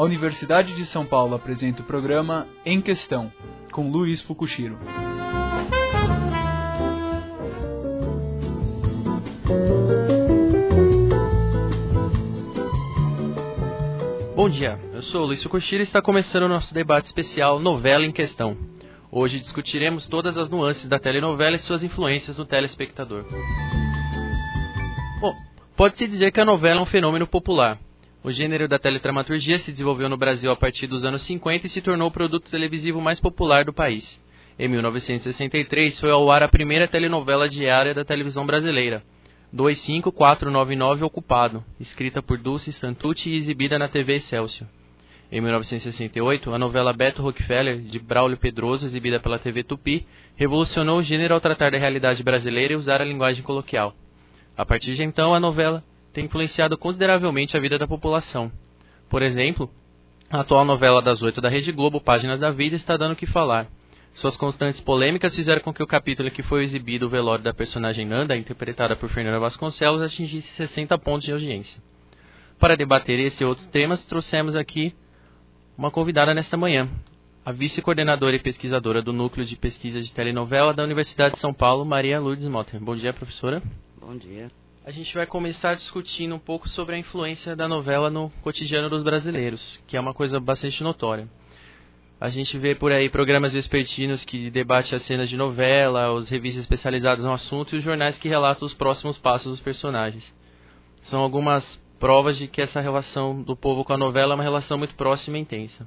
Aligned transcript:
a 0.00 0.02
Universidade 0.02 0.74
de 0.74 0.86
São 0.86 1.04
Paulo 1.04 1.34
apresenta 1.34 1.82
o 1.82 1.84
programa 1.84 2.48
Em 2.64 2.80
Questão, 2.80 3.30
com 3.70 3.90
Luiz 3.90 4.22
Fukushiro. 4.22 4.78
Bom 14.34 14.48
dia, 14.48 14.80
eu 14.94 15.02
sou 15.02 15.26
Luiz 15.26 15.42
Fukushiro 15.42 15.82
e 15.82 15.84
está 15.84 16.00
começando 16.00 16.44
o 16.44 16.48
nosso 16.48 16.72
debate 16.72 17.04
especial 17.04 17.60
Novela 17.60 18.06
em 18.06 18.10
Questão. 18.10 18.56
Hoje 19.12 19.38
discutiremos 19.38 20.08
todas 20.08 20.38
as 20.38 20.48
nuances 20.48 20.88
da 20.88 20.98
telenovela 20.98 21.56
e 21.56 21.58
suas 21.58 21.84
influências 21.84 22.38
no 22.38 22.46
telespectador. 22.46 23.26
Bom, 25.20 25.34
pode-se 25.76 26.08
dizer 26.08 26.30
que 26.30 26.40
a 26.40 26.44
novela 26.46 26.80
é 26.80 26.82
um 26.82 26.86
fenômeno 26.86 27.26
popular. 27.26 27.78
O 28.22 28.30
gênero 28.30 28.68
da 28.68 28.78
teledramaturgia 28.78 29.58
se 29.58 29.72
desenvolveu 29.72 30.06
no 30.06 30.16
Brasil 30.16 30.52
a 30.52 30.56
partir 30.56 30.86
dos 30.86 31.06
anos 31.06 31.22
50 31.22 31.64
e 31.64 31.68
se 31.70 31.80
tornou 31.80 32.08
o 32.08 32.12
produto 32.12 32.50
televisivo 32.50 33.00
mais 33.00 33.18
popular 33.18 33.64
do 33.64 33.72
país. 33.72 34.22
Em 34.58 34.68
1963 34.68 35.98
foi 35.98 36.10
ao 36.10 36.30
ar 36.30 36.42
a 36.42 36.48
primeira 36.48 36.86
telenovela 36.86 37.48
diária 37.48 37.94
da 37.94 38.04
televisão 38.04 38.44
brasileira, 38.44 39.02
25499 39.50 41.02
Ocupado, 41.02 41.64
escrita 41.80 42.20
por 42.20 42.36
Dulce 42.36 42.74
Santucci 42.74 43.30
e 43.30 43.36
exibida 43.36 43.78
na 43.78 43.88
TV 43.88 44.16
Excelsior. 44.16 44.68
Em 45.32 45.40
1968, 45.40 46.52
a 46.52 46.58
novela 46.58 46.92
Beto 46.92 47.22
Rockefeller, 47.22 47.78
de 47.80 47.98
Braulio 47.98 48.36
Pedroso, 48.36 48.84
exibida 48.84 49.18
pela 49.18 49.38
TV 49.38 49.62
Tupi, 49.62 50.06
revolucionou 50.36 50.98
o 50.98 51.02
gênero 51.02 51.32
ao 51.32 51.40
tratar 51.40 51.70
da 51.70 51.78
realidade 51.78 52.22
brasileira 52.22 52.74
e 52.74 52.76
usar 52.76 53.00
a 53.00 53.04
linguagem 53.04 53.42
coloquial. 53.42 53.94
A 54.54 54.66
partir 54.66 54.94
de 54.94 55.02
então, 55.02 55.32
a 55.32 55.40
novela 55.40 55.82
tem 56.12 56.24
influenciado 56.24 56.76
consideravelmente 56.76 57.56
a 57.56 57.60
vida 57.60 57.78
da 57.78 57.86
população. 57.86 58.50
Por 59.08 59.22
exemplo, 59.22 59.70
a 60.30 60.40
atual 60.40 60.64
novela 60.64 61.02
das 61.02 61.22
oito 61.22 61.40
da 61.40 61.48
Rede 61.48 61.72
Globo, 61.72 62.00
Páginas 62.00 62.40
da 62.40 62.50
Vida, 62.50 62.76
está 62.76 62.96
dando 62.96 63.12
o 63.12 63.16
que 63.16 63.26
falar. 63.26 63.66
Suas 64.12 64.36
constantes 64.36 64.80
polêmicas 64.80 65.34
fizeram 65.34 65.60
com 65.60 65.72
que 65.72 65.82
o 65.82 65.86
capítulo 65.86 66.30
que 66.30 66.42
foi 66.42 66.62
exibido, 66.62 67.06
o 67.06 67.08
velório 67.08 67.44
da 67.44 67.54
personagem 67.54 68.06
Nanda, 68.06 68.36
interpretada 68.36 68.96
por 68.96 69.08
Fernanda 69.08 69.38
Vasconcelos, 69.38 70.02
atingisse 70.02 70.48
60 70.48 70.98
pontos 70.98 71.24
de 71.24 71.32
audiência. 71.32 71.80
Para 72.58 72.76
debater 72.76 73.18
esse 73.18 73.42
e 73.42 73.46
outros 73.46 73.66
temas, 73.68 74.04
trouxemos 74.04 74.54
aqui 74.54 74.94
uma 75.78 75.90
convidada 75.90 76.34
nesta 76.34 76.56
manhã, 76.56 76.88
a 77.44 77.52
vice-coordenadora 77.52 78.36
e 78.36 78.40
pesquisadora 78.40 79.00
do 79.00 79.12
Núcleo 79.12 79.46
de 79.46 79.56
Pesquisa 79.56 80.02
de 80.02 80.12
Telenovela 80.12 80.74
da 80.74 80.84
Universidade 80.84 81.34
de 81.34 81.40
São 81.40 81.54
Paulo, 81.54 81.84
Maria 81.84 82.20
Lourdes 82.20 82.48
Motter. 82.48 82.78
Bom 82.80 82.94
dia, 82.94 83.12
professora. 83.12 83.62
Bom 83.98 84.16
dia. 84.16 84.50
A 84.82 84.90
gente 84.90 85.14
vai 85.14 85.26
começar 85.26 85.74
discutindo 85.74 86.34
um 86.34 86.38
pouco 86.38 86.66
sobre 86.66 86.94
a 86.96 86.98
influência 86.98 87.54
da 87.54 87.68
novela 87.68 88.08
no 88.08 88.30
cotidiano 88.40 88.88
dos 88.88 89.02
brasileiros, 89.02 89.78
que 89.86 89.94
é 89.94 90.00
uma 90.00 90.14
coisa 90.14 90.40
bastante 90.40 90.82
notória. 90.82 91.28
A 92.18 92.30
gente 92.30 92.56
vê 92.56 92.74
por 92.74 92.90
aí 92.90 93.10
programas 93.10 93.52
vespertinos 93.52 94.24
que 94.24 94.50
debatem 94.50 94.96
as 94.96 95.02
cenas 95.02 95.28
de 95.28 95.36
novela, 95.36 96.10
os 96.12 96.30
revistas 96.30 96.62
especializados 96.62 97.22
no 97.22 97.32
assunto 97.32 97.74
e 97.74 97.78
os 97.78 97.84
jornais 97.84 98.16
que 98.16 98.26
relatam 98.28 98.64
os 98.64 98.72
próximos 98.72 99.18
passos 99.18 99.50
dos 99.50 99.60
personagens. 99.60 100.34
São 101.02 101.20
algumas 101.20 101.76
provas 101.98 102.38
de 102.38 102.46
que 102.46 102.62
essa 102.62 102.80
relação 102.80 103.42
do 103.42 103.54
povo 103.54 103.84
com 103.84 103.92
a 103.92 103.98
novela 103.98 104.32
é 104.32 104.36
uma 104.36 104.42
relação 104.42 104.78
muito 104.78 104.94
próxima 104.94 105.36
e 105.36 105.42
intensa. 105.42 105.86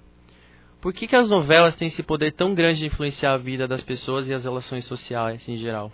Por 0.79 0.93
que, 0.93 1.07
que 1.07 1.15
as 1.15 1.29
novelas 1.29 1.73
têm 1.73 1.87
esse 1.87 2.03
poder 2.03 2.33
tão 2.33 2.53
grande 2.53 2.81
de 2.81 2.85
influenciar 2.85 3.33
a 3.33 3.37
vida 3.37 3.67
das 3.67 3.83
pessoas 3.83 4.29
e 4.29 4.33
as 4.33 4.43
relações 4.43 4.85
sociais 4.85 5.49
em 5.49 5.57
geral? 5.57 5.91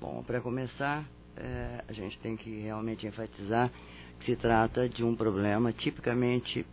Bom, 0.00 0.22
para 0.22 0.40
começar, 0.40 1.04
é, 1.40 1.84
a 1.88 1.92
gente 1.92 2.18
tem 2.18 2.36
que 2.36 2.60
realmente 2.60 3.06
enfatizar 3.06 3.70
que 4.18 4.26
se 4.26 4.36
trata 4.36 4.88
de 4.88 5.02
um 5.02 5.16
problema 5.16 5.72
tipicamente, 5.72 6.66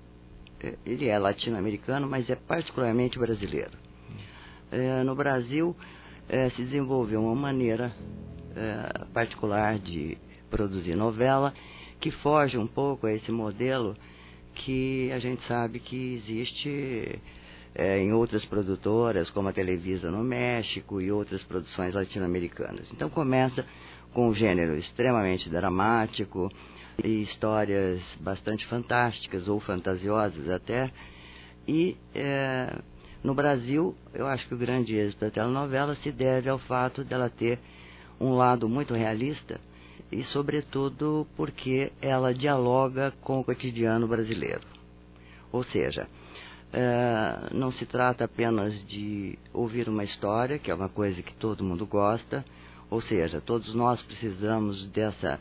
é, 0.62 0.76
ele 0.86 1.08
é 1.08 1.17
latino-americano, 1.17 2.08
mas 2.08 2.30
é 2.30 2.36
particularmente 2.36 3.17
brasileiro. 3.17 3.77
É, 4.72 5.04
no 5.04 5.16
Brasil, 5.16 5.76
é, 6.27 6.50
se 6.50 6.64
desenvolveu 6.64 7.23
uma 7.23 7.36
maneira 7.36 7.94
é, 8.56 9.06
particular 9.14 9.80
de 9.80 10.17
produzir 10.50 10.95
novela 10.95 11.54
que 12.00 12.11
foge 12.11 12.58
um 12.58 12.67
pouco 12.67 13.08
a 13.08 13.14
esse 13.14 13.32
modelo 13.32 13.95
que 14.54 15.11
a 15.11 15.20
gente 15.20 15.44
sabe 15.48 15.80
que 15.80 16.16
existe 16.16 17.20
é, 17.73 18.00
em 18.00 18.11
outras 18.11 18.44
produtoras, 18.44 19.30
como 19.30 19.48
a 19.48 19.54
Televisa 19.54 20.10
no 20.11 20.23
México 20.23 21.00
e 21.00 21.11
outras 21.11 21.44
produções 21.44 21.94
latino-americanas. 21.94 22.92
Então 22.92 23.10
começa 23.10 23.66
com 24.17 24.30
um 24.30 24.33
gênero 24.33 24.76
extremamente 24.76 25.48
dramático 25.48 26.52
e 27.04 27.22
histórias 27.22 28.02
bastante 28.20 28.66
fantásticas 28.66 29.48
ou 29.48 29.60
fantasiosas 29.60 30.50
até. 30.50 30.92
E 31.67 31.95
é, 32.16 32.80
no 33.23 33.36
Brasil, 33.36 33.95
eu 34.16 34.26
acho 34.26 34.48
que 34.48 34.56
o 34.56 34.58
grande 34.58 34.95
êxito 34.95 35.23
da 35.23 35.30
telenovela 35.30 35.94
se 35.94 36.11
deve 36.11 36.50
ao 36.50 36.58
fato 36.58 37.04
dela 37.04 37.30
ter 37.30 37.60
um 38.20 38.33
lado 38.33 38.67
muito 38.67 38.95
realista 38.95 39.61
e, 40.11 40.23
sobretudo, 40.23 41.27
porque 41.36 41.92
ela 42.02 42.33
dialoga 42.33 43.14
com 43.22 43.39
o 43.39 43.44
cotidiano 43.44 44.08
brasileiro. 44.08 44.66
Ou 45.52 45.61
seja, 45.61 46.08
é, 46.73 47.54
não 47.54 47.70
se 47.70 47.86
trata 47.86 48.26
apenas 48.26 48.83
de 48.83 49.38
ouvir 49.54 49.88
uma 49.88 50.04
história, 50.04 50.58
que 50.58 50.72
é 50.72 50.73
uma 50.73 50.89
coisa 50.89 51.22
que 51.22 51.36
todo 51.36 51.64
mundo 51.64 51.86
gosta, 51.86 52.44
ou 52.89 53.02
seja, 53.02 53.42
todos 53.42 53.73
nós 53.75 54.02
precisamos 54.02 54.86
dessa, 54.87 55.39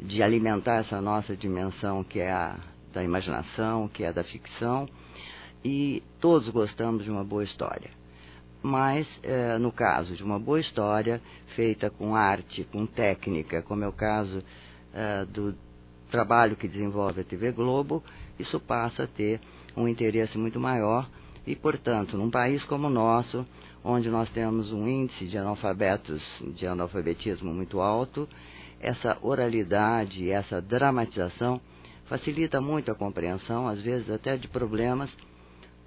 de 0.00 0.22
alimentar 0.22 0.76
essa 0.76 1.00
nossa 1.00 1.36
dimensão 1.36 2.02
que 2.02 2.20
é 2.20 2.32
a 2.32 2.58
da 2.92 3.02
imaginação, 3.02 3.88
que 3.88 4.04
é 4.04 4.12
da 4.12 4.22
ficção, 4.22 4.86
e 5.64 6.02
todos 6.20 6.48
gostamos 6.50 7.04
de 7.04 7.10
uma 7.10 7.24
boa 7.24 7.42
história. 7.42 7.90
Mas 8.62 9.08
é, 9.22 9.58
no 9.58 9.72
caso 9.72 10.14
de 10.14 10.22
uma 10.22 10.38
boa 10.38 10.60
história 10.60 11.20
feita 11.56 11.90
com 11.90 12.14
arte, 12.14 12.64
com 12.70 12.86
técnica, 12.86 13.62
como 13.62 13.82
é 13.82 13.88
o 13.88 13.92
caso 13.92 14.42
é, 14.92 15.24
do 15.24 15.54
trabalho 16.10 16.54
que 16.54 16.68
desenvolve 16.68 17.22
a 17.22 17.24
TV 17.24 17.50
Globo, 17.50 18.04
isso 18.38 18.60
passa 18.60 19.04
a 19.04 19.06
ter 19.06 19.40
um 19.76 19.88
interesse 19.88 20.36
muito 20.38 20.60
maior 20.60 21.08
e, 21.46 21.56
portanto, 21.56 22.16
num 22.16 22.30
país 22.30 22.62
como 22.64 22.86
o 22.86 22.90
nosso, 22.90 23.46
onde 23.84 24.08
nós 24.08 24.30
temos 24.30 24.72
um 24.72 24.86
índice 24.86 25.26
de 25.26 25.36
analfabetos, 25.36 26.22
de 26.54 26.66
analfabetismo 26.66 27.52
muito 27.52 27.80
alto, 27.80 28.28
essa 28.80 29.16
oralidade, 29.22 30.30
essa 30.30 30.60
dramatização 30.60 31.60
facilita 32.04 32.60
muito 32.60 32.90
a 32.90 32.94
compreensão, 32.94 33.66
às 33.66 33.80
vezes 33.80 34.10
até 34.10 34.36
de 34.36 34.48
problemas 34.48 35.16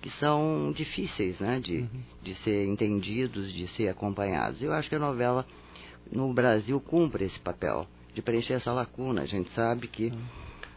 que 0.02 0.10
são 0.10 0.72
difíceis 0.74 1.40
né, 1.40 1.60
de, 1.60 1.80
uhum. 1.80 1.88
de 2.22 2.36
ser 2.36 2.66
entendidos, 2.66 3.52
de 3.52 3.68
ser 3.68 3.90
acompanhados. 3.90 4.62
Eu 4.62 4.74
acho 4.74 4.90
que 4.90 4.96
a 4.96 5.00
novela 5.00 5.46
no 6.12 6.32
Brasil 6.34 6.80
cumpre 6.80 7.26
esse 7.26 7.40
papel 7.40 7.88
de 8.14 8.22
preencher 8.22 8.54
essa 8.54 8.72
lacuna. 8.72 9.22
A 9.22 9.26
gente 9.26 9.50
sabe 9.52 9.88
que 9.88 10.08
uhum. 10.08 10.22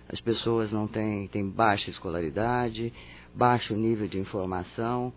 as 0.09 0.21
pessoas 0.21 0.73
não 0.73 0.87
têm, 0.89 1.29
têm 1.29 1.49
baixa 1.49 1.91
escolaridade, 1.91 2.93
baixo 3.35 3.75
nível 3.75 4.09
de 4.09 4.19
informação 4.19 5.13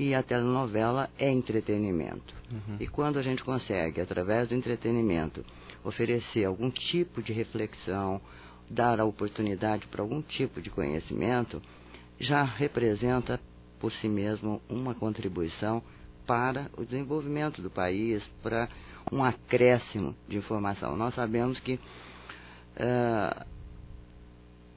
e 0.00 0.14
a 0.14 0.22
telenovela 0.22 1.10
é 1.18 1.30
entretenimento. 1.30 2.34
Uhum. 2.50 2.76
E 2.80 2.86
quando 2.86 3.18
a 3.18 3.22
gente 3.22 3.44
consegue, 3.44 4.00
através 4.00 4.48
do 4.48 4.54
entretenimento, 4.54 5.44
oferecer 5.84 6.46
algum 6.46 6.70
tipo 6.70 7.22
de 7.22 7.34
reflexão, 7.34 8.18
dar 8.68 8.98
a 8.98 9.04
oportunidade 9.04 9.86
para 9.88 10.00
algum 10.00 10.22
tipo 10.22 10.62
de 10.62 10.70
conhecimento, 10.70 11.60
já 12.18 12.42
representa 12.42 13.38
por 13.78 13.92
si 13.92 14.08
mesmo 14.08 14.62
uma 14.70 14.94
contribuição 14.94 15.82
para 16.26 16.70
o 16.78 16.84
desenvolvimento 16.86 17.60
do 17.60 17.68
país, 17.68 18.26
para 18.42 18.70
um 19.12 19.22
acréscimo 19.22 20.16
de 20.26 20.38
informação. 20.38 20.96
Nós 20.96 21.12
sabemos 21.12 21.60
que 21.60 21.74
uh, 21.74 23.44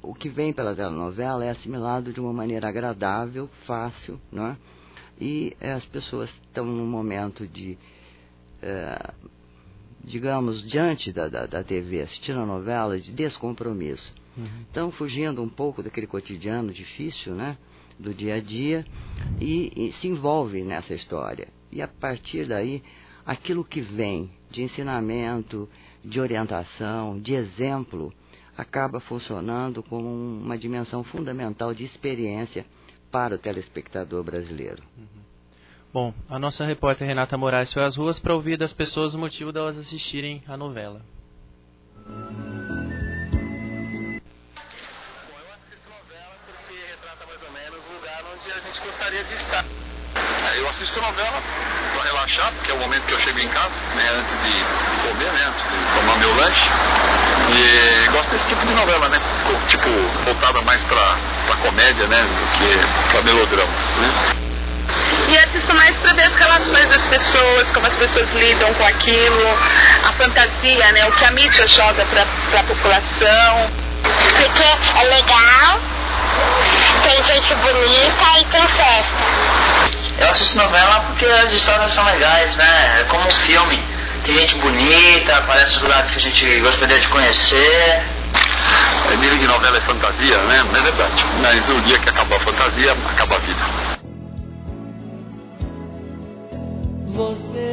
o 0.02 0.14
que 0.14 0.28
vem 0.28 0.52
pela 0.52 0.76
telenovela 0.76 1.46
é 1.46 1.52
assimilado 1.52 2.12
de 2.12 2.20
uma 2.20 2.34
maneira 2.34 2.68
agradável, 2.68 3.50
fácil, 3.66 4.20
não 4.30 4.48
é? 4.48 4.58
E 5.20 5.56
as 5.62 5.86
pessoas 5.86 6.30
estão 6.30 6.66
num 6.66 6.88
momento 6.88 7.48
de, 7.48 7.78
uh, 8.62 9.14
digamos, 10.04 10.68
diante 10.70 11.12
da, 11.12 11.28
da, 11.28 11.46
da, 11.46 11.64
TV, 11.64 12.02
assistindo 12.02 12.40
a 12.40 12.46
novela, 12.46 13.00
de 13.00 13.12
descompromisso. 13.12 14.14
Uhum. 14.36 14.62
Estão 14.64 14.92
fugindo 14.92 15.42
um 15.42 15.50
pouco 15.50 15.84
daquele 15.84 16.08
cotidiano 16.08 16.74
difícil, 16.74 17.36
né? 17.36 17.58
do 18.00 18.14
dia 18.14 18.36
a 18.36 18.40
dia 18.40 18.86
e, 19.40 19.72
e 19.76 19.92
se 19.94 20.08
envolve 20.08 20.64
nessa 20.64 20.94
história. 20.94 21.48
E 21.72 21.82
a 21.82 21.88
partir 21.88 22.48
daí, 22.48 22.84
aquilo 23.26 23.64
que 23.64 23.82
vem 23.82 24.30
de 24.50 24.62
ensinamento, 24.62 25.70
de 26.04 26.20
orientação, 26.20 27.20
de 27.20 27.34
exemplo, 27.34 28.14
acaba 28.58 29.00
funcionando 29.00 29.82
como 29.82 30.08
uma 30.08 30.58
dimensão 30.58 31.04
fundamental 31.04 31.74
de 31.74 31.84
experiência 31.84 32.66
para 33.14 33.36
o 33.36 33.38
telespectador 33.38 34.24
brasileiro. 34.24 34.82
Uhum. 34.98 35.22
Bom, 35.94 36.14
a 36.28 36.40
nossa 36.40 36.66
repórter 36.66 37.08
Renata 37.08 37.38
Moraes 37.38 37.72
foi 37.72 37.84
às 37.84 37.96
ruas 37.96 38.18
para 38.18 38.34
ouvir 38.34 38.58
das 38.58 38.74
pessoas 38.74 39.14
o 39.14 39.20
motivo 39.20 39.52
delas 39.52 39.78
assistirem 39.78 40.42
a 40.48 40.58
novela. 40.58 41.00
gostaria 48.84 49.24
de 49.24 49.34
estar. 49.36 49.73
É, 50.54 50.60
eu 50.60 50.70
assisto 50.70 51.02
novela 51.02 51.42
para 51.94 52.04
relaxar, 52.04 52.52
porque 52.54 52.72
é 52.72 52.76
o 52.76 52.78
momento 52.78 53.04
que 53.04 53.14
eu 53.14 53.20
chego 53.20 53.40
em 53.40 53.48
casa, 53.48 53.74
né, 53.96 54.10
antes 54.20 54.34
de 54.34 54.66
comer, 55.08 55.32
né, 55.32 55.46
antes 55.48 55.64
de 55.64 56.00
tomar 56.00 56.18
meu 56.18 56.36
lanche. 56.36 56.70
E 57.50 58.12
gosto 58.12 58.30
desse 58.30 58.46
tipo 58.46 58.66
de 58.66 58.74
novela, 58.74 59.10
né? 59.10 59.20
Tipo, 59.68 59.90
voltada 60.26 60.62
mais 60.62 60.82
para 60.84 61.18
pra 61.48 61.56
comédia, 61.58 62.08
né? 62.08 62.22
Do 62.22 62.58
que 62.58 63.12
para 63.12 63.22
melodrama. 63.24 63.72
Né? 63.98 64.36
E 65.30 65.38
assisto 65.38 65.76
mais 65.76 65.96
para 65.98 66.14
ver 66.14 66.26
as 66.26 66.40
relações 66.40 66.90
das 66.90 67.06
pessoas, 67.08 67.68
como 67.72 67.88
as 67.88 67.96
pessoas 67.96 68.32
lidam 68.34 68.74
com 68.76 68.86
aquilo, 68.86 69.60
a 70.08 70.14
fantasia, 70.14 70.92
né? 70.92 71.06
O 71.08 71.12
que 71.14 71.26
a 71.26 71.32
mídia 71.32 71.68
joga 71.68 72.06
para 72.06 72.60
a 72.60 72.64
população. 72.64 73.72
Porque 74.38 74.64
é 74.64 75.04
legal, 75.04 75.80
tem 77.04 77.24
gente 77.24 77.56
bonita 77.56 78.40
e 78.40 78.46
tem 78.46 78.68
festa. 78.68 80.03
Eu 80.20 80.30
assisto 80.30 80.58
novela 80.58 81.02
porque 81.02 81.26
as 81.26 81.52
histórias 81.52 81.92
são 81.92 82.04
legais, 82.06 82.56
né? 82.56 83.02
É 83.02 83.04
como 83.06 83.26
um 83.26 83.32
filme. 83.32 83.84
Tem 84.26 84.40
gente 84.40 84.56
bonita, 84.56 85.38
aparece 85.38 85.80
lugares 85.80 86.12
que 86.12 86.18
a 86.18 86.22
gente 86.22 86.60
gostaria 86.62 87.00
de 87.00 87.08
conhecer. 87.10 88.04
É 89.12 89.16
de 89.16 89.48
novela 89.48 89.78
é 89.78 89.82
fantasia, 89.82 90.38
né? 90.44 90.64
É 90.76 90.82
verdade. 90.82 91.26
Mas 91.42 91.70
o 91.70 91.80
dia 91.82 92.00
que 92.00 92.10
acaba 92.10 92.38
a 92.38 92.40
fantasia, 92.40 92.94
acaba 92.94 93.36
a 93.36 93.40
vida. 93.40 93.62
Você 97.14 97.73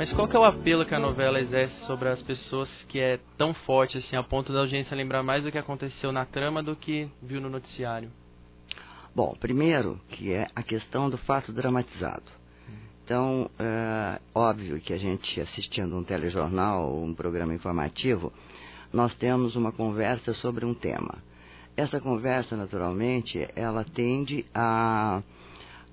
Mas 0.00 0.14
qual 0.14 0.26
que 0.26 0.34
é 0.34 0.38
o 0.38 0.44
apelo 0.44 0.86
que 0.86 0.94
a 0.94 0.98
novela 0.98 1.38
exerce 1.38 1.84
sobre 1.84 2.08
as 2.08 2.22
pessoas 2.22 2.84
que 2.84 2.98
é 2.98 3.20
tão 3.36 3.52
forte 3.52 3.98
assim, 3.98 4.16
a 4.16 4.22
ponto 4.22 4.50
da 4.50 4.60
audiência 4.60 4.96
lembrar 4.96 5.22
mais 5.22 5.44
do 5.44 5.52
que 5.52 5.58
aconteceu 5.58 6.10
na 6.10 6.24
trama 6.24 6.62
do 6.62 6.74
que 6.74 7.10
viu 7.22 7.38
no 7.38 7.50
noticiário? 7.50 8.10
Bom, 9.14 9.36
primeiro 9.38 10.00
que 10.08 10.32
é 10.32 10.48
a 10.56 10.62
questão 10.62 11.10
do 11.10 11.18
fato 11.18 11.52
dramatizado. 11.52 12.22
Então, 13.04 13.50
é 13.58 14.18
óbvio 14.34 14.80
que 14.80 14.94
a 14.94 14.96
gente 14.96 15.38
assistindo 15.38 15.94
um 15.94 16.02
telejornal 16.02 16.90
ou 16.90 17.04
um 17.04 17.12
programa 17.12 17.52
informativo, 17.52 18.32
nós 18.90 19.14
temos 19.16 19.54
uma 19.54 19.70
conversa 19.70 20.32
sobre 20.32 20.64
um 20.64 20.72
tema. 20.72 21.18
Essa 21.76 22.00
conversa, 22.00 22.56
naturalmente, 22.56 23.46
ela 23.54 23.84
tende 23.84 24.46
a, 24.54 25.22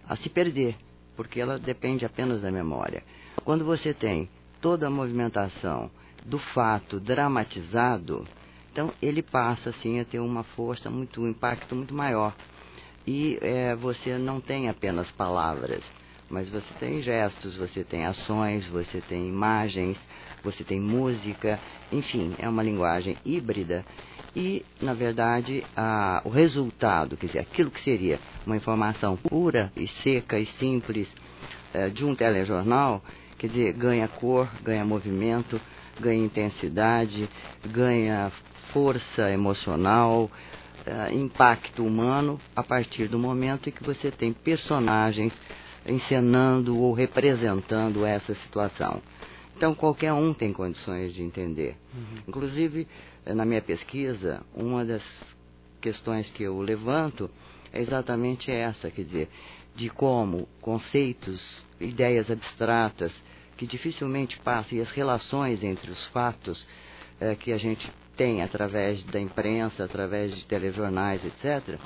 a 0.08 0.16
se 0.16 0.30
perder, 0.30 0.78
porque 1.14 1.42
ela 1.42 1.60
depende 1.60 2.06
apenas 2.06 2.42
da 2.42 2.50
memória. 2.50 3.04
Quando 3.44 3.66
você 3.66 3.94
tem 3.94 4.30
toda 4.62 4.88
a 4.88 4.90
movimentação 4.90 5.90
do 6.26 6.38
fato 6.38 7.00
dramatizado, 7.00 8.28
então 8.72 8.94
ele 9.02 9.24
passa 9.24 9.70
assim 9.70 10.00
a 10.00 10.06
ter 10.06 10.20
uma 10.20 10.44
força 10.44 10.90
muito, 10.90 11.22
um 11.22 11.28
impacto 11.28 11.76
muito 11.76 11.94
maior. 11.94 12.36
E 13.06 13.40
é, 13.42 13.74
você 13.76 14.18
não 14.18 14.42
tem 14.42 14.68
apenas 14.68 15.10
palavras, 15.12 15.82
mas 16.30 16.50
você 16.50 16.74
tem 16.78 17.02
gestos, 17.02 17.56
você 17.56 17.84
tem 17.84 18.06
ações, 18.06 18.68
você 18.68 19.00
tem 19.00 19.28
imagens, 19.28 20.06
você 20.44 20.64
tem 20.64 20.80
música, 20.80 21.60
enfim, 21.92 22.36
é 22.38 22.50
uma 22.50 22.62
linguagem 22.62 23.18
híbrida. 23.26 23.86
E, 24.36 24.66
na 24.82 24.94
verdade, 24.94 25.64
a, 25.76 26.22
o 26.26 26.30
resultado, 26.30 27.18
quer 27.18 27.28
dizer, 27.28 27.40
aquilo 27.40 27.72
que 27.72 27.82
seria 27.82 28.20
uma 28.46 28.58
informação 28.58 29.16
pura 29.16 29.72
e 29.76 29.88
seca 29.88 30.38
e 30.38 30.46
simples 30.46 31.12
é, 31.74 31.90
de 31.90 32.06
um 32.06 32.14
telejornal, 32.14 33.02
quer 33.38 33.48
dizer, 33.48 33.74
ganha 33.74 34.08
cor, 34.08 34.50
ganha 34.64 34.84
movimento, 34.84 35.60
ganha 36.00 36.24
intensidade, 36.24 37.30
ganha 37.66 38.32
força 38.72 39.30
emocional, 39.32 40.30
uh, 40.86 41.14
impacto 41.14 41.86
humano 41.86 42.40
a 42.56 42.64
partir 42.64 43.08
do 43.08 43.20
momento 43.20 43.70
em 43.70 43.72
que 43.72 43.84
você 43.84 44.12
tem 44.12 44.34
personagens 44.34 45.34
encenando 45.86 46.78
ou 46.78 46.94
representando 46.94 48.06
essa 48.06 48.34
situação. 48.36 49.02
Então, 49.56 49.74
qualquer 49.74 50.14
um 50.14 50.34
tem 50.34 50.54
condições 50.54 51.14
de 51.14 51.24
entender. 51.24 51.76
Uhum. 51.94 52.22
Inclusive, 52.28 52.88
eh, 53.26 53.34
na 53.34 53.44
minha 53.44 53.62
pesquisa, 53.62 54.44
uma 54.54 54.86
das 54.86 55.02
questões 55.82 56.30
que 56.30 56.44
eu 56.44 56.60
levanto 56.62 57.30
é 57.74 57.82
exatamente 57.82 58.52
essa, 58.52 58.92
quer 58.92 59.04
dizer, 59.04 59.30
de 59.78 59.92
como 59.92 60.50
conceitos, 60.60 61.64
ideias 61.80 62.32
abstratas, 62.32 63.14
que 63.56 63.68
dificilmente 63.68 64.40
passam, 64.40 64.76
e 64.76 64.82
as 64.82 64.90
relações 64.92 65.64
entre 65.64 65.92
os 65.92 66.04
fatos 66.08 66.66
eh, 67.22 67.36
que 67.36 67.54
a 67.54 67.58
gente 67.58 67.88
tem 68.16 68.42
através 68.42 69.04
da 69.04 69.20
imprensa, 69.20 69.84
através 69.84 70.36
de 70.36 70.48
telejornais, 70.48 71.24
etc. 71.24 71.80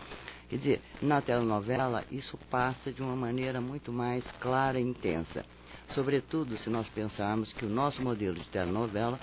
Quer 0.49 0.57
dizer, 0.57 0.81
na 1.01 1.21
telenovela 1.21 2.05
isso 2.09 2.37
passa 2.49 2.93
de 2.93 3.01
uma 3.01 3.15
maneira 3.15 3.59
muito 3.59 3.91
mais 3.91 4.23
clara 4.39 4.79
e 4.79 4.83
intensa. 4.83 5.45
Sobretudo 5.89 6.57
se 6.57 6.69
nós 6.69 6.87
pensarmos 6.87 7.51
que 7.51 7.65
o 7.65 7.69
nosso 7.69 8.01
modelo 8.01 8.35
de 8.35 8.47
telenovela 8.47 9.19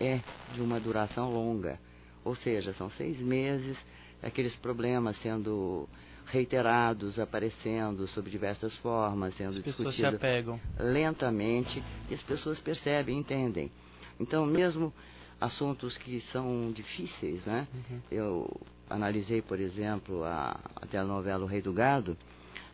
é 0.00 0.20
de 0.54 0.60
uma 0.60 0.78
duração 0.78 1.32
longa. 1.32 1.80
Ou 2.24 2.36
seja, 2.36 2.72
são 2.74 2.88
seis 2.90 3.18
meses, 3.18 3.76
aqueles 4.22 4.54
problemas 4.54 5.16
sendo 5.20 5.88
reiterados, 6.26 7.18
aparecendo 7.18 8.06
sob 8.08 8.30
diversas 8.30 8.74
formas, 8.76 9.34
sendo 9.36 9.62
discutidos 9.62 10.20
lentamente, 10.78 11.82
e 12.08 12.14
as 12.14 12.22
pessoas 12.22 12.58
percebem, 12.60 13.18
entendem. 13.18 13.70
Então, 14.18 14.46
mesmo 14.46 14.92
assuntos 15.40 15.96
que 15.98 16.20
são 16.32 16.72
difíceis, 16.72 17.44
né? 17.44 17.66
Uhum. 17.74 18.00
Eu 18.10 18.60
analisei, 18.88 19.42
por 19.42 19.60
exemplo, 19.60 20.24
a, 20.24 20.58
a 20.76 20.86
telenovela 20.86 21.44
O 21.44 21.46
Rei 21.46 21.60
do 21.60 21.72
Gado 21.72 22.16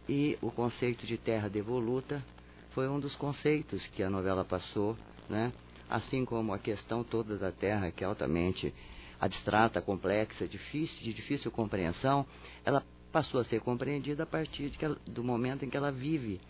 e 0.09 0.39
o 0.41 0.51
conceito 0.51 1.07
de 1.07 1.17
terra 1.17 1.49
devoluta 1.49 2.23
foi 2.71 2.89
um 2.89 3.01
dos 3.01 3.17
conceitos 3.17 3.85
que 3.89 4.03
a 4.03 4.11
novela 4.11 4.45
passou, 4.45 4.97
né? 5.29 5.53
Assim 5.89 6.25
como 6.25 6.55
a 6.55 6.59
questão 6.59 7.03
toda 7.03 7.37
da 7.37 7.51
terra, 7.51 7.91
que 7.91 8.05
é 8.05 8.07
altamente 8.07 8.73
abstrata, 9.21 9.83
complexa, 9.83 10.47
difícil, 10.47 11.03
de 11.03 11.13
difícil 11.13 11.51
compreensão, 11.51 12.25
ela 12.65 12.85
passou 13.13 13.41
a 13.41 13.45
ser 13.45 13.61
compreendida 13.61 14.23
a 14.23 14.27
partir 14.27 14.73
ela, 14.81 14.97
do 15.07 15.23
momento 15.23 15.65
em 15.65 15.71
que 15.71 15.77
ela 15.77 15.91
vive 15.91 16.41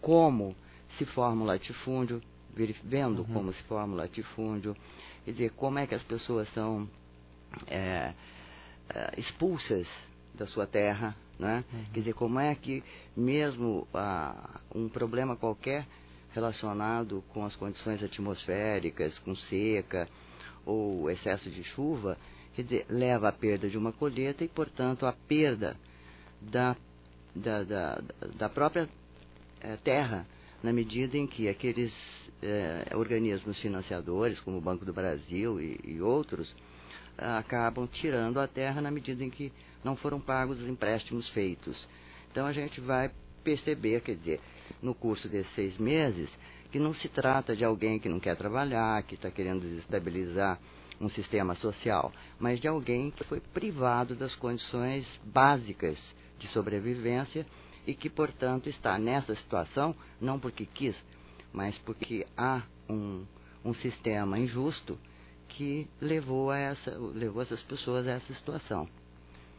como 0.00 0.56
se 0.96 1.04
forma 1.04 1.42
o 1.42 1.46
latifúndio, 1.46 2.22
vendo 2.84 3.20
uhum. 3.20 3.32
como 3.32 3.52
se 3.52 3.62
forma 3.64 3.94
o 3.94 3.96
latifúndio, 3.96 4.76
Quer 5.24 5.32
dizer, 5.32 5.50
como 5.50 5.78
é 5.78 5.86
que 5.86 5.94
as 5.94 6.02
pessoas 6.02 6.48
são 6.52 6.88
é, 7.66 8.14
é, 8.88 9.14
expulsas 9.18 9.86
da 10.34 10.46
sua 10.46 10.66
terra, 10.66 11.14
né? 11.38 11.64
Uhum. 11.72 11.84
Quer 11.92 12.00
dizer, 12.00 12.14
como 12.14 12.40
é 12.40 12.54
que 12.54 12.82
mesmo 13.16 13.86
ah, 13.92 14.60
um 14.74 14.88
problema 14.88 15.36
qualquer 15.36 15.86
relacionado 16.32 17.22
com 17.28 17.44
as 17.44 17.54
condições 17.54 18.02
atmosféricas, 18.02 19.18
com 19.18 19.34
seca 19.34 20.08
ou 20.64 21.10
excesso 21.10 21.50
de 21.50 21.62
chuva, 21.62 22.16
quer 22.54 22.62
dizer, 22.62 22.86
leva 22.88 23.28
à 23.28 23.32
perda 23.32 23.68
de 23.68 23.76
uma 23.76 23.92
colheita 23.92 24.44
e, 24.44 24.48
portanto, 24.48 25.06
à 25.06 25.12
perda 25.12 25.76
da, 26.40 26.76
da, 27.34 27.62
da, 27.62 28.02
da 28.36 28.48
própria 28.48 28.88
é, 29.60 29.76
terra, 29.76 30.26
na 30.62 30.72
medida 30.72 31.16
em 31.16 31.26
que 31.26 31.48
aqueles 31.48 31.92
é, 32.42 32.92
organismos 32.94 33.58
financiadores, 33.60 34.40
como 34.40 34.58
o 34.58 34.60
Banco 34.60 34.84
do 34.84 34.92
Brasil 34.92 35.60
e, 35.60 35.80
e 35.84 36.00
outros, 36.00 36.54
acabam 37.16 37.86
tirando 37.86 38.40
a 38.40 38.48
terra 38.48 38.80
na 38.80 38.90
medida 38.90 39.22
em 39.22 39.30
que 39.30 39.52
não 39.84 39.94
foram 39.94 40.20
pagos 40.20 40.60
os 40.60 40.68
empréstimos 40.68 41.28
feitos. 41.30 41.86
Então 42.30 42.46
a 42.46 42.52
gente 42.52 42.80
vai 42.80 43.10
perceber, 43.44 44.00
quer 44.00 44.16
dizer, 44.16 44.40
no 44.82 44.94
curso 44.94 45.28
desses 45.28 45.52
seis 45.54 45.76
meses, 45.78 46.30
que 46.70 46.78
não 46.78 46.94
se 46.94 47.08
trata 47.08 47.56
de 47.56 47.64
alguém 47.64 47.98
que 47.98 48.08
não 48.08 48.20
quer 48.20 48.36
trabalhar, 48.36 49.02
que 49.02 49.14
está 49.14 49.30
querendo 49.30 49.62
desestabilizar 49.62 50.58
um 51.00 51.08
sistema 51.08 51.54
social, 51.54 52.12
mas 52.38 52.60
de 52.60 52.68
alguém 52.68 53.10
que 53.10 53.24
foi 53.24 53.40
privado 53.40 54.14
das 54.14 54.34
condições 54.34 55.06
básicas 55.24 55.98
de 56.40 56.48
sobrevivência 56.48 57.46
e 57.86 57.94
que, 57.94 58.10
portanto, 58.10 58.68
está 58.68 58.98
nessa 58.98 59.34
situação 59.34 59.94
não 60.20 60.38
porque 60.38 60.66
quis, 60.66 60.96
mas 61.52 61.76
porque 61.78 62.26
há 62.36 62.62
um, 62.88 63.24
um 63.64 63.72
sistema 63.72 64.38
injusto 64.38 64.98
que 65.48 65.88
levou, 66.00 66.50
a 66.50 66.58
essa, 66.58 66.96
levou 66.98 67.42
essas 67.42 67.62
pessoas 67.62 68.06
a 68.06 68.12
essa 68.12 68.32
situação. 68.32 68.88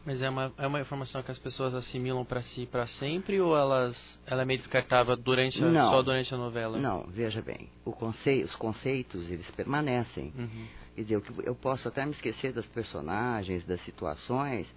Mas 0.04 0.20
é 0.20 0.28
uma, 0.28 0.52
é 0.58 0.66
uma 0.66 0.80
informação 0.80 1.22
que 1.22 1.30
as 1.30 1.38
pessoas 1.38 1.74
assimilam 1.74 2.24
para 2.24 2.40
si 2.40 2.66
para 2.66 2.86
sempre 2.86 3.40
ou 3.40 3.56
elas, 3.56 4.20
ela 4.26 4.42
é 4.42 4.44
meio 4.44 4.58
descartável 4.58 5.16
durante 5.16 5.62
a, 5.62 5.68
não, 5.68 5.90
só 5.90 6.02
durante 6.02 6.34
a 6.34 6.36
novela? 6.36 6.76
Não, 6.78 7.04
veja 7.04 7.40
bem, 7.40 7.68
conceito, 7.84 8.46
os 8.46 8.54
conceitos 8.56 9.30
eles 9.30 9.48
permanecem. 9.52 10.32
Uhum. 10.36 10.66
Quer 10.96 11.02
dizer, 11.02 11.22
eu 11.44 11.54
posso 11.54 11.86
até 11.86 12.04
me 12.04 12.10
esquecer 12.10 12.52
das 12.52 12.66
personagens, 12.66 13.64
das 13.64 13.80
situações, 13.84 14.68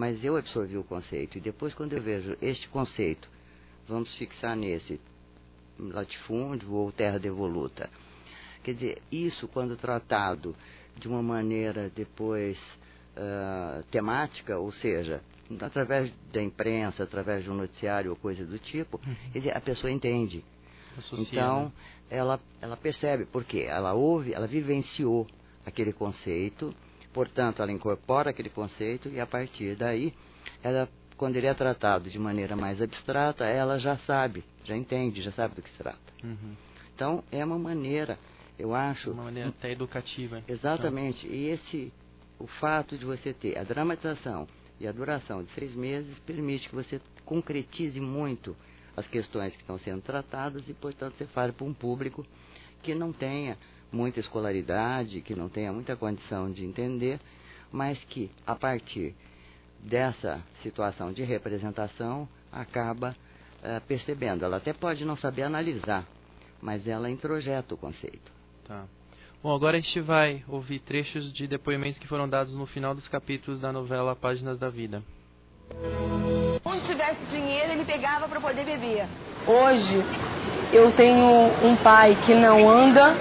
mas 0.00 0.24
eu 0.24 0.34
absorvi 0.34 0.78
o 0.78 0.82
conceito. 0.82 1.36
E 1.36 1.42
depois, 1.42 1.74
quando 1.74 1.92
eu 1.92 2.00
vejo 2.00 2.34
este 2.40 2.66
conceito, 2.68 3.28
vamos 3.86 4.10
fixar 4.16 4.56
nesse, 4.56 4.98
latifúndio 5.78 6.72
ou 6.72 6.90
terra 6.90 7.18
devoluta. 7.18 7.90
Quer 8.64 8.72
dizer, 8.72 9.02
isso 9.12 9.46
quando 9.46 9.76
tratado 9.76 10.56
de 10.96 11.06
uma 11.06 11.22
maneira 11.22 11.90
depois 11.90 12.58
uh, 13.14 13.82
temática, 13.90 14.58
ou 14.58 14.72
seja, 14.72 15.20
através 15.60 16.10
da 16.32 16.42
imprensa, 16.42 17.02
através 17.04 17.44
de 17.44 17.50
um 17.50 17.54
noticiário 17.54 18.10
ou 18.10 18.16
coisa 18.16 18.46
do 18.46 18.58
tipo, 18.58 18.98
uhum. 19.06 19.50
a 19.52 19.60
pessoa 19.60 19.90
entende. 19.90 20.42
Associa, 20.96 21.26
então, 21.30 21.64
né? 21.64 21.72
ela, 22.08 22.40
ela 22.58 22.76
percebe, 22.78 23.26
porque 23.26 23.58
ela 23.58 23.92
ouve, 23.92 24.32
ela 24.32 24.46
vivenciou 24.46 25.26
aquele 25.66 25.92
conceito, 25.92 26.74
portanto, 27.12 27.62
ela 27.62 27.72
incorpora 27.72 28.30
aquele 28.30 28.50
conceito 28.50 29.08
e 29.08 29.20
a 29.20 29.26
partir 29.26 29.76
daí, 29.76 30.14
ela, 30.62 30.88
quando 31.16 31.36
ele 31.36 31.46
é 31.46 31.54
tratado 31.54 32.10
de 32.10 32.18
maneira 32.18 32.56
mais 32.56 32.80
abstrata, 32.80 33.44
ela 33.44 33.78
já 33.78 33.96
sabe, 33.98 34.44
já 34.64 34.76
entende, 34.76 35.22
já 35.22 35.32
sabe 35.32 35.54
do 35.54 35.62
que 35.62 35.70
se 35.70 35.76
trata. 35.76 35.98
Uhum. 36.22 36.54
Então, 36.94 37.24
é 37.32 37.44
uma 37.44 37.58
maneira, 37.58 38.18
eu 38.58 38.74
acho. 38.74 39.10
Uma 39.10 39.24
maneira 39.24 39.48
até 39.48 39.72
educativa. 39.72 40.42
Exatamente. 40.46 41.26
E 41.26 41.48
esse, 41.48 41.92
o 42.38 42.46
fato 42.46 42.98
de 42.98 43.04
você 43.04 43.32
ter 43.32 43.58
a 43.58 43.64
dramatização 43.64 44.46
e 44.78 44.86
a 44.86 44.92
duração 44.92 45.42
de 45.42 45.50
seis 45.50 45.74
meses 45.74 46.18
permite 46.20 46.68
que 46.68 46.74
você 46.74 47.00
concretize 47.24 47.98
muito 48.00 48.56
as 48.96 49.06
questões 49.06 49.54
que 49.54 49.62
estão 49.62 49.78
sendo 49.78 50.02
tratadas 50.02 50.68
e, 50.68 50.74
portanto, 50.74 51.14
você 51.16 51.26
fale 51.26 51.52
para 51.52 51.66
um 51.66 51.72
público 51.72 52.24
que 52.82 52.94
não 52.94 53.12
tenha 53.12 53.56
muita 53.92 54.20
escolaridade, 54.20 55.20
que 55.20 55.34
não 55.34 55.48
tenha 55.48 55.72
muita 55.72 55.96
condição 55.96 56.50
de 56.50 56.64
entender, 56.64 57.20
mas 57.72 58.02
que, 58.04 58.30
a 58.46 58.54
partir 58.54 59.14
dessa 59.78 60.42
situação 60.62 61.12
de 61.12 61.22
representação, 61.22 62.28
acaba 62.52 63.16
uh, 63.62 63.80
percebendo. 63.86 64.44
Ela 64.44 64.58
até 64.58 64.72
pode 64.72 65.04
não 65.04 65.16
saber 65.16 65.42
analisar, 65.42 66.06
mas 66.60 66.86
ela 66.86 67.10
introjeta 67.10 67.74
o 67.74 67.78
conceito. 67.78 68.32
Tá. 68.66 68.84
Bom, 69.42 69.54
agora 69.54 69.78
a 69.78 69.80
gente 69.80 70.00
vai 70.00 70.44
ouvir 70.46 70.80
trechos 70.80 71.32
de 71.32 71.46
depoimentos 71.46 71.98
que 71.98 72.06
foram 72.06 72.28
dados 72.28 72.54
no 72.54 72.66
final 72.66 72.94
dos 72.94 73.08
capítulos 73.08 73.58
da 73.58 73.72
novela 73.72 74.14
Páginas 74.14 74.58
da 74.58 74.68
Vida. 74.68 75.02
Onde 76.62 76.84
tivesse 76.84 77.24
dinheiro, 77.30 77.72
ele 77.72 77.84
pegava 77.84 78.28
para 78.28 78.40
poder 78.40 78.64
beber. 78.64 79.06
Hoje, 79.46 79.96
eu 80.72 80.92
tenho 80.92 81.26
um 81.64 81.74
pai 81.76 82.16
que 82.26 82.34
não 82.34 82.68
anda, 82.68 83.14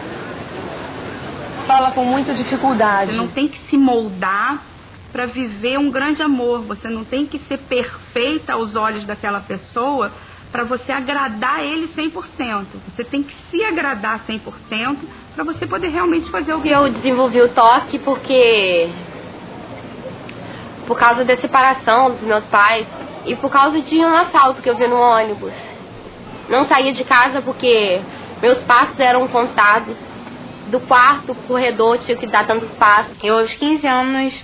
fala 1.69 1.91
com 1.91 2.03
muita 2.03 2.33
dificuldade. 2.33 3.11
Você 3.11 3.17
não 3.17 3.27
tem 3.27 3.47
que 3.47 3.59
se 3.67 3.77
moldar 3.77 4.63
para 5.11 5.27
viver 5.27 5.77
um 5.77 5.91
grande 5.91 6.23
amor. 6.23 6.61
Você 6.63 6.89
não 6.89 7.05
tem 7.05 7.27
que 7.27 7.37
ser 7.47 7.59
perfeita 7.59 8.53
aos 8.53 8.75
olhos 8.75 9.05
daquela 9.05 9.39
pessoa 9.41 10.11
para 10.51 10.63
você 10.63 10.91
agradar 10.91 11.63
ele 11.63 11.87
100%. 11.89 12.65
Você 12.87 13.03
tem 13.03 13.21
que 13.21 13.35
se 13.51 13.63
agradar 13.63 14.25
100% 14.27 14.97
para 15.35 15.43
você 15.43 15.67
poder 15.67 15.89
realmente 15.89 16.31
fazer 16.31 16.55
o 16.55 16.61
que 16.61 16.71
eu 16.71 16.89
desenvolvi 16.89 17.39
o 17.39 17.49
toque 17.49 17.99
porque 17.99 18.89
por 20.87 20.97
causa 20.97 21.23
da 21.23 21.37
separação 21.37 22.09
dos 22.09 22.21
meus 22.21 22.43
pais 22.45 22.87
e 23.27 23.35
por 23.35 23.51
causa 23.51 23.79
de 23.79 23.95
um 23.99 24.17
assalto 24.17 24.63
que 24.63 24.69
eu 24.71 24.75
vi 24.75 24.87
no 24.87 24.99
ônibus. 24.99 25.53
Não 26.49 26.65
saía 26.65 26.91
de 26.91 27.03
casa 27.03 27.43
porque 27.43 28.01
meus 28.41 28.57
passos 28.63 28.99
eram 28.99 29.27
contados. 29.27 30.08
Do 30.69 30.79
quarto 30.79 31.33
pro 31.35 31.47
corredor 31.47 31.97
tinha 31.97 32.17
que 32.17 32.27
dar 32.27 32.45
tantos 32.45 32.69
passos. 32.71 33.15
Eu 33.23 33.39
aos 33.39 33.53
15 33.53 33.87
anos 33.87 34.43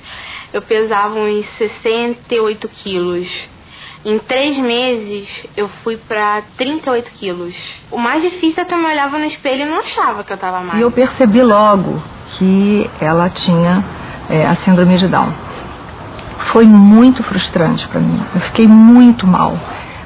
eu 0.53 0.61
pesava 0.61 1.19
uns 1.19 1.45
68 1.57 2.67
quilos. 2.69 3.49
Em 4.03 4.19
três 4.19 4.57
meses 4.57 5.45
eu 5.55 5.67
fui 5.83 5.97
para 5.97 6.43
38 6.57 7.11
quilos. 7.11 7.55
O 7.91 7.97
mais 7.97 8.21
difícil 8.21 8.63
é 8.63 8.65
que 8.65 8.73
eu 8.73 8.77
me 8.77 8.85
olhava 8.85 9.17
no 9.17 9.25
espelho 9.25 9.63
e 9.63 9.69
não 9.69 9.79
achava 9.79 10.23
que 10.23 10.31
eu 10.31 10.35
estava 10.35 10.61
mais. 10.61 10.79
E 10.79 10.81
eu 10.81 10.91
percebi 10.91 11.41
logo 11.41 12.01
que 12.37 12.89
ela 12.99 13.29
tinha 13.29 13.83
é, 14.29 14.45
a 14.45 14.55
síndrome 14.55 14.97
de 14.97 15.07
Down 15.07 15.33
foi 16.55 16.65
muito 16.65 17.23
frustrante 17.23 17.85
para 17.87 17.99
mim. 17.99 18.21
Eu 18.33 18.39
fiquei 18.39 18.67
muito 18.67 19.27
mal. 19.27 19.57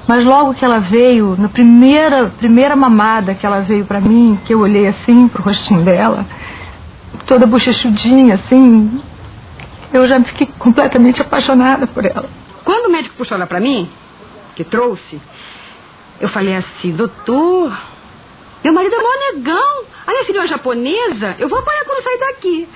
Mas 0.10 0.26
logo 0.26 0.56
que 0.56 0.66
ela 0.66 0.80
veio, 0.80 1.36
na 1.38 1.48
primeira, 1.48 2.34
primeira 2.36 2.76
mamada 2.76 3.36
que 3.36 3.46
ela 3.46 3.60
veio 3.60 3.86
para 3.86 4.02
mim, 4.02 4.40
que 4.44 4.52
eu 4.52 4.62
olhei 4.62 4.88
assim 4.88 5.28
pro 5.28 5.44
rostinho 5.44 5.84
dela, 5.84 6.26
toda 7.28 7.46
bochechudinha 7.46 8.34
assim, 8.34 9.00
eu 9.94 10.08
já 10.08 10.20
fiquei 10.24 10.48
completamente 10.58 11.22
apaixonada 11.22 11.86
por 11.86 12.04
ela. 12.04 12.28
Quando 12.66 12.88
o 12.88 12.92
médico 12.92 13.14
puxou 13.18 13.38
ela 13.38 13.46
para 13.46 13.60
mim, 13.60 13.88
que 14.56 14.64
trouxe, 14.64 15.22
eu 16.20 16.28
falei 16.28 16.56
assim, 16.56 16.92
doutor, 16.92 17.72
meu 18.64 18.74
marido 18.74 18.96
é 18.96 19.00
mó 19.00 19.34
negão. 19.34 19.84
A 20.06 20.12
minha 20.12 20.26
filha 20.26 20.38
é 20.38 20.42
uma 20.42 20.48
japonesa, 20.48 21.36
eu 21.40 21.48
vou 21.48 21.60
apanhar 21.60 21.86
quando 21.86 22.04
sair 22.04 22.18
daqui. 22.18 22.68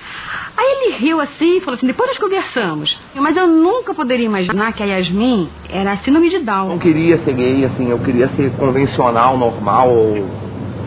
Aí 0.56 0.66
ele 0.66 0.96
riu 0.96 1.20
assim 1.20 1.56
e 1.56 1.60
falou 1.60 1.74
assim, 1.74 1.86
depois 1.86 2.10
nós 2.10 2.18
conversamos. 2.18 2.96
Mas 3.14 3.36
eu 3.36 3.46
nunca 3.46 3.92
poderia 3.92 4.26
imaginar 4.26 4.72
que 4.72 4.82
a 4.82 4.86
Yasmin 4.86 5.50
era 5.68 5.96
síndrome 5.96 6.30
de 6.30 6.38
Down. 6.38 6.68
Não 6.68 6.78
queria 6.78 7.18
ser 7.18 7.34
gay, 7.34 7.64
assim, 7.64 7.90
eu 7.90 7.98
queria 7.98 8.28
ser 8.28 8.52
convencional, 8.52 9.36
normal 9.36 9.90
ou, 9.90 10.26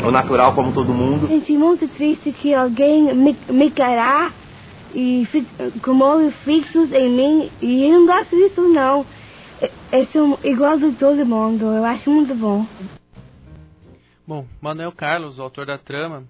ou 0.05 0.11
natural 0.11 0.53
como 0.53 0.71
todo 0.71 0.93
mundo. 0.93 1.27
Senti 1.27 1.57
muito 1.57 1.87
triste 1.89 2.31
que 2.31 2.53
alguém 2.53 3.13
me, 3.13 3.37
me 3.49 3.69
queira 3.69 4.31
e 4.95 5.27
com 5.83 5.99
olhos 5.99 6.33
fixos 6.45 6.91
em 6.93 7.09
mim 7.09 7.51
e 7.61 7.85
eu 7.85 7.99
não 7.99 8.05
gosto 8.07 8.35
disso 8.35 8.61
não. 8.61 9.05
Eu 9.91 10.05
sou 10.13 10.39
igual 10.43 10.73
a 10.73 10.91
todo 10.97 11.25
mundo, 11.25 11.65
eu 11.65 11.83
acho 11.83 12.09
muito 12.09 12.33
bom. 12.33 12.65
Bom, 14.27 14.45
Manuel 14.59 14.91
Carlos, 14.91 15.39
o 15.39 15.41
autor 15.41 15.65
da 15.65 15.77
trama, 15.77 16.27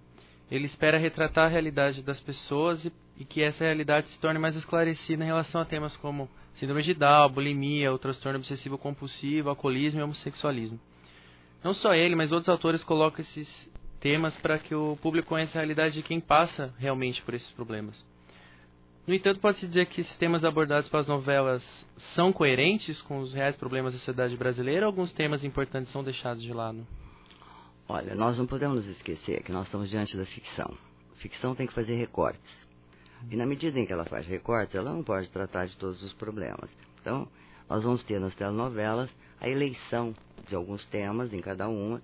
ele 0.51 0.67
espera 0.67 0.99
retratar 0.99 1.45
a 1.45 1.49
realidade 1.49 2.03
das 2.03 2.19
pessoas 2.19 2.85
e, 2.85 2.93
e, 3.17 3.25
que 3.25 3.41
essa 3.41 3.63
realidade 3.63 4.07
se 4.11 4.19
torne 4.21 4.37
mais 4.37 4.55
esclarecida 4.55 5.23
em 5.23 5.25
relação 5.25 5.59
a 5.59 5.65
temas 5.65 5.97
como 5.97 6.29
síndrome 6.53 6.83
de 6.83 6.93
Down, 6.93 7.31
bulimia, 7.31 7.91
o 7.91 7.97
transtorno 7.97 8.37
obsessivo 8.37 8.77
compulsivo, 8.77 9.49
alcoolismo 9.49 9.99
e 9.99 10.03
homossexualismo. 10.03 10.79
Não 11.63 11.73
só 11.73 11.95
ele, 11.95 12.15
mas 12.15 12.31
outros 12.31 12.49
autores 12.49 12.83
colocam 12.83 13.21
esses 13.21 13.67
temas 13.99 14.37
para 14.37 14.59
que 14.59 14.75
o 14.75 14.95
público 15.01 15.29
conheça 15.29 15.57
a 15.57 15.61
realidade 15.61 15.95
de 15.95 16.03
quem 16.03 16.19
passa 16.19 16.71
realmente 16.77 17.23
por 17.23 17.33
esses 17.33 17.49
problemas. 17.49 18.05
No 19.07 19.13
entanto, 19.15 19.39
pode-se 19.39 19.67
dizer 19.67 19.87
que 19.87 20.01
esses 20.01 20.15
temas 20.19 20.45
abordados 20.45 20.87
pelas 20.87 21.07
novelas 21.07 21.63
são 22.13 22.31
coerentes 22.31 23.01
com 23.01 23.21
os 23.21 23.33
reais 23.33 23.55
problemas 23.55 23.93
da 23.93 23.97
sociedade 23.97 24.37
brasileira 24.37 24.85
ou 24.85 24.91
alguns 24.91 25.11
temas 25.11 25.43
importantes 25.43 25.89
são 25.91 26.03
deixados 26.03 26.43
de 26.43 26.53
lado? 26.53 26.85
Olha, 27.89 28.13
nós 28.15 28.37
não 28.37 28.45
podemos 28.45 28.85
nos 28.85 28.97
esquecer 28.97 29.41
que 29.43 29.51
nós 29.51 29.67
estamos 29.67 29.89
diante 29.89 30.17
da 30.17 30.25
ficção. 30.25 30.77
A 31.13 31.15
ficção 31.19 31.55
tem 31.55 31.65
que 31.65 31.73
fazer 31.73 31.95
recortes. 31.95 32.67
E 33.31 33.35
na 33.37 33.45
medida 33.45 33.79
em 33.79 33.85
que 33.85 33.93
ela 33.93 34.03
faz 34.03 34.27
recortes, 34.27 34.75
ela 34.75 34.91
não 34.91 35.01
pode 35.01 35.29
tratar 35.29 35.67
de 35.67 35.77
todos 35.77 36.03
os 36.03 36.13
problemas. 36.13 36.69
Então, 36.99 37.27
nós 37.69 37.83
vamos 37.85 38.03
ter 38.03 38.19
nas 38.19 38.35
telenovelas 38.35 39.09
a 39.39 39.47
eleição 39.47 40.13
de 40.45 40.53
alguns 40.53 40.85
temas 40.87 41.33
em 41.33 41.39
cada 41.39 41.69
uma 41.69 42.01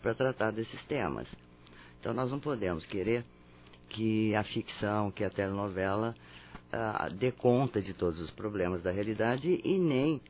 para 0.00 0.14
tratar 0.14 0.52
desses 0.52 0.84
temas. 0.84 1.26
Então, 1.98 2.14
nós 2.14 2.30
não 2.30 2.38
podemos 2.38 2.86
querer 2.86 3.24
que 3.88 4.36
a 4.36 4.44
ficção, 4.44 5.10
que 5.10 5.24
a 5.24 5.30
telenovela 5.30 6.14
ah, 6.72 7.08
dê 7.08 7.32
conta 7.32 7.82
de 7.82 7.92
todos 7.92 8.20
os 8.20 8.30
problemas 8.30 8.82
da 8.82 8.92
realidade 8.92 9.60
e 9.64 9.78
nem 9.78 10.20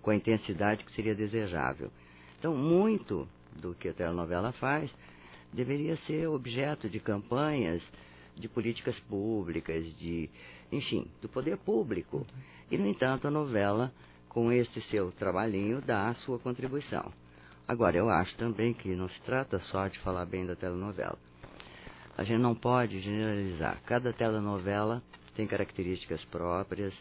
com 0.00 0.10
a 0.10 0.16
intensidade 0.16 0.82
que 0.82 0.92
seria 0.92 1.14
desejável. 1.14 1.90
Então, 2.38 2.56
muito 2.56 3.28
do 3.56 3.74
que 3.74 3.88
a 3.88 3.94
telenovela 3.94 4.52
faz 4.52 4.94
deveria 5.52 5.96
ser 5.98 6.28
objeto 6.28 6.88
de 6.88 7.00
campanhas 7.00 7.82
de 8.34 8.48
políticas 8.48 8.98
públicas, 9.00 9.84
de, 9.96 10.28
enfim, 10.70 11.10
do 11.22 11.28
poder 11.28 11.56
público. 11.56 12.26
E, 12.70 12.76
no 12.76 12.86
entanto, 12.86 13.26
a 13.26 13.30
novela, 13.30 13.92
com 14.28 14.52
esse 14.52 14.80
seu 14.82 15.10
trabalhinho, 15.12 15.80
dá 15.80 16.08
a 16.08 16.14
sua 16.14 16.38
contribuição. 16.38 17.12
Agora, 17.66 17.96
eu 17.96 18.08
acho 18.10 18.36
também 18.36 18.74
que 18.74 18.94
não 18.94 19.08
se 19.08 19.20
trata 19.22 19.58
só 19.58 19.88
de 19.88 19.98
falar 20.00 20.26
bem 20.26 20.46
da 20.46 20.54
telenovela. 20.54 21.18
A 22.16 22.22
gente 22.22 22.40
não 22.40 22.54
pode 22.54 23.00
generalizar. 23.00 23.80
Cada 23.84 24.12
telenovela 24.12 25.02
tem 25.34 25.46
características 25.46 26.24
próprias, 26.26 26.94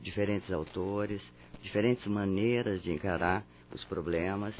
diferentes 0.00 0.50
autores, 0.52 1.22
diferentes 1.62 2.06
maneiras 2.06 2.82
de 2.82 2.92
encarar 2.92 3.44
os 3.72 3.84
problemas. 3.84 4.54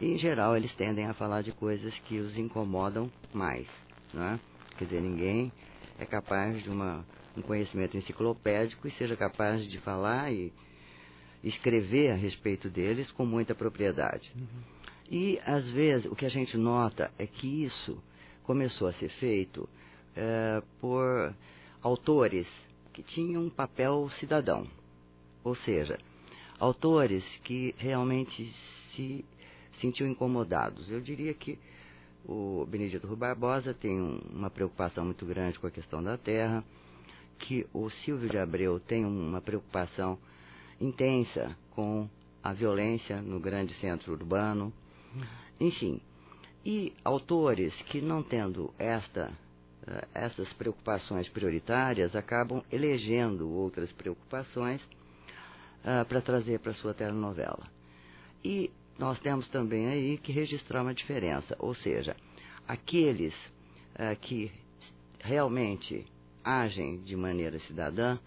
E, 0.00 0.06
em 0.06 0.16
geral, 0.16 0.56
eles 0.56 0.74
tendem 0.74 1.06
a 1.06 1.14
falar 1.14 1.42
de 1.42 1.52
coisas 1.52 1.96
que 2.00 2.18
os 2.18 2.36
incomodam 2.36 3.10
mais. 3.32 3.68
Não 4.14 4.24
é? 4.24 4.40
Quer 4.78 4.84
dizer, 4.86 5.00
ninguém 5.02 5.52
é 5.98 6.06
capaz 6.06 6.62
de 6.62 6.70
uma, 6.70 7.04
um 7.36 7.42
conhecimento 7.42 7.96
enciclopédico 7.96 8.88
e 8.88 8.90
seja 8.92 9.14
capaz 9.14 9.66
de 9.68 9.78
falar 9.78 10.32
e 10.32 10.52
escrever 11.44 12.12
a 12.12 12.14
respeito 12.14 12.70
deles 12.70 13.10
com 13.12 13.26
muita 13.26 13.54
propriedade. 13.54 14.32
Uhum. 14.34 14.62
E, 15.10 15.40
às 15.44 15.68
vezes, 15.68 16.06
o 16.06 16.16
que 16.16 16.24
a 16.24 16.30
gente 16.30 16.56
nota 16.56 17.10
é 17.18 17.26
que 17.26 17.64
isso 17.64 18.02
começou 18.44 18.88
a 18.88 18.92
ser 18.94 19.10
feito 19.10 19.68
é, 20.16 20.62
por 20.80 21.34
autores 21.82 22.46
que 22.92 23.02
tinham 23.02 23.44
um 23.44 23.50
papel 23.50 24.08
cidadão. 24.10 24.66
Ou 25.44 25.54
seja, 25.54 25.98
autores 26.58 27.24
que 27.44 27.74
realmente 27.78 28.50
se 28.90 29.24
sentiu 29.80 30.06
incomodados. 30.06 30.90
Eu 30.90 31.00
diria 31.00 31.32
que 31.34 31.58
o 32.24 32.66
Benedito 32.68 33.06
Rui 33.06 33.16
Barbosa 33.16 33.72
tem 33.72 34.00
um, 34.00 34.20
uma 34.32 34.50
preocupação 34.50 35.04
muito 35.04 35.24
grande 35.24 35.58
com 35.58 35.66
a 35.66 35.70
questão 35.70 36.02
da 36.02 36.16
terra, 36.16 36.62
que 37.38 37.66
o 37.72 37.88
Silvio 37.88 38.28
de 38.28 38.38
Abreu 38.38 38.78
tem 38.78 39.04
uma 39.04 39.40
preocupação 39.40 40.18
intensa 40.80 41.56
com 41.70 42.08
a 42.42 42.52
violência 42.52 43.20
no 43.20 43.40
grande 43.40 43.74
centro 43.74 44.12
urbano, 44.12 44.72
enfim. 45.58 46.00
E 46.64 46.92
autores 47.02 47.74
que 47.82 48.00
não 48.00 48.22
tendo 48.22 48.72
esta 48.78 49.32
uh, 49.86 50.06
essas 50.14 50.52
preocupações 50.52 51.28
prioritárias 51.28 52.14
acabam 52.14 52.62
elegendo 52.70 53.50
outras 53.50 53.90
preocupações 53.92 54.82
uh, 54.82 56.04
para 56.06 56.20
trazer 56.20 56.60
para 56.60 56.74
sua 56.74 56.92
telenovela. 56.92 57.66
E 58.44 58.70
nós 59.00 59.18
temos 59.18 59.48
também 59.48 59.86
aí 59.86 60.18
que 60.18 60.30
registrar 60.30 60.82
uma 60.82 60.92
diferença, 60.92 61.56
ou 61.58 61.74
seja, 61.74 62.14
aqueles 62.68 63.34
uh, 63.94 64.14
que 64.20 64.52
realmente 65.18 66.04
agem 66.44 67.00
de 67.00 67.16
maneira 67.16 67.58
cidadã, 67.60 68.18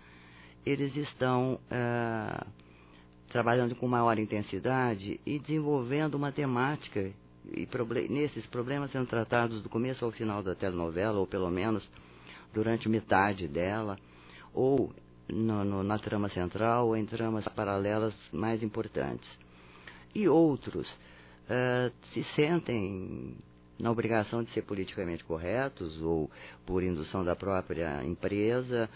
eles 0.65 0.95
estão 0.95 1.59
uh, 1.69 2.47
trabalhando 3.29 3.75
com 3.75 3.87
maior 3.87 4.17
intensidade 4.17 5.19
e 5.23 5.37
desenvolvendo 5.37 6.15
uma 6.15 6.31
temática 6.31 7.11
e 7.51 7.67
nesses 8.09 8.47
problemas 8.47 8.89
sendo 8.89 9.05
tratados 9.05 9.61
do 9.61 9.69
começo 9.69 10.03
ao 10.03 10.11
final 10.11 10.41
da 10.41 10.55
telenovela, 10.55 11.19
ou 11.19 11.27
pelo 11.27 11.51
menos 11.51 11.87
durante 12.51 12.89
metade 12.89 13.47
dela, 13.47 13.99
ou 14.51 14.91
no, 15.29 15.63
no, 15.63 15.83
na 15.83 15.99
trama 15.99 16.29
central, 16.29 16.87
ou 16.87 16.97
em 16.97 17.05
tramas 17.05 17.47
paralelas 17.49 18.15
mais 18.31 18.63
importantes. 18.63 19.29
E 20.13 20.27
outros 20.27 20.89
uh, 20.91 21.91
se 22.11 22.23
sentem 22.35 23.35
na 23.79 23.91
obrigação 23.91 24.43
de 24.43 24.49
ser 24.51 24.61
politicamente 24.63 25.23
corretos 25.23 25.99
ou 26.01 26.29
por 26.65 26.83
indução 26.83 27.23
da 27.23 27.35
própria 27.35 28.03
empresa, 28.03 28.89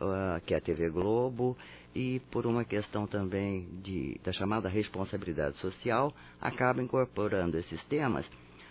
uh, 0.00 0.40
que 0.46 0.54
é 0.54 0.58
a 0.58 0.60
TV 0.60 0.88
Globo, 0.90 1.56
e 1.94 2.20
por 2.30 2.46
uma 2.46 2.64
questão 2.64 3.06
também 3.06 3.68
de, 3.82 4.18
da 4.24 4.32
chamada 4.32 4.68
responsabilidade 4.68 5.58
social, 5.58 6.12
acaba 6.40 6.82
incorporando 6.82 7.58
esses 7.58 7.84
temas, 7.84 8.28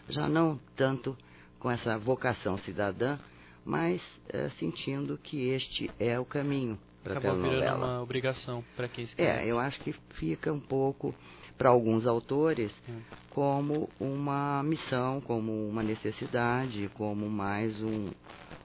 já 0.10 0.28
não 0.28 0.60
tanto 0.76 1.16
com 1.60 1.70
essa 1.70 1.98
vocação 1.98 2.58
cidadã, 2.60 3.20
mas 3.64 4.02
uh, 4.34 4.50
sentindo 4.58 5.18
que 5.18 5.50
este 5.50 5.92
é 6.00 6.20
o 6.20 6.26
caminho 6.26 6.80
para 7.04 7.18
a 7.18 7.22
telenovela. 7.22 7.58
Acabou 7.58 7.78
virando 7.78 7.86
uma 7.86 8.02
obrigação 8.02 8.64
para 8.76 8.88
quem 8.88 9.04
escreve. 9.04 9.30
É, 9.30 9.46
eu 9.46 9.60
acho 9.60 9.80
que 9.82 9.94
fica 10.16 10.52
um 10.52 10.60
pouco 10.60 11.14
para 11.58 11.70
alguns 11.70 12.08
autores 12.08 12.72
como 13.30 13.88
uma 14.00 14.64
missão, 14.64 15.22
como 15.22 15.70
uma 15.70 15.84
necessidade, 15.84 16.90
como 16.96 17.30
mais 17.30 17.80
um, 17.82 18.10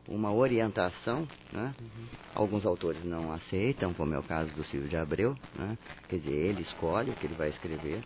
uma 0.08 0.32
orientação. 0.32 1.28
Né? 1.52 1.74
Uhum. 1.78 2.06
Alguns 2.34 2.64
autores 2.64 3.04
não 3.04 3.32
aceitam, 3.32 3.92
como 3.92 4.14
é 4.14 4.18
o 4.18 4.22
caso 4.22 4.50
do 4.54 4.64
Silvio 4.64 4.88
de 4.88 4.96
Abreu, 4.96 5.36
né? 5.54 5.76
quer 6.08 6.20
dizer, 6.20 6.32
ele 6.32 6.62
escolhe 6.62 7.10
o 7.10 7.14
que 7.14 7.26
ele 7.26 7.34
vai 7.34 7.50
escrever. 7.50 8.02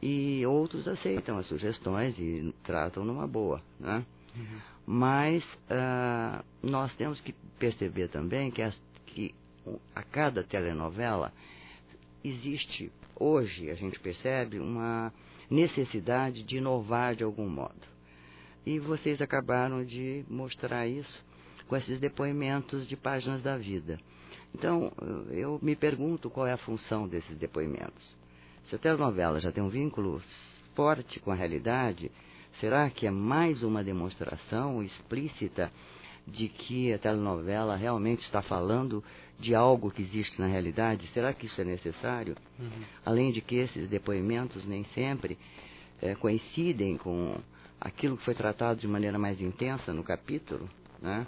E 0.00 0.46
outros 0.46 0.86
aceitam 0.86 1.36
as 1.36 1.46
sugestões 1.46 2.16
e 2.18 2.54
tratam 2.62 3.04
numa 3.04 3.26
boa. 3.26 3.60
Né? 3.80 4.04
Uhum. 4.36 4.58
Mas 4.86 5.44
uh, 5.44 6.44
nós 6.62 6.94
temos 6.94 7.20
que 7.20 7.34
perceber 7.58 8.08
também 8.08 8.50
que, 8.50 8.62
as, 8.62 8.80
que 9.14 9.34
a 9.94 10.02
cada 10.02 10.42
telenovela 10.42 11.32
existe 12.24 12.90
hoje, 13.14 13.70
a 13.70 13.74
gente 13.74 13.98
percebe, 13.98 14.58
uma 14.58 15.12
necessidade 15.50 16.42
de 16.42 16.56
inovar 16.56 17.14
de 17.14 17.24
algum 17.24 17.48
modo. 17.48 17.86
E 18.64 18.78
vocês 18.78 19.20
acabaram 19.20 19.84
de 19.84 20.24
mostrar 20.28 20.86
isso 20.86 21.24
com 21.66 21.76
esses 21.76 21.98
depoimentos 21.98 22.86
de 22.86 22.96
páginas 22.96 23.42
da 23.42 23.56
vida. 23.56 23.98
Então, 24.54 24.92
eu 25.30 25.58
me 25.62 25.76
pergunto 25.76 26.30
qual 26.30 26.46
é 26.46 26.52
a 26.52 26.58
função 26.58 27.06
desses 27.06 27.36
depoimentos. 27.36 28.16
Se 28.68 28.74
a 28.74 28.78
telenovela 28.78 29.40
já 29.40 29.52
tem 29.52 29.62
um 29.62 29.68
vínculo 29.68 30.22
forte 30.74 31.20
com 31.20 31.30
a 31.30 31.34
realidade, 31.34 32.10
será 32.60 32.88
que 32.90 33.06
é 33.06 33.10
mais 33.10 33.62
uma 33.62 33.82
demonstração 33.82 34.82
explícita 34.82 35.70
de 36.30 36.48
que 36.48 36.92
a 36.92 36.98
telenovela 36.98 37.76
realmente 37.76 38.24
está 38.24 38.42
falando 38.42 39.02
de 39.38 39.54
algo 39.54 39.90
que 39.90 40.02
existe 40.02 40.40
na 40.40 40.46
realidade? 40.46 41.06
Será 41.08 41.32
que 41.32 41.46
isso 41.46 41.60
é 41.60 41.64
necessário? 41.64 42.36
Uhum. 42.58 42.84
Além 43.04 43.32
de 43.32 43.40
que 43.40 43.56
esses 43.56 43.88
depoimentos 43.88 44.64
nem 44.66 44.84
sempre 44.86 45.38
é, 46.02 46.14
coincidem 46.14 46.96
com 46.96 47.36
aquilo 47.80 48.16
que 48.16 48.24
foi 48.24 48.34
tratado 48.34 48.80
de 48.80 48.88
maneira 48.88 49.18
mais 49.18 49.40
intensa 49.40 49.92
no 49.92 50.02
capítulo, 50.02 50.68
né? 51.00 51.26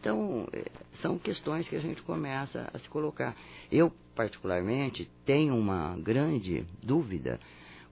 Então, 0.00 0.48
é, 0.52 0.64
são 0.94 1.18
questões 1.18 1.68
que 1.68 1.76
a 1.76 1.80
gente 1.80 2.00
começa 2.02 2.70
a 2.72 2.78
se 2.78 2.88
colocar. 2.88 3.36
Eu, 3.70 3.92
particularmente, 4.14 5.10
tenho 5.26 5.54
uma 5.54 5.94
grande 5.98 6.64
dúvida 6.82 7.38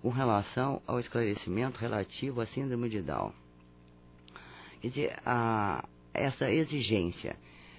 com 0.01 0.09
relação 0.09 0.81
ao 0.87 0.99
esclarecimento 0.99 1.79
relativo 1.79 2.41
à 2.41 2.47
síndrome 2.47 2.89
de 2.89 3.03
Down. 3.03 3.33
Quer 4.81 4.89
dizer, 4.89 5.19
a, 5.27 5.85
essa 6.19 6.51
exigência 6.51 7.37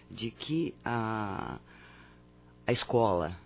de 0.09 0.31
que 0.31 0.73
a, 0.83 1.59
a 2.65 2.71
escola 2.71 3.37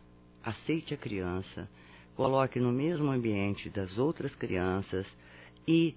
aceite 0.44 0.94
a 0.94 0.98
criança, 0.98 1.70
coloque 2.16 2.60
no 2.60 2.72
mesmo 2.72 3.10
ambiente 3.10 3.70
das 3.70 3.98
outras 3.98 4.36
crianças 4.36 5.08
e 5.68 5.96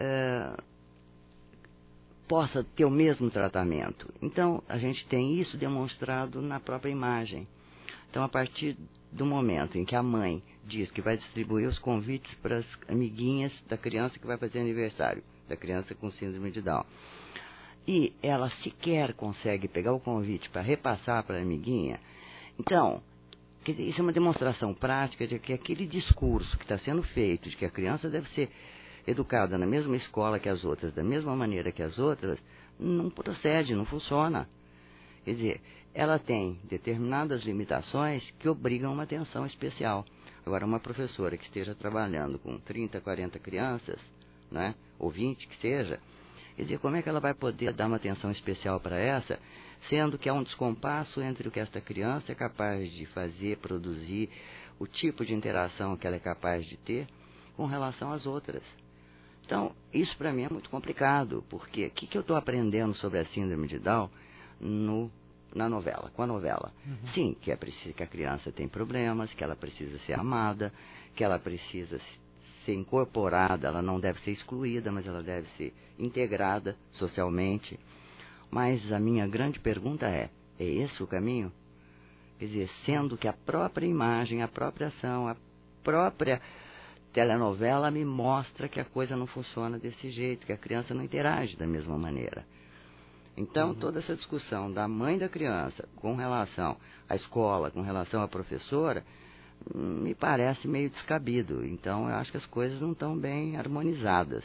uh, 0.00 0.62
possa 2.28 2.62
ter 2.76 2.84
o 2.84 2.90
mesmo 2.90 3.30
tratamento. 3.30 4.12
Então, 4.20 4.62
a 4.68 4.78
gente 4.78 5.06
tem 5.06 5.34
isso 5.40 5.56
demonstrado 5.56 6.40
na 6.42 6.60
própria 6.60 6.90
imagem. 6.90 7.48
Então, 8.10 8.22
a 8.22 8.28
partir 8.28 8.76
do 9.10 9.26
momento 9.26 9.76
em 9.76 9.84
que 9.84 9.96
a 9.96 10.02
mãe 10.02 10.42
diz 10.64 10.90
que 10.90 11.00
vai 11.00 11.16
distribuir 11.16 11.66
os 11.66 11.78
convites 11.78 12.34
para 12.34 12.58
as 12.58 12.80
amiguinhas 12.88 13.52
da 13.68 13.76
criança 13.76 14.18
que 14.18 14.26
vai 14.26 14.36
fazer 14.36 14.60
aniversário, 14.60 15.22
da 15.48 15.56
criança 15.56 15.94
com 15.96 16.10
síndrome 16.12 16.52
de 16.52 16.60
Down, 16.60 16.84
e 17.86 18.12
ela 18.22 18.50
sequer 18.50 19.14
consegue 19.14 19.68
pegar 19.68 19.92
o 19.92 20.00
convite 20.00 20.48
para 20.50 20.62
repassar 20.62 21.24
para 21.24 21.38
a 21.38 21.42
amiguinha, 21.42 21.98
então, 22.60 23.02
isso 23.66 24.00
é 24.00 24.02
uma 24.02 24.12
demonstração 24.12 24.74
prática 24.74 25.26
de 25.26 25.38
que 25.38 25.54
aquele 25.54 25.86
discurso 25.86 26.58
que 26.58 26.64
está 26.64 26.76
sendo 26.76 27.02
feito, 27.02 27.48
de 27.48 27.56
que 27.56 27.64
a 27.64 27.70
criança 27.70 28.10
deve 28.10 28.28
ser 28.28 28.50
educada 29.06 29.56
na 29.56 29.64
mesma 29.64 29.96
escola 29.96 30.38
que 30.38 30.48
as 30.48 30.62
outras, 30.62 30.92
da 30.92 31.02
mesma 31.02 31.34
maneira 31.34 31.72
que 31.72 31.82
as 31.82 31.98
outras, 31.98 32.38
não 32.78 33.08
procede, 33.08 33.74
não 33.74 33.86
funciona. 33.86 34.46
Quer 35.24 35.34
dizer, 35.34 35.60
ela 35.94 36.18
tem 36.18 36.60
determinadas 36.64 37.42
limitações 37.44 38.30
que 38.32 38.46
obrigam 38.46 38.92
uma 38.92 39.04
atenção 39.04 39.46
especial. 39.46 40.04
Agora, 40.44 40.66
uma 40.66 40.80
professora 40.80 41.38
que 41.38 41.44
esteja 41.44 41.74
trabalhando 41.74 42.38
com 42.38 42.58
30, 42.58 43.00
40 43.00 43.38
crianças, 43.38 43.98
né, 44.50 44.74
ou 44.98 45.10
20 45.10 45.48
que 45.48 45.56
seja, 45.56 45.98
Quer 46.60 46.64
dizer, 46.64 46.78
como 46.78 46.94
é 46.94 47.00
que 47.00 47.08
ela 47.08 47.20
vai 47.20 47.32
poder 47.32 47.72
dar 47.72 47.86
uma 47.86 47.96
atenção 47.96 48.30
especial 48.30 48.78
para 48.78 48.98
essa, 48.98 49.38
sendo 49.88 50.18
que 50.18 50.28
há 50.28 50.34
um 50.34 50.42
descompasso 50.42 51.22
entre 51.22 51.48
o 51.48 51.50
que 51.50 51.58
esta 51.58 51.80
criança 51.80 52.32
é 52.32 52.34
capaz 52.34 52.92
de 52.92 53.06
fazer, 53.06 53.56
produzir, 53.56 54.28
o 54.78 54.86
tipo 54.86 55.24
de 55.24 55.32
interação 55.32 55.96
que 55.96 56.06
ela 56.06 56.16
é 56.16 56.20
capaz 56.20 56.66
de 56.66 56.76
ter 56.76 57.06
com 57.56 57.64
relação 57.64 58.12
às 58.12 58.26
outras. 58.26 58.62
Então, 59.42 59.74
isso 59.90 60.14
para 60.18 60.34
mim 60.34 60.44
é 60.44 60.50
muito 60.50 60.68
complicado, 60.68 61.42
porque 61.48 61.86
o 61.86 61.90
que, 61.92 62.06
que 62.06 62.18
eu 62.18 62.20
estou 62.20 62.36
aprendendo 62.36 62.92
sobre 62.92 63.20
a 63.20 63.24
síndrome 63.24 63.66
de 63.66 63.78
Down 63.78 64.10
no, 64.60 65.10
na 65.54 65.66
novela, 65.66 66.10
com 66.14 66.22
a 66.22 66.26
novela? 66.26 66.74
Uhum. 66.84 67.08
Sim, 67.14 67.36
que 67.40 67.50
é 67.50 67.56
preciso 67.56 67.94
que 67.94 68.02
a 68.02 68.06
criança 68.06 68.52
tem 68.52 68.68
problemas, 68.68 69.32
que 69.32 69.42
ela 69.42 69.56
precisa 69.56 69.98
ser 70.00 70.12
amada, 70.12 70.70
que 71.16 71.24
ela 71.24 71.38
precisa 71.38 71.98
ser 72.64 72.74
incorporada, 72.74 73.68
ela 73.68 73.82
não 73.82 73.98
deve 73.98 74.20
ser 74.20 74.32
excluída, 74.32 74.90
mas 74.90 75.06
ela 75.06 75.22
deve 75.22 75.48
ser 75.56 75.74
integrada 75.98 76.76
socialmente. 76.92 77.78
Mas 78.50 78.92
a 78.92 78.98
minha 78.98 79.26
grande 79.26 79.60
pergunta 79.60 80.06
é: 80.06 80.30
é 80.58 80.64
esse 80.64 81.02
o 81.02 81.06
caminho? 81.06 81.52
Quer 82.38 82.46
dizer, 82.46 82.68
sendo 82.84 83.16
que 83.16 83.28
a 83.28 83.32
própria 83.32 83.86
imagem, 83.86 84.42
a 84.42 84.48
própria 84.48 84.88
ação, 84.88 85.28
a 85.28 85.36
própria 85.82 86.40
telenovela 87.12 87.90
me 87.90 88.04
mostra 88.04 88.68
que 88.68 88.80
a 88.80 88.84
coisa 88.84 89.16
não 89.16 89.26
funciona 89.26 89.78
desse 89.78 90.10
jeito, 90.10 90.46
que 90.46 90.52
a 90.52 90.56
criança 90.56 90.94
não 90.94 91.04
interage 91.04 91.56
da 91.56 91.66
mesma 91.66 91.98
maneira. 91.98 92.44
Então, 93.36 93.68
uhum. 93.68 93.74
toda 93.74 93.98
essa 93.98 94.14
discussão 94.14 94.72
da 94.72 94.86
mãe 94.86 95.18
da 95.18 95.28
criança 95.28 95.88
com 95.96 96.14
relação 96.14 96.76
à 97.08 97.14
escola, 97.14 97.70
com 97.70 97.80
relação 97.80 98.22
à 98.22 98.28
professora, 98.28 99.04
me 99.74 100.14
parece 100.14 100.66
meio 100.66 100.90
descabido. 100.90 101.64
Então 101.64 102.08
eu 102.08 102.14
acho 102.16 102.30
que 102.30 102.36
as 102.36 102.46
coisas 102.46 102.80
não 102.80 102.92
estão 102.92 103.16
bem 103.16 103.56
harmonizadas. 103.56 104.44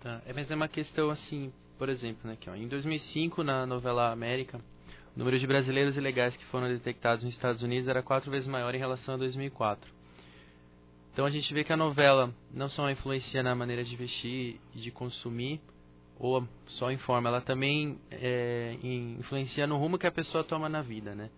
Tá. 0.00 0.20
É, 0.26 0.32
mas 0.32 0.50
é 0.50 0.54
uma 0.54 0.68
questão 0.68 1.10
assim, 1.10 1.52
por 1.78 1.88
exemplo, 1.88 2.28
né, 2.28 2.36
que, 2.38 2.48
ó, 2.48 2.54
em 2.54 2.68
2005 2.68 3.42
na 3.42 3.66
novela 3.66 4.10
América, 4.12 4.58
o 5.14 5.18
número 5.18 5.38
de 5.38 5.46
brasileiros 5.46 5.96
ilegais 5.96 6.36
que 6.36 6.44
foram 6.46 6.68
detectados 6.68 7.24
nos 7.24 7.32
Estados 7.32 7.62
Unidos 7.62 7.88
era 7.88 8.02
quatro 8.02 8.30
vezes 8.30 8.46
maior 8.46 8.74
em 8.74 8.78
relação 8.78 9.14
a 9.14 9.18
2004. 9.18 9.90
Então 11.12 11.24
a 11.24 11.30
gente 11.30 11.52
vê 11.54 11.64
que 11.64 11.72
a 11.72 11.76
novela 11.76 12.30
não 12.52 12.68
só 12.68 12.90
influencia 12.90 13.42
na 13.42 13.54
maneira 13.54 13.82
de 13.82 13.96
vestir 13.96 14.60
e 14.74 14.78
de 14.78 14.90
consumir, 14.90 15.60
ou 16.18 16.46
só 16.66 16.90
informa, 16.90 17.28
ela 17.28 17.40
também 17.40 17.98
é, 18.10 18.76
influencia 18.82 19.66
no 19.66 19.78
rumo 19.78 19.98
que 19.98 20.06
a 20.06 20.12
pessoa 20.12 20.44
toma 20.44 20.68
na 20.68 20.82
vida, 20.82 21.14
né? 21.14 21.30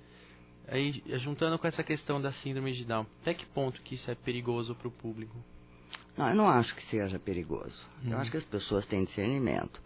Aí, 0.71 1.03
juntando 1.19 1.59
com 1.59 1.67
essa 1.67 1.83
questão 1.83 2.21
da 2.21 2.31
síndrome 2.31 2.73
de 2.75 2.85
Down, 2.85 3.07
até 3.23 3.33
que 3.33 3.47
ponto 3.47 3.81
que 3.83 3.95
isso 3.95 4.11
é 4.11 4.15
perigoso 4.15 4.75
para 4.75 4.89
o 4.89 4.91
público? 4.91 5.35
Não, 6.17 6.29
eu 6.29 6.35
não 6.35 6.49
acho 6.49 6.75
que 6.75 6.85
seja 6.87 7.19
perigoso. 7.19 7.83
Eu 8.05 8.13
Uhum. 8.13 8.19
acho 8.19 8.31
que 8.31 8.37
as 8.37 8.45
pessoas 8.45 8.87
têm 8.87 9.05
discernimento. 9.05 9.81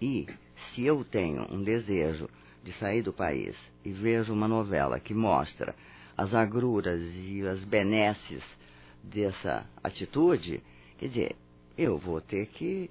E 0.00 0.26
se 0.56 0.84
eu 0.84 1.04
tenho 1.04 1.42
um 1.52 1.62
desejo 1.62 2.28
de 2.64 2.72
sair 2.72 3.02
do 3.02 3.12
país 3.12 3.56
e 3.84 3.92
vejo 3.92 4.32
uma 4.32 4.48
novela 4.48 4.98
que 4.98 5.12
mostra 5.12 5.74
as 6.16 6.32
agruras 6.34 7.00
e 7.14 7.42
as 7.46 7.62
benesses 7.64 8.42
dessa 9.02 9.66
atitude, 9.82 10.62
quer 10.98 11.08
dizer, 11.08 11.36
eu 11.76 11.98
vou 11.98 12.20
ter 12.20 12.46
que 12.46 12.88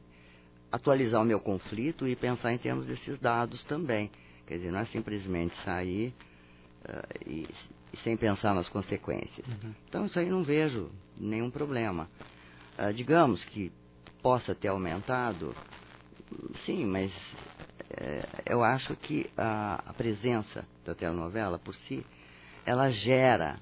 atualizar 0.71 1.21
o 1.21 1.25
meu 1.25 1.39
conflito 1.39 2.07
e 2.07 2.15
pensar 2.15 2.53
em 2.53 2.57
termos 2.57 2.85
desses 2.85 3.17
dados 3.19 3.63
também. 3.63 4.11
Quer 4.45 4.57
dizer, 4.57 4.71
não 4.71 4.79
é 4.79 4.85
simplesmente 4.85 5.55
sair 5.63 6.13
e, 7.25 7.47
e 7.93 7.97
sem 7.97 8.17
pensar 8.17 8.53
nas 8.53 8.69
consequências. 8.69 9.45
Então, 9.87 10.05
isso 10.05 10.19
aí 10.19 10.29
não 10.29 10.43
vejo 10.43 10.89
nenhum 11.17 11.49
problema. 11.49 12.09
Ah, 12.77 12.91
digamos 12.91 13.43
que 13.45 13.71
possa 14.21 14.55
ter 14.55 14.69
aumentado, 14.69 15.55
sim, 16.65 16.85
mas 16.85 17.11
eh, 17.89 18.25
eu 18.45 18.63
acho 18.63 18.95
que 18.95 19.29
a, 19.37 19.83
a 19.85 19.93
presença 19.93 20.65
da 20.85 20.95
telenovela 20.95 21.59
por 21.59 21.73
si, 21.73 22.05
ela 22.65 22.89
gera 22.89 23.59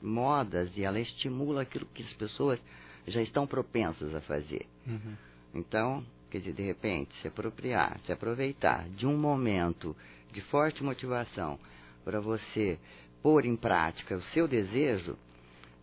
modas 0.00 0.76
e 0.76 0.84
ela 0.84 1.00
estimula 1.00 1.62
aquilo 1.62 1.86
que 1.86 2.02
as 2.02 2.12
pessoas 2.12 2.62
já 3.06 3.20
estão 3.20 3.46
propensas 3.46 4.14
a 4.14 4.20
fazer. 4.20 4.66
Uhum. 4.86 5.14
Então, 5.54 6.04
quer 6.30 6.38
dizer, 6.38 6.52
de 6.52 6.62
repente, 6.62 7.14
se 7.16 7.28
apropriar, 7.28 7.98
se 8.00 8.12
aproveitar 8.12 8.88
de 8.90 9.06
um 9.06 9.18
momento 9.18 9.96
de 10.30 10.40
forte 10.42 10.84
motivação 10.84 11.58
para 12.04 12.20
você 12.20 12.78
pôr 13.22 13.44
em 13.44 13.56
prática 13.56 14.16
o 14.16 14.22
seu 14.22 14.46
desejo, 14.48 15.16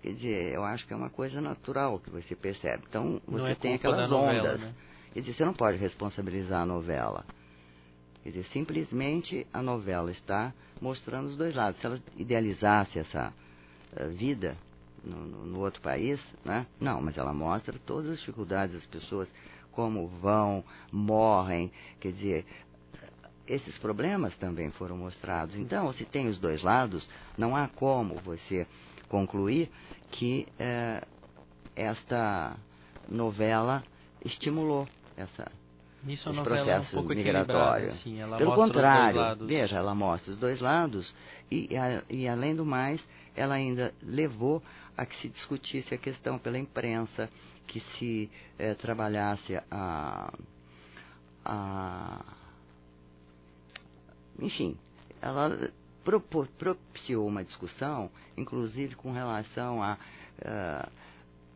quer 0.01 0.13
dizer, 0.13 0.54
eu 0.54 0.63
acho 0.63 0.86
que 0.88 0.93
é 0.93 0.95
uma 0.95 1.10
coisa 1.10 1.41
natural 1.41 1.99
que 1.99 2.10
você 2.10 2.36
percebe. 2.36 2.84
Então, 2.89 3.21
você 3.28 3.51
é 3.51 3.56
tem 3.56 3.73
aquelas 3.75 4.10
novela, 4.10 4.49
ondas. 4.49 4.62
né? 4.62 4.73
Quer 5.13 5.19
dizer, 5.21 5.34
você 5.34 5.45
não 5.45 5.54
pode 5.54 5.78
responsabilizar 5.78 6.62
a 6.62 6.65
novela. 6.65 7.25
Quer 8.23 8.30
dizer, 8.32 8.45
simplesmente 8.45 9.45
a 9.54 9.62
novela 9.62 10.12
está 10.12 10.54
mostrando 10.82 11.28
os 11.28 11.38
dois 11.38 11.56
lados. 11.56 11.80
Se 11.80 11.86
ela 11.86 12.01
idealizasse 12.17 12.99
essa 12.99 13.32
eh, 13.95 14.08
vida 14.08 14.58
no, 15.04 15.17
no- 15.17 15.45
no 15.45 15.60
outro 15.60 15.82
país, 15.82 16.19
né? 16.43 16.65
Não, 16.80 17.01
mas 17.01 17.17
ela 17.17 17.34
mostra 17.34 17.78
todas 17.86 18.10
as 18.12 18.19
dificuldades 18.19 18.73
das 18.75 18.86
pessoas, 18.88 19.32
como 19.71 20.08
vão, 20.08 20.63
morrem, 20.91 21.71
quer 21.99 22.12
dizer, 22.13 22.45
esses 23.47 23.77
problemas 23.77 24.36
também 24.38 24.71
foram 24.71 24.97
mostrados. 24.97 25.55
Então, 25.55 25.91
se 25.93 26.05
tem 26.05 26.27
os 26.27 26.39
dois 26.39 26.62
lados, 26.62 27.08
não 27.38 27.55
há 27.55 27.67
como 27.67 28.15
você 28.19 28.65
concluir 29.08 29.69
que 30.12 30.47
eh, 30.60 31.01
esta 31.75 32.55
novela 33.08 33.84
estimulou 34.23 34.88
essa 35.15 35.51
Nisso 36.03 36.29
a 36.29 36.31
esse 36.31 36.39
novela 36.39 36.60
é 36.60 36.63
um 36.63 36.67
processo 36.77 36.95
pouco 36.95 37.10
migratório. 37.10 37.88
equilibrada, 37.88 37.88
assim, 37.88 38.38
Pelo 38.38 38.51
os 38.51 38.55
contrário, 38.55 39.47
veja, 39.47 39.77
ela 39.77 39.95
mostra 39.95 40.31
os 40.34 40.38
dois 40.38 40.60
lados 40.60 41.13
e, 41.49 41.75
a- 41.75 42.03
e 42.10 42.27
além 42.27 42.55
do 42.55 42.63
mais, 42.65 43.01
ela 43.36 43.55
ainda 43.55 43.91
levou 44.03 44.62
a 44.95 45.05
que 45.05 45.15
se 45.17 45.27
discutisse 45.29 45.93
a 45.93 45.97
questão 45.97 46.38
pela 46.38 46.58
imprensa, 46.60 47.27
que 47.67 47.79
se 47.79 48.29
eh, 48.60 48.75
trabalhasse 48.75 49.55
a, 49.71 50.31
a 51.43 52.23
enfim, 54.39 54.78
ela 55.21 55.71
propo- 56.04 56.48
propiciou 56.58 57.28
uma 57.28 57.43
discussão, 57.43 58.10
inclusive 58.38 58.95
com 58.95 59.12
relação 59.12 59.82
a 59.82 59.98
ah, 60.43 60.89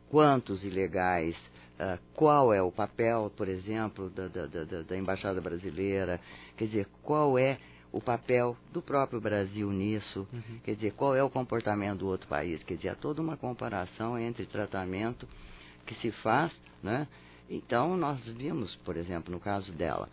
quantos 0.10 0.64
ilegais, 0.64 1.36
ah, 1.80 1.98
qual 2.14 2.54
é 2.54 2.62
o 2.62 2.72
papel, 2.72 3.32
por 3.36 3.48
exemplo, 3.48 4.10
da, 4.10 4.28
da, 4.28 4.48
da- 4.48 4.64
da- 4.64 4.82
da 4.82 4.98
Embaixada 4.98 5.40
Brasileira, 5.40 6.20
quer 6.58 6.66
dizer, 6.66 6.88
qual 7.04 7.38
é 7.38 7.58
o 7.92 8.00
papel 8.00 8.56
do 8.72 8.82
próprio 8.82 9.20
Brasil 9.20 9.72
nisso, 9.72 10.28
quer 10.64 10.76
dizer, 10.76 10.94
qual 10.94 11.16
é 11.16 11.24
o 11.24 11.30
comportamento 11.30 12.00
do 12.00 12.08
outro 12.08 12.28
país, 12.28 12.64
quer 12.64 12.76
dizer, 12.76 12.90
há 12.90 12.96
toda 12.96 13.22
uma 13.22 13.36
comparação 13.36 14.18
entre 14.18 14.46
tratamento 14.46 15.28
que 15.88 15.96
se 15.96 16.12
faz, 16.12 16.54
né? 16.84 17.08
Então, 17.50 17.98
nós 17.98 18.24
vimos, 18.28 18.76
por 18.86 18.96
exemplo, 18.96 19.32
no 19.32 19.40
caso 19.40 19.72
dela, 19.72 20.08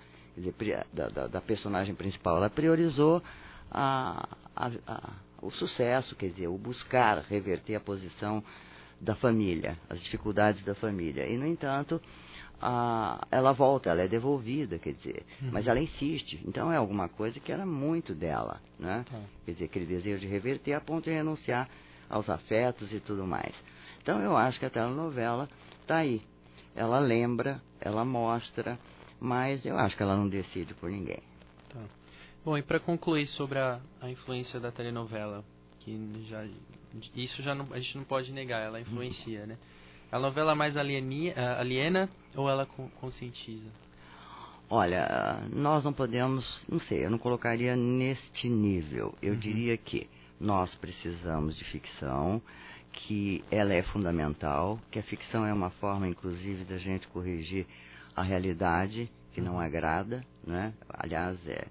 da, 0.92 1.08
da- 1.08 1.26
da 1.26 1.40
personagem 1.40 1.94
principal, 1.94 2.36
ela 2.36 2.50
priorizou 2.50 3.22
a- 3.70 4.28
a- 4.54 4.70
a- 4.86 5.12
o 5.42 5.50
sucesso, 5.50 6.14
quer 6.16 6.28
dizer, 6.30 6.48
o 6.48 6.56
buscar 6.58 7.18
reverter 7.28 7.74
a 7.76 7.80
posição 7.80 8.42
da 9.00 9.14
família, 9.14 9.78
as 9.88 10.00
dificuldades 10.00 10.64
da 10.64 10.74
família. 10.74 11.26
E, 11.28 11.36
no 11.36 11.46
entanto, 11.46 12.00
a- 12.60 13.26
ela 13.30 13.52
volta, 13.52 13.90
ela 13.90 14.02
é 14.02 14.08
devolvida, 14.08 14.78
quer 14.78 14.92
dizer, 14.94 15.24
Uhum. 15.42 15.50
mas 15.52 15.66
ela 15.66 15.78
insiste. 15.78 16.40
Então, 16.46 16.72
é 16.72 16.76
alguma 16.76 17.08
coisa 17.08 17.38
que 17.38 17.52
era 17.52 17.66
muito 17.66 18.14
dela, 18.14 18.60
né? 18.78 19.04
Quer 19.44 19.52
dizer, 19.52 19.64
aquele 19.66 19.86
desejo 19.86 20.20
de 20.20 20.26
reverter 20.26 20.72
a 20.72 20.80
ponto 20.80 21.04
de 21.04 21.10
renunciar 21.10 21.68
aos 22.08 22.30
afetos 22.30 22.92
e 22.92 23.00
tudo 23.00 23.26
mais. 23.26 23.54
Então, 24.02 24.20
eu 24.20 24.36
acho 24.36 24.58
que 24.58 24.64
a 24.66 24.70
telenovela 24.70 25.48
está 25.82 25.96
aí. 25.96 26.22
Ela 26.74 26.98
lembra, 26.98 27.60
ela 27.80 28.04
mostra, 28.04 28.78
mas 29.20 29.64
eu 29.64 29.76
acho 29.78 29.96
que 29.96 30.02
ela 30.02 30.16
não 30.16 30.28
decide 30.28 30.74
por 30.74 30.90
ninguém. 30.90 31.22
Tá. 31.68 31.80
Bom, 32.44 32.56
e 32.56 32.62
para 32.62 32.78
concluir 32.78 33.26
sobre 33.26 33.58
a, 33.58 33.80
a 34.00 34.10
influência 34.10 34.60
da 34.60 34.70
telenovela, 34.70 35.44
que 35.80 35.98
já 36.28 36.46
isso 37.14 37.42
já 37.42 37.54
não, 37.54 37.66
a 37.72 37.78
gente 37.78 37.96
não 37.96 38.04
pode 38.04 38.32
negar, 38.32 38.62
ela 38.62 38.80
influencia, 38.80 39.46
né? 39.46 39.56
A 40.10 40.18
novela 40.18 40.54
mais 40.54 40.76
alieni, 40.76 41.32
aliena 41.32 42.08
ou 42.34 42.48
ela 42.48 42.64
con- 42.64 42.88
conscientiza? 43.00 43.68
Olha, 44.68 45.42
nós 45.52 45.84
não 45.84 45.92
podemos, 45.92 46.64
não 46.68 46.80
sei, 46.80 47.04
eu 47.04 47.10
não 47.10 47.18
colocaria 47.18 47.76
neste 47.76 48.48
nível. 48.48 49.14
Eu 49.22 49.36
diria 49.36 49.76
que 49.76 50.08
nós 50.40 50.74
precisamos 50.74 51.56
de 51.56 51.64
ficção, 51.64 52.42
que 52.92 53.44
ela 53.50 53.74
é 53.74 53.82
fundamental, 53.82 54.78
que 54.90 54.98
a 54.98 55.02
ficção 55.02 55.44
é 55.46 55.52
uma 55.52 55.70
forma, 55.70 56.08
inclusive, 56.08 56.64
da 56.64 56.78
gente 56.78 57.06
corrigir 57.08 57.66
a 58.16 58.22
realidade 58.22 59.10
que 59.34 59.40
não 59.42 59.60
agrada, 59.60 60.24
né? 60.44 60.72
Aliás, 60.88 61.38
é, 61.46 61.66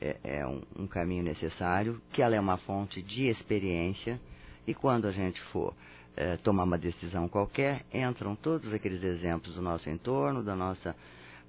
é, 0.00 0.16
é 0.22 0.46
um, 0.46 0.62
um 0.76 0.86
caminho 0.86 1.24
necessário, 1.24 2.00
que 2.12 2.22
ela 2.22 2.36
é 2.36 2.40
uma 2.40 2.56
fonte 2.56 3.02
de 3.02 3.26
experiência 3.26 4.20
e 4.66 4.72
quando 4.72 5.06
a 5.06 5.10
gente 5.10 5.40
for 5.46 5.74
eh, 6.16 6.36
tomar 6.36 6.62
uma 6.62 6.78
decisão 6.78 7.28
qualquer, 7.28 7.84
entram 7.92 8.36
todos 8.36 8.72
aqueles 8.72 9.02
exemplos 9.02 9.54
do 9.54 9.62
nosso 9.62 9.90
entorno, 9.90 10.42
da 10.42 10.54
nossa 10.54 10.94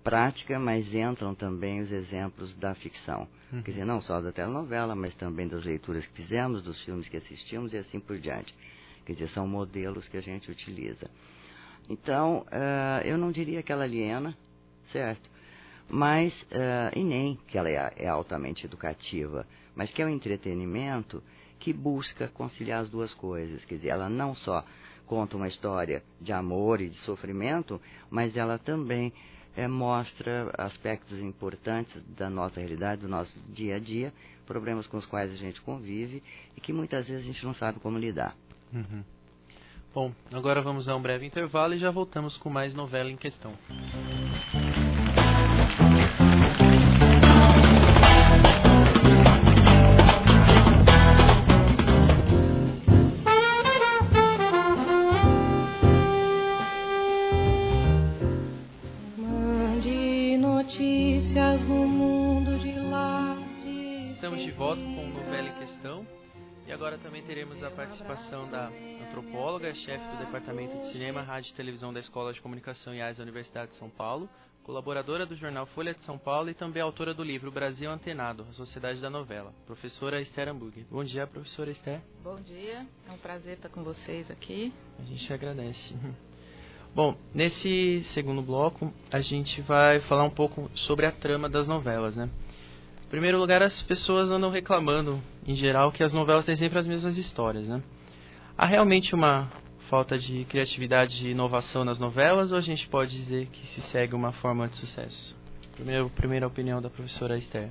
prática, 0.04 0.58
mas 0.58 0.92
entram 0.94 1.36
também 1.36 1.82
os 1.82 1.92
exemplos 1.92 2.56
da 2.56 2.74
ficção. 2.74 3.28
Uhum. 3.52 3.62
Quer 3.62 3.72
dizer, 3.72 3.86
não 3.86 4.02
só 4.02 4.20
da 4.20 4.32
telenovela, 4.32 4.96
mas 4.96 5.14
também 5.16 5.48
das 5.48 5.64
leituras 5.64 6.06
que 6.06 6.14
fizemos, 6.14 6.62
dos 6.62 6.82
filmes 6.84 7.08
que 7.08 7.18
assistimos 7.18 7.74
e 7.74 7.78
assim 7.78 8.00
por 8.00 8.18
diante. 8.18 8.54
Quer 9.06 9.14
dizer, 9.14 9.30
são 9.30 9.48
modelos 9.48 10.08
que 10.08 10.18
a 10.18 10.22
gente 10.22 10.50
utiliza. 10.50 11.10
Então, 11.90 12.46
eh, 12.52 13.02
eu 13.06 13.18
não 13.18 13.32
diria 13.32 13.62
que 13.62 13.72
ela 13.72 13.84
aliena, 13.84 14.36
certo? 14.92 15.30
Mas, 15.90 16.46
eh, 16.52 16.92
e 16.96 17.04
nem 17.04 17.36
que 17.48 17.58
ela 17.58 17.70
é, 17.70 17.94
é 17.98 18.08
altamente 18.08 18.66
educativa, 18.66 19.46
mas 19.76 19.92
que 19.92 20.02
é 20.02 20.06
um 20.06 20.10
entretenimento 20.10 21.22
que 21.60 21.74
busca 21.74 22.28
conciliar 22.28 22.82
as 22.82 22.90
duas 22.90 23.14
coisas. 23.14 23.64
Quer 23.66 23.76
dizer, 23.76 23.90
ela 23.90 24.10
não 24.10 24.34
só 24.36 24.66
conta 25.06 25.38
uma 25.38 25.48
história 25.48 26.04
de 26.20 26.32
amor 26.32 26.82
e 26.82 26.90
de 26.90 26.98
sofrimento, 26.98 27.80
mas 28.10 28.36
ela 28.36 28.58
também 28.58 29.14
eh, 29.56 29.68
mostra 29.68 30.52
aspectos 30.58 31.20
importantes 31.20 32.02
da 32.18 32.30
nossa 32.30 32.60
realidade, 32.60 33.02
do 33.02 33.08
nosso 33.08 33.38
dia 33.50 33.76
a 33.76 33.80
dia, 33.80 34.14
problemas 34.46 34.88
com 34.88 34.98
os 34.98 35.06
quais 35.06 35.32
a 35.32 35.36
gente 35.36 35.62
convive 35.62 36.24
e 36.56 36.62
que 36.62 36.74
muitas 36.74 37.08
vezes 37.08 37.24
a 37.24 37.28
gente 37.28 37.46
não 37.46 37.54
sabe 37.54 37.80
como 37.80 37.98
lidar. 37.98 38.36
Uhum. 38.74 39.04
Bom, 39.94 40.12
agora 40.34 40.60
vamos 40.60 40.90
a 40.90 40.96
um 40.96 41.02
breve 41.02 41.26
intervalo 41.26 41.76
e 41.76 41.78
já 41.78 41.92
voltamos 41.92 42.36
com 42.36 42.50
mais 42.50 42.74
novela 42.74 43.12
em 43.12 43.16
questão. 43.16 43.54
E 66.74 66.76
agora 66.76 66.98
também 66.98 67.22
teremos 67.22 67.64
a 67.64 67.70
participação 67.70 68.50
da 68.50 68.68
antropóloga, 69.08 69.72
chefe 69.76 70.04
do 70.08 70.18
Departamento 70.18 70.76
de 70.80 70.92
Cinema, 70.92 71.22
Rádio 71.22 71.52
e 71.52 71.54
Televisão 71.54 71.94
da 71.94 72.00
Escola 72.00 72.34
de 72.34 72.42
Comunicação 72.42 72.96
e 72.96 73.00
Artes 73.00 73.18
da 73.18 73.24
Universidade 73.24 73.74
de 73.74 73.78
São 73.78 73.92
Paulo, 73.92 74.28
colaboradora 74.64 75.24
do 75.24 75.36
jornal 75.36 75.68
Folha 75.68 75.94
de 75.94 76.02
São 76.02 76.18
Paulo 76.18 76.50
e 76.50 76.56
também 76.56 76.82
autora 76.82 77.14
do 77.14 77.24
livro 77.24 77.52
Brasil 77.52 77.92
Antenado, 77.92 78.48
a 78.50 78.54
Sociedade 78.54 79.00
da 79.00 79.08
Novela, 79.08 79.54
professora 79.68 80.20
Esther 80.20 80.50
Hamburger. 80.50 80.84
Bom 80.90 81.04
dia, 81.04 81.28
professora 81.28 81.70
Esther. 81.70 82.02
Bom 82.24 82.42
dia, 82.42 82.88
é 83.08 83.12
um 83.12 83.20
prazer 83.20 83.58
estar 83.58 83.70
com 83.70 83.84
vocês 83.84 84.32
aqui. 84.32 84.74
A 84.98 85.04
gente 85.04 85.32
agradece. 85.32 85.96
Bom, 86.96 87.16
nesse 87.36 88.02
segundo 88.06 88.42
bloco, 88.42 88.92
a 89.12 89.20
gente 89.20 89.62
vai 89.62 90.00
falar 90.02 90.24
um 90.24 90.32
pouco 90.32 90.72
sobre 90.74 91.06
a 91.06 91.12
trama 91.12 91.48
das 91.48 91.68
novelas, 91.68 92.16
né? 92.16 92.32
Primeiro 93.14 93.38
lugar, 93.38 93.62
as 93.62 93.80
pessoas 93.84 94.32
andam 94.32 94.50
reclamando, 94.50 95.22
em 95.46 95.54
geral, 95.54 95.92
que 95.92 96.04
as 96.04 96.12
novelas 96.12 96.48
têm 96.48 96.56
sempre 96.56 96.80
as 96.80 96.88
mesmas 96.88 97.16
histórias, 97.16 97.68
né? 97.68 97.80
Há 98.58 98.66
realmente 98.66 99.14
uma 99.14 99.52
falta 99.88 100.18
de 100.18 100.44
criatividade 100.46 101.28
e 101.28 101.30
inovação 101.30 101.86
nas 101.86 102.00
novelas 102.00 102.52
ou 102.52 102.58
a 102.58 102.62
gente 102.62 102.90
pode 102.90 103.12
dizer 103.12 103.50
que 103.52 103.68
se 103.68 103.82
segue 103.82 104.16
uma 104.16 104.32
forma 104.32 104.68
de 104.68 104.78
sucesso? 104.78 105.36
Primeiro, 105.76 106.10
primeira 106.10 106.48
opinião 106.48 106.82
da 106.82 106.90
professora 106.90 107.38
Esther. 107.38 107.70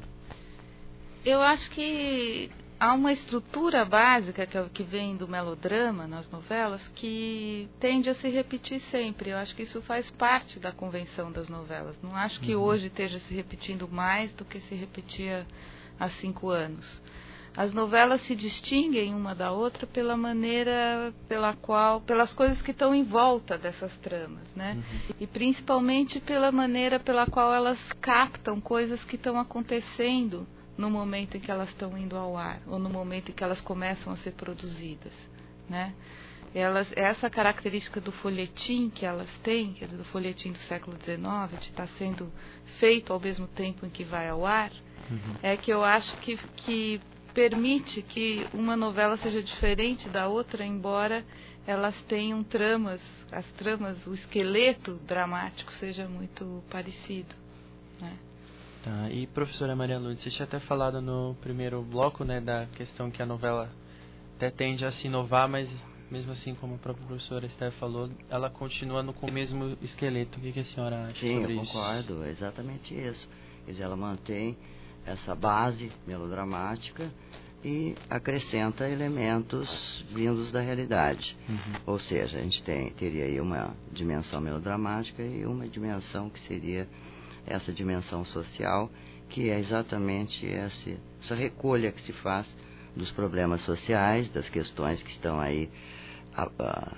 Eu 1.25 1.41
acho 1.41 1.73
que 1.73 2.49
há 2.83 2.95
uma 2.95 3.13
estrutura 3.13 3.85
básica 3.85 4.45
que, 4.45 4.59
é 4.59 4.69
que 4.75 4.83
vem 4.83 5.17
do 5.17 5.29
melodrama 5.29 6.09
nas 6.09 6.29
novelas 6.29 6.89
que 6.89 7.69
tende 7.79 8.11
a 8.11 8.15
se 8.17 8.29
repetir 8.29 8.81
sempre. 8.91 9.31
Eu 9.31 9.37
acho 9.37 9.55
que 9.55 9.63
isso 9.63 9.81
faz 9.83 10.11
parte 10.11 10.59
da 10.59 10.73
convenção 10.73 11.31
das 11.31 11.49
novelas. 11.49 11.95
Não 12.03 12.17
acho 12.17 12.41
que 12.41 12.57
uhum. 12.57 12.63
hoje 12.63 12.89
esteja 12.89 13.21
se 13.21 13.33
repetindo 13.33 13.89
mais 13.89 14.33
do 14.33 14.45
que 14.45 14.61
se 14.61 14.75
repetia 14.75 15.47
há 15.97 16.09
cinco 16.09 16.49
anos. 16.49 17.01
As 17.57 17.73
novelas 17.73 18.23
se 18.23 18.35
distinguem 18.35 19.15
uma 19.15 19.33
da 19.33 19.53
outra 19.53 19.87
pela 19.87 20.17
maneira 20.17 21.15
pela 21.29 21.55
qual, 21.55 22.01
pelas 22.01 22.33
coisas 22.33 22.61
que 22.63 22.73
estão 22.73 22.93
em 22.93 23.05
volta 23.05 23.57
dessas 23.57 23.97
tramas, 23.99 24.49
né? 24.57 24.75
Uhum. 24.75 25.15
E 25.21 25.27
principalmente 25.29 26.19
pela 26.19 26.51
maneira 26.51 26.99
pela 26.99 27.27
qual 27.29 27.55
elas 27.55 27.79
captam 28.01 28.61
coisas 28.61 29.05
que 29.05 29.15
estão 29.15 29.39
acontecendo 29.39 30.49
no 30.77 30.91
momento 30.91 31.37
em 31.37 31.41
que 31.41 31.51
elas 31.51 31.69
estão 31.69 31.97
indo 31.97 32.17
ao 32.17 32.37
ar 32.37 32.61
ou 32.67 32.79
no 32.79 32.89
momento 32.89 33.31
em 33.31 33.35
que 33.35 33.45
elas 33.45 33.61
começam 33.61 34.13
a 34.13 34.17
ser 34.17 34.33
produzidas, 34.33 35.13
né? 35.69 35.95
Elas, 36.55 36.93
essa 36.95 37.31
característica 37.31 37.99
do 37.99 38.13
folhetim 38.13 38.91
que 38.91 39.07
elas 39.07 39.31
têm, 39.43 39.73
que 39.73 39.85
é 39.85 39.87
do 39.87 40.05
folhetim 40.05 40.53
do 40.53 40.59
século 40.59 40.99
XIX, 41.03 41.59
de 41.59 41.69
estar 41.69 41.87
sendo 41.97 42.31
feito 42.79 43.11
ao 43.13 43.19
mesmo 43.19 43.47
tempo 43.47 43.87
em 43.87 43.89
que 43.89 44.05
vai 44.05 44.29
ao 44.29 44.45
ar, 44.45 44.71
uhum. 45.11 45.37
é 45.43 45.57
que 45.57 45.73
eu 45.73 45.83
acho 45.83 46.15
que, 46.19 46.37
que 46.57 47.01
permite 47.33 48.03
que 48.03 48.47
uma 48.53 48.77
novela 48.77 49.17
seja 49.17 49.43
diferente 49.43 50.11
da 50.11 50.29
outra, 50.29 50.63
embora 50.63 51.25
elas 51.67 52.01
tenham 52.03 52.43
tramas, 52.43 53.01
as 53.31 53.47
tramas, 53.53 54.07
o 54.07 54.13
esqueleto 54.13 54.97
dramático 55.07 55.73
seja 55.73 56.07
muito 56.07 56.63
parecido. 56.69 57.35
Né? 57.99 58.13
Tá, 58.83 59.09
e 59.11 59.29
professora 59.29 59.77
Maria 59.77 59.99
Lourdes, 59.99 60.23
você 60.23 60.31
tinha 60.31 60.45
até 60.45 60.59
falado 60.59 61.01
no 61.01 61.37
primeiro 61.41 61.83
bloco 61.83 62.25
né, 62.25 62.41
da 62.41 62.67
questão 62.67 63.13
que 63.13 63.23
a 63.23 63.27
novela 63.27 63.71
até 64.37 64.51
tende 64.51 64.85
a 64.85 64.91
se 64.91 65.07
inovar, 65.07 65.49
mas 65.49 65.73
mesmo 66.11 66.33
assim, 66.33 66.55
como 66.55 66.75
a 66.75 66.79
própria 66.79 67.07
professora 67.07 67.47
Esther 67.47 67.71
falou, 67.73 68.11
ela 68.29 68.51
continua 68.51 69.03
no, 69.03 69.15
com 69.15 69.27
o 69.29 69.33
mesmo 69.33 69.79
esqueleto. 69.81 70.39
O 70.39 70.43
que, 70.43 70.53
que 70.53 70.61
a 70.61 70.65
senhora 70.65 71.05
acha 71.05 71.21
Sim, 71.21 71.41
sobre 71.41 71.55
eu 71.55 71.61
concordo, 71.61 72.25
é 72.25 72.31
exatamente 72.31 72.95
isso. 72.95 73.27
Quer 73.65 73.71
dizer, 73.71 73.85
ela 73.85 73.97
mantém 73.97 74.59
essa 75.07 75.35
base 75.35 75.91
melodramática 76.07 77.11
e 77.65 77.95
acrescenta 78.11 78.89
elementos 78.89 80.05
vindos 80.11 80.53
da 80.53 80.61
realidade. 80.61 81.37
Uhum. 81.49 81.81
Ou 81.87 81.99
seja, 81.99 82.37
a 82.37 82.43
gente 82.43 82.63
tem, 82.63 82.91
teria 82.91 83.25
aí 83.25 83.41
uma 83.41 83.75
dimensão 83.91 84.41
melodramática 84.41 85.23
e 85.23 85.47
uma 85.47 85.67
dimensão 85.69 86.29
que 86.29 86.41
seria 86.41 86.87
essa 87.47 87.73
dimensão 87.73 88.25
social, 88.25 88.91
que 89.29 89.51
é 89.51 89.59
exatamente 89.59 90.47
essa, 90.47 90.91
essa 91.23 91.35
recolha 91.35 91.93
que 91.93 92.03
se 92.03 92.13
faz 92.13 92.47
dos 92.95 93.11
problemas 93.11 93.63
sociais, 93.63 94.29
das 94.31 94.49
questões 94.49 95.03
que 95.03 95.11
estão 95.11 95.41
aí 95.41 95.71
a, 96.35 96.49
a, 96.59 96.97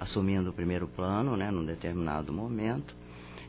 assumindo 0.00 0.50
o 0.50 0.52
primeiro 0.52 0.88
plano, 0.88 1.36
né, 1.36 1.50
num 1.50 1.64
determinado 1.64 2.32
momento, 2.32 2.94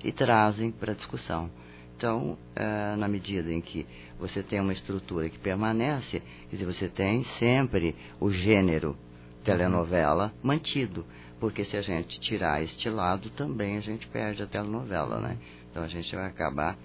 e 0.03 0.11
trazem 0.11 0.71
para 0.71 0.91
a 0.91 0.95
discussão. 0.95 1.49
Então, 1.97 2.37
é, 2.55 2.95
na 2.95 3.07
medida 3.07 3.51
em 3.51 3.59
que 3.59 3.85
você 4.17 4.41
tem 4.41 4.61
uma 4.61 4.71
estrutura 4.71 5.29
que 5.29 5.37
permanece, 5.37 6.21
quer 6.49 6.55
dizer, 6.55 6.65
você 6.65 6.87
tem 6.87 7.23
sempre 7.23 7.95
o 8.19 8.31
gênero 8.31 8.97
telenovela 9.43 10.25
uhum. 10.25 10.47
mantido, 10.47 11.05
porque 11.39 11.65
se 11.65 11.75
a 11.75 11.81
gente 11.81 12.19
tirar 12.19 12.63
este 12.63 12.89
lado, 12.89 13.29
também 13.31 13.77
a 13.77 13.81
gente 13.81 14.07
perde 14.07 14.43
a 14.43 14.47
telenovela, 14.47 15.19
né? 15.19 15.37
Então 15.69 15.83
a 15.83 15.87
gente 15.87 16.15
vai 16.15 16.25
acabar 16.25 16.77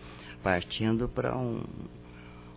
partindo 0.42 1.08
para 1.08 1.36
um, 1.36 1.62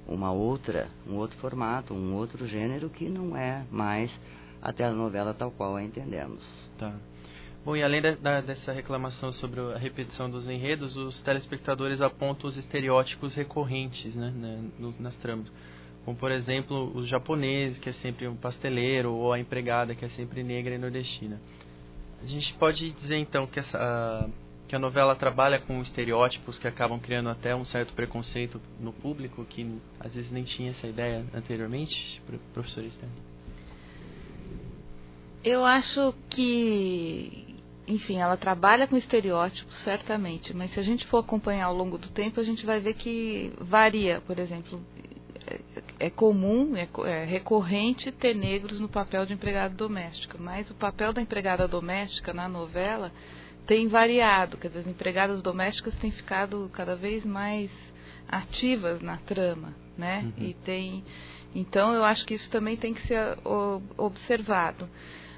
uma 0.08 0.32
outra, 0.32 0.90
um 1.08 1.16
outro 1.16 1.38
formato, 1.38 1.94
um 1.94 2.16
outro 2.16 2.46
gênero 2.48 2.90
que 2.90 3.08
não 3.08 3.36
é 3.36 3.66
mais 3.72 4.12
a 4.62 4.74
telenovela 4.74 5.34
tal 5.34 5.52
qual 5.52 5.76
a 5.76 5.84
entendemos. 5.84 6.44
Tá. 6.78 6.94
Bom, 7.64 7.76
e 7.76 7.84
além 7.84 8.02
da, 8.02 8.40
dessa 8.40 8.72
reclamação 8.72 9.34
sobre 9.34 9.60
a 9.60 9.78
repetição 9.78 10.30
dos 10.30 10.48
enredos, 10.48 10.96
os 10.96 11.20
telespectadores 11.22 12.02
apontam 12.02 12.50
os 12.50 12.56
estereótipos 12.56 13.36
recorrentes 13.36 14.16
né, 14.16 14.32
né, 14.34 14.64
nas 15.00 15.18
tramas. 15.18 15.52
Como, 16.06 16.16
por 16.16 16.32
exemplo, 16.32 16.96
os 16.96 17.10
japoneses, 17.10 17.78
que 17.78 17.90
é 17.90 17.92
sempre 17.92 18.26
um 18.26 18.38
pasteleiro, 18.38 19.12
ou 19.12 19.34
a 19.34 19.40
empregada, 19.42 19.94
que 19.94 20.06
é 20.06 20.08
sempre 20.08 20.42
negra 20.42 20.74
e 20.74 20.78
nordestina. 20.78 21.42
A 22.24 22.26
gente 22.26 22.54
pode 22.54 22.92
dizer, 22.94 23.18
então, 23.18 23.46
que, 23.46 23.60
essa, 23.60 24.30
que 24.68 24.76
a 24.76 24.80
novela 24.80 25.16
trabalha 25.16 25.60
com 25.60 25.82
estereótipos 25.82 26.60
que 26.60 26.68
acabam 26.68 27.00
criando 27.00 27.30
até 27.30 27.56
um 27.56 27.64
certo 27.64 27.94
preconceito 27.94 28.62
no 28.80 28.92
público, 28.92 29.46
que 29.46 29.80
às 30.00 30.14
vezes 30.14 30.32
nem 30.32 30.44
tinha 30.44 30.72
essa 30.72 30.88
ideia 30.88 31.26
anteriormente, 31.34 32.22
professor? 32.54 32.84
Eu 35.44 35.66
acho 35.66 36.14
que 36.30 37.48
enfim, 37.88 38.18
ela 38.18 38.36
trabalha 38.36 38.86
com 38.86 38.98
estereótipos, 38.98 39.78
certamente, 39.78 40.54
mas 40.54 40.72
se 40.72 40.80
a 40.80 40.84
gente 40.84 41.06
for 41.08 41.20
acompanhar 41.20 41.68
ao 41.68 41.74
longo 41.74 41.98
do 41.98 42.10
tempo, 42.10 42.38
a 42.38 42.44
gente 42.44 42.66
vai 42.66 42.82
ver 42.82 42.96
que 42.96 43.54
varia. 43.62 44.20
Por 44.28 44.38
exemplo, 44.38 44.84
é, 45.48 46.08
é 46.08 46.10
comum, 46.10 46.76
é, 46.76 46.90
é 47.06 47.24
recorrente 47.24 48.12
ter 48.12 48.36
negros 48.36 48.82
no 48.82 48.90
papel 48.90 49.26
de 49.26 49.34
empregada 49.34 49.74
doméstica, 49.74 50.38
mas 50.38 50.70
o 50.70 50.76
papel 50.76 51.14
da 51.14 51.22
empregada 51.22 51.66
doméstica 51.66 52.34
na 52.34 52.50
novela 52.50 53.14
tem 53.68 53.88
variado, 53.90 54.58
quer 54.58 54.70
dizer, 54.70 54.80
as 54.80 54.88
empregadas 54.88 55.42
domésticas 55.42 55.94
têm 55.96 56.10
ficado 56.10 56.70
cada 56.74 56.96
vez 56.96 57.26
mais 57.26 57.70
ativas 58.28 59.02
na 59.02 59.18
trama, 59.18 59.76
né? 59.98 60.32
Uhum. 60.38 60.46
E 60.46 60.54
tem, 60.54 61.04
então 61.54 61.94
eu 61.94 62.04
acho 62.04 62.26
que 62.26 62.34
isso 62.34 62.50
também 62.50 62.78
tem 62.78 62.94
que 62.94 63.06
ser 63.06 63.38
observado. 63.98 64.90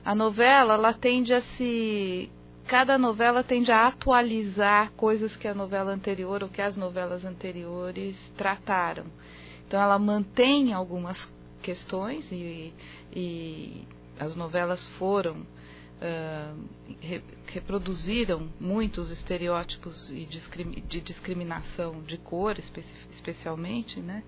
A 0.06 0.14
novela 0.14 0.76
ela 0.76 0.94
tende 0.94 1.34
a 1.34 1.42
se 1.42 2.30
cada 2.68 3.00
novela 3.00 3.44
tende 3.44 3.72
a 3.72 3.88
atualizar 3.88 4.92
coisas 4.92 5.36
que 5.36 5.48
a 5.48 5.56
novela 5.56 5.92
anterior 5.92 6.44
ou 6.44 6.50
que 6.50 6.62
as 6.62 6.78
novelas 6.78 7.26
anteriores 7.26 8.16
trataram. 8.38 9.06
Então 9.68 9.82
ela 9.82 9.98
mantém 9.98 10.72
algumas 10.72 11.28
questões 11.64 12.32
e, 12.32 12.72
e 13.12 13.88
as 14.20 14.36
novelas 14.36 14.86
foram 15.00 15.46
uh, 16.02 16.70
re, 17.00 17.22
reproduziram 17.48 18.50
muitos 18.60 19.10
estereótipos 19.10 20.08
de 20.08 21.02
discriminação 21.02 22.02
de 22.04 22.18
cor, 22.18 22.58
espe 22.58 22.84
especialmente, 23.12 24.00
né? 24.00 24.24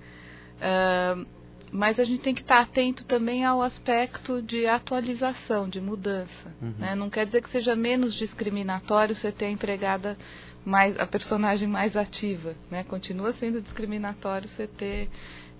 Uh, 0.57 1.25
mas 1.71 1.99
a 1.99 2.03
gente 2.03 2.19
tem 2.19 2.35
que 2.35 2.41
estar 2.41 2.59
atento 2.59 3.05
também 3.05 3.45
ao 3.45 3.61
aspecto 3.61 4.41
de 4.41 4.67
atualização, 4.67 5.69
de 5.69 5.79
mudança. 5.79 6.53
Uhum. 6.61 6.73
Né? 6.77 6.95
Não 6.95 7.09
quer 7.09 7.25
dizer 7.25 7.41
que 7.41 7.49
seja 7.49 7.75
menos 7.77 8.13
discriminatório 8.13 9.15
você 9.15 9.31
ter 9.31 9.45
a 9.45 9.51
empregada 9.51 10.17
mais, 10.65 10.99
a 10.99 11.07
personagem 11.07 11.69
mais 11.69 11.95
ativa. 11.95 12.55
Né? 12.69 12.83
Continua 12.83 13.31
sendo 13.31 13.61
discriminatório 13.61 14.49
você 14.49 14.67
ter, 14.67 15.09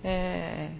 é, 0.04 0.72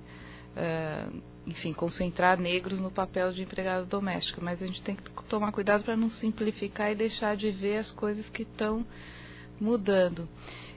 é, 0.57 1.07
enfim, 1.47 1.73
concentrar 1.73 2.39
negros 2.39 2.81
no 2.81 2.91
papel 2.91 3.33
de 3.33 3.43
empregada 3.43 3.85
doméstica. 3.85 4.41
Mas 4.43 4.63
a 4.63 4.67
gente 4.67 4.83
tem 4.83 4.97
que 4.97 5.11
tomar 5.25 5.53
cuidado 5.53 5.85
para 5.85 5.97
não 5.97 6.09
simplificar 6.09 6.93
e 6.93 6.95
deixar 6.95 7.37
de 7.37 7.51
ver 7.51 7.79
as 7.79 7.91
coisas 7.91 8.29
que 8.29 8.43
estão 8.43 8.87
mudando. 9.61 10.29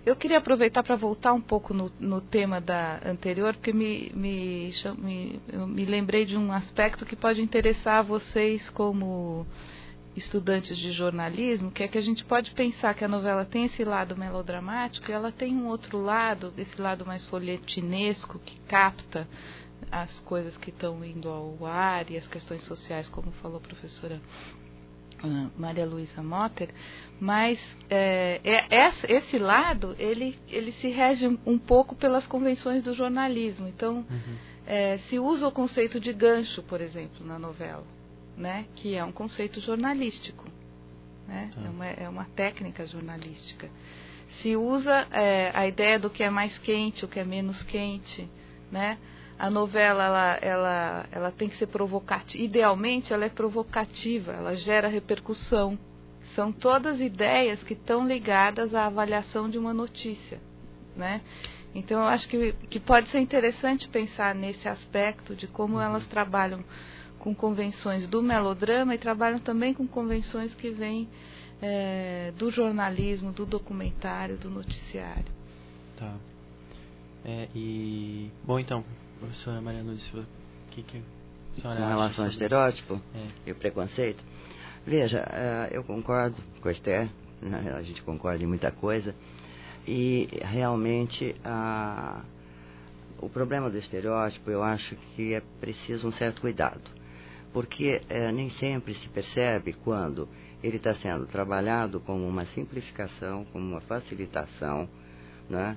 Eu 0.06 0.16
queria 0.16 0.38
aproveitar 0.38 0.84
para 0.84 0.96
voltar 0.96 1.34
um 1.34 1.42
pouco 1.42 1.74
no, 1.74 1.92
no, 2.00 2.22
tema 2.22 2.62
da 2.62 3.02
anterior, 3.04 3.56
porque 3.56 3.74
me, 3.74 4.12
me, 4.14 4.70
me, 5.00 5.42
me 5.68 5.86
lembrei 5.86 6.26
de 6.26 6.38
um 6.38 6.52
aspecto 6.52 7.06
que 7.06 7.16
pode 7.16 7.42
interessar 7.42 8.00
a 8.00 8.04
vocês 8.04 8.70
como 8.70 9.48
estudantes 10.16 10.78
de 10.78 10.92
jornalismo, 10.92 11.72
que 11.72 11.82
é 11.82 11.88
que 11.88 11.98
a 11.98 12.02
gente 12.02 12.24
pode 12.24 12.52
pensar 12.52 12.94
que 12.94 13.04
a 13.04 13.08
novela 13.08 13.46
tem 13.46 13.66
esse 13.66 13.84
lado 13.84 14.16
melodramático 14.16 15.10
e 15.10 15.14
ela 15.14 15.32
tem 15.32 15.56
um 15.56 15.68
outro 15.68 16.00
lado, 16.00 16.54
esse 16.56 16.80
lado 16.80 17.04
mais 17.04 17.26
folhetinesco, 17.26 18.40
que 18.40 18.60
capta 18.62 19.28
as 19.92 20.20
coisas 20.20 20.58
que 20.58 20.70
estão 20.70 21.04
indo 21.04 21.30
ao 21.30 21.66
ar 21.66 22.10
e 22.10 22.18
as 22.18 22.28
questões 22.28 22.64
sociais, 22.64 23.10
como 23.10 23.32
falou 23.32 23.58
a 23.58 23.62
professora 23.62 24.22
Maria 25.58 25.86
Luísa 25.86 26.22
Motter, 26.22 26.70
mas 27.20 27.60
é, 27.90 28.42
é, 28.44 28.90
esse 29.10 29.40
lado 29.40 29.96
ele, 29.98 30.38
ele 30.48 30.72
se 30.72 30.90
rege 30.90 31.28
um 31.46 31.58
pouco 31.58 31.96
pelas 31.96 32.28
convenções 32.28 32.84
do 32.84 32.94
jornalismo. 32.94 33.68
Então, 33.68 34.06
uhum. 34.10 34.36
é, 34.66 34.98
se 34.98 35.20
usa 35.20 35.48
o 35.48 35.52
conceito 35.52 36.00
de 36.00 36.14
gancho, 36.14 36.62
por 36.64 36.82
exemplo, 36.82 37.26
na 37.26 37.40
novela, 37.40 37.84
né, 38.38 38.66
que 38.76 38.96
é 38.96 39.04
um 39.04 39.12
conceito 39.12 39.62
jornalístico, 39.62 40.46
né, 41.28 41.50
tá. 41.54 41.62
é, 41.62 41.70
uma, 41.70 41.86
é 41.86 42.10
uma 42.10 42.26
técnica 42.26 42.86
jornalística. 42.86 43.70
Se 44.42 44.56
usa 44.56 45.08
é, 45.12 45.52
a 45.54 45.68
ideia 45.68 45.98
do 45.98 46.10
que 46.10 46.24
é 46.24 46.30
mais 46.30 46.58
quente, 46.58 47.06
o 47.06 47.08
que 47.08 47.20
é 47.20 47.24
menos 47.24 47.64
quente, 47.64 48.30
né? 48.72 48.98
A 49.38 49.50
novela 49.50 50.04
ela, 50.04 50.40
ela, 50.42 51.06
ela 51.12 51.32
tem 51.32 51.50
que 51.50 51.58
ser 51.58 51.68
provocativa. 51.68 52.44
Idealmente, 52.44 53.14
ela 53.14 53.26
é 53.26 53.30
provocativa, 53.30 54.32
ela 54.32 54.56
gera 54.56 54.88
repercussão. 54.88 55.78
São 56.34 56.52
todas 56.52 57.00
ideias 57.00 57.64
que 57.64 57.74
estão 57.74 58.08
ligadas 58.08 58.74
à 58.74 58.86
avaliação 58.86 59.50
de 59.50 59.58
uma 59.58 59.74
notícia, 59.74 60.40
né? 60.96 61.22
Então, 61.74 62.02
eu 62.02 62.08
acho 62.08 62.28
que, 62.30 62.54
que 62.70 62.80
pode 62.80 63.10
ser 63.10 63.20
interessante 63.20 63.88
pensar 63.90 64.34
nesse 64.34 64.68
aspecto 64.68 65.36
de 65.36 65.46
como 65.46 65.80
elas 65.80 66.06
trabalham 66.08 66.64
com 67.20 67.36
convenções 67.36 68.08
do 68.08 68.22
melodrama 68.22 68.96
e 68.96 68.98
trabalham 68.98 69.40
também 69.40 69.74
com 69.74 69.86
convenções 69.86 70.54
que 70.54 70.70
vêm 70.70 71.10
é, 71.62 72.32
do 72.38 72.50
jornalismo, 72.50 73.32
do 73.32 73.46
documentário, 73.46 74.38
do 74.38 74.50
noticiário. 74.50 75.26
Tá. 75.98 76.14
É, 77.26 77.48
e 77.56 78.30
bom, 78.44 78.60
então, 78.60 78.86
professora 79.26 79.60
Maria 79.62 79.84
Nunes, 79.84 80.08
o 80.14 80.26
que, 80.72 80.84
que 80.84 80.98
a 80.98 81.62
senhora 81.62 81.80
Com 81.80 81.88
relação 81.88 82.26
ao 82.26 82.32
estereótipo 82.32 83.02
é. 83.16 83.28
e 83.48 83.52
o 83.52 83.56
preconceito? 83.56 84.24
Veja, 84.86 85.24
uh, 85.24 85.74
eu 85.74 85.84
concordo 85.84 86.36
com 86.62 86.70
a 86.70 86.72
Esther, 86.72 87.10
né, 87.42 87.74
a 87.76 87.82
gente 87.82 88.04
concorda 88.04 88.44
em 88.44 88.48
muita 88.48 88.72
coisa, 88.72 89.16
e 89.88 90.28
realmente 90.42 91.36
uh, 91.44 92.22
o 93.20 93.30
problema 93.30 93.70
do 93.70 93.78
estereótipo 93.78 94.50
eu 94.52 94.64
acho 94.64 94.96
que 95.16 95.34
é 95.34 95.42
preciso 95.60 96.08
um 96.08 96.12
certo 96.12 96.42
cuidado, 96.42 96.82
porque 97.52 98.02
uh, 98.10 98.32
nem 98.32 98.52
sempre 98.52 98.94
se 98.94 99.08
percebe 99.10 99.74
quando 99.74 100.30
ele 100.62 100.78
está 100.78 100.94
sendo 100.96 101.26
trabalhado 101.26 102.00
como 102.00 102.28
uma 102.28 102.46
simplificação, 102.48 103.46
como 103.52 103.66
uma 103.66 103.82
facilitação, 103.82 104.88
né? 105.50 105.76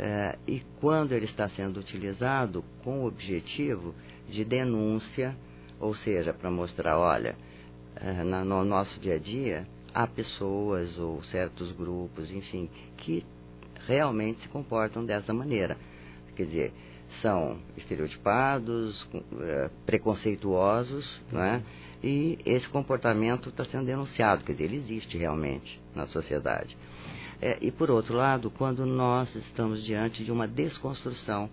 É, 0.00 0.38
e 0.46 0.62
quando 0.80 1.10
ele 1.10 1.24
está 1.24 1.48
sendo 1.48 1.80
utilizado 1.80 2.64
com 2.84 3.00
o 3.00 3.06
objetivo 3.06 3.92
de 4.28 4.44
denúncia, 4.44 5.36
ou 5.80 5.92
seja, 5.92 6.32
para 6.32 6.48
mostrar, 6.52 6.96
olha, 6.96 7.34
é, 7.96 8.22
no 8.22 8.64
nosso 8.64 9.00
dia 9.00 9.16
a 9.16 9.18
dia 9.18 9.66
há 9.92 10.06
pessoas 10.06 10.96
ou 10.98 11.20
certos 11.24 11.72
grupos, 11.72 12.30
enfim, 12.30 12.70
que 12.98 13.26
realmente 13.88 14.42
se 14.42 14.48
comportam 14.48 15.04
dessa 15.04 15.34
maneira. 15.34 15.76
Quer 16.36 16.44
dizer, 16.44 16.72
são 17.20 17.58
estereotipados, 17.76 19.04
é, 19.40 19.68
preconceituosos, 19.84 21.24
não 21.32 21.42
é? 21.42 21.60
e 22.00 22.38
esse 22.46 22.68
comportamento 22.68 23.48
está 23.48 23.64
sendo 23.64 23.86
denunciado, 23.86 24.44
quer 24.44 24.52
dizer, 24.52 24.64
ele 24.66 24.76
existe 24.76 25.18
realmente 25.18 25.80
na 25.92 26.06
sociedade. 26.06 26.76
É, 27.40 27.58
e 27.60 27.70
por 27.70 27.90
outro 27.90 28.14
lado, 28.14 28.50
quando 28.50 28.84
nós 28.84 29.34
estamos 29.34 29.84
diante 29.84 30.24
de 30.24 30.32
uma 30.32 30.48
desconstrução 30.48 31.48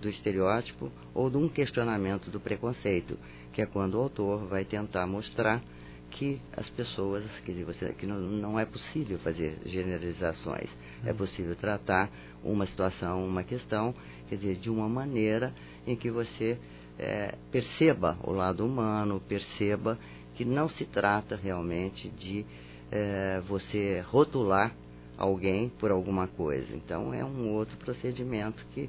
do 0.00 0.08
estereótipo 0.08 0.90
ou 1.14 1.30
de 1.30 1.36
um 1.36 1.48
questionamento 1.48 2.30
do 2.30 2.40
preconceito, 2.40 3.16
que 3.52 3.62
é 3.62 3.66
quando 3.66 3.94
o 3.94 4.00
autor 4.00 4.46
vai 4.46 4.64
tentar 4.64 5.06
mostrar 5.06 5.62
que 6.10 6.40
as 6.56 6.68
pessoas, 6.70 7.24
quer 7.40 7.52
dizer, 7.52 7.64
você, 7.64 7.92
que 7.92 8.06
não, 8.06 8.18
não 8.18 8.58
é 8.58 8.64
possível 8.64 9.18
fazer 9.18 9.58
generalizações, 9.66 10.70
é 11.04 11.12
possível 11.12 11.54
tratar 11.54 12.10
uma 12.42 12.66
situação, 12.66 13.26
uma 13.26 13.44
questão, 13.44 13.94
quer 14.28 14.36
dizer, 14.36 14.56
de 14.56 14.70
uma 14.70 14.88
maneira 14.88 15.52
em 15.86 15.94
que 15.94 16.10
você 16.10 16.58
é, 16.98 17.36
perceba 17.52 18.18
o 18.24 18.32
lado 18.32 18.64
humano, 18.64 19.20
perceba 19.28 19.98
que 20.34 20.44
não 20.44 20.68
se 20.68 20.84
trata 20.84 21.36
realmente 21.36 22.08
de 22.08 22.44
é, 22.90 23.40
você 23.46 24.00
rotular 24.00 24.74
alguém 25.18 25.68
por 25.68 25.90
alguma 25.90 26.28
coisa. 26.28 26.74
Então 26.74 27.12
é 27.12 27.24
um 27.24 27.52
outro 27.52 27.76
procedimento 27.76 28.64
que 28.72 28.88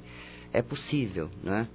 é 0.52 0.62
possível, 0.62 1.28
né? 1.42 1.68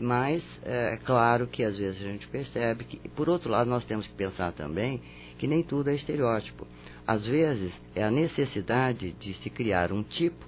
Mas 0.00 0.44
é, 0.62 0.94
é 0.94 0.96
claro 0.98 1.46
que 1.46 1.64
às 1.64 1.78
vezes 1.78 2.02
a 2.02 2.04
gente 2.04 2.26
percebe 2.28 2.84
que, 2.84 3.08
por 3.10 3.28
outro 3.28 3.50
lado, 3.50 3.70
nós 3.70 3.84
temos 3.86 4.06
que 4.06 4.14
pensar 4.14 4.52
também 4.52 5.00
que 5.38 5.46
nem 5.46 5.62
tudo 5.62 5.88
é 5.88 5.94
estereótipo. 5.94 6.66
Às 7.06 7.26
vezes 7.26 7.72
é 7.94 8.02
a 8.02 8.10
necessidade 8.10 9.12
de 9.12 9.32
se 9.34 9.48
criar 9.48 9.92
um 9.92 10.02
tipo, 10.02 10.44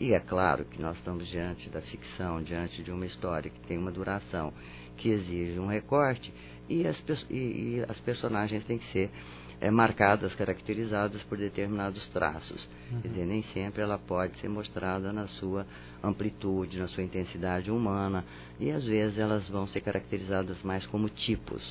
e 0.00 0.12
é 0.12 0.20
claro 0.20 0.64
que 0.64 0.80
nós 0.80 0.96
estamos 0.96 1.26
diante 1.26 1.68
da 1.68 1.80
ficção, 1.80 2.42
diante 2.42 2.82
de 2.82 2.90
uma 2.90 3.06
história 3.06 3.50
que 3.50 3.60
tem 3.66 3.76
uma 3.76 3.90
duração 3.90 4.52
que 4.96 5.08
exige 5.10 5.58
um 5.58 5.66
recorte, 5.66 6.32
e 6.68 6.86
as, 6.86 7.02
e, 7.30 7.34
e 7.34 7.84
as 7.88 7.98
personagens 8.00 8.64
têm 8.64 8.78
que 8.78 8.90
ser 8.92 9.10
é, 9.60 9.70
marcadas, 9.70 10.34
caracterizadas 10.34 11.22
por 11.24 11.38
determinados 11.38 12.06
traços. 12.08 12.68
Uhum. 12.90 13.00
Quer 13.00 13.08
dizer, 13.08 13.26
nem 13.26 13.42
sempre 13.54 13.82
ela 13.82 13.98
pode 13.98 14.38
ser 14.38 14.48
mostrada 14.48 15.12
na 15.12 15.26
sua 15.28 15.66
amplitude, 16.02 16.78
na 16.78 16.88
sua 16.88 17.02
intensidade 17.02 17.70
humana, 17.70 18.24
e 18.60 18.70
às 18.70 18.84
vezes 18.84 19.18
elas 19.18 19.48
vão 19.48 19.66
ser 19.66 19.80
caracterizadas 19.80 20.62
mais 20.62 20.86
como 20.86 21.08
tipos. 21.08 21.62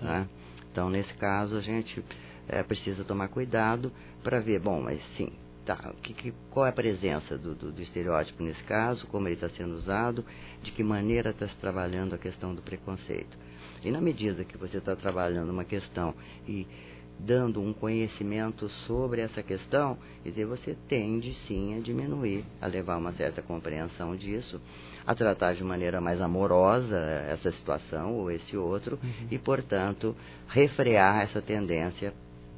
Tá. 0.00 0.06
Né? 0.06 0.28
Então, 0.70 0.90
nesse 0.90 1.12
caso, 1.14 1.56
a 1.56 1.60
gente 1.60 2.04
é, 2.48 2.62
precisa 2.62 3.04
tomar 3.04 3.28
cuidado 3.28 3.92
para 4.22 4.40
ver, 4.40 4.60
bom, 4.60 4.80
mas 4.80 5.02
sim, 5.16 5.30
tá, 5.64 5.92
que, 6.02 6.14
que, 6.14 6.34
qual 6.50 6.66
é 6.66 6.70
a 6.70 6.72
presença 6.72 7.36
do, 7.36 7.54
do, 7.54 7.72
do, 7.72 7.82
estereótipo 7.82 8.42
nesse 8.42 8.62
caso, 8.64 9.06
como 9.06 9.28
ele 9.28 9.34
está 9.34 9.48
sendo 9.50 9.74
usado, 9.74 10.24
de 10.62 10.72
que 10.72 10.82
maneira 10.82 11.30
está 11.30 11.46
se 11.46 11.58
trabalhando 11.58 12.14
a 12.14 12.18
questão 12.18 12.54
do 12.54 12.62
preconceito. 12.62 13.36
E 13.84 13.90
na 13.90 14.00
medida 14.00 14.44
que 14.44 14.56
você 14.56 14.78
está 14.78 14.96
trabalhando 14.96 15.50
uma 15.50 15.64
questão 15.64 16.14
e 16.46 16.66
dando 17.18 17.60
um 17.60 17.72
conhecimento 17.72 18.68
sobre 18.86 19.20
essa 19.20 19.42
questão, 19.42 19.98
dizer, 20.24 20.46
você 20.46 20.76
tende 20.88 21.34
sim 21.46 21.76
a 21.76 21.80
diminuir, 21.80 22.44
a 22.60 22.66
levar 22.66 22.96
uma 22.96 23.12
certa 23.12 23.42
compreensão 23.42 24.14
disso, 24.14 24.60
a 25.06 25.14
tratar 25.14 25.54
de 25.54 25.64
maneira 25.64 26.00
mais 26.00 26.20
amorosa 26.20 26.96
essa 27.28 27.50
situação 27.50 28.14
ou 28.14 28.30
esse 28.30 28.56
outro 28.56 28.98
uhum. 29.02 29.28
e, 29.30 29.38
portanto, 29.38 30.14
refrear 30.48 31.22
essa 31.22 31.42
tendência 31.42 32.12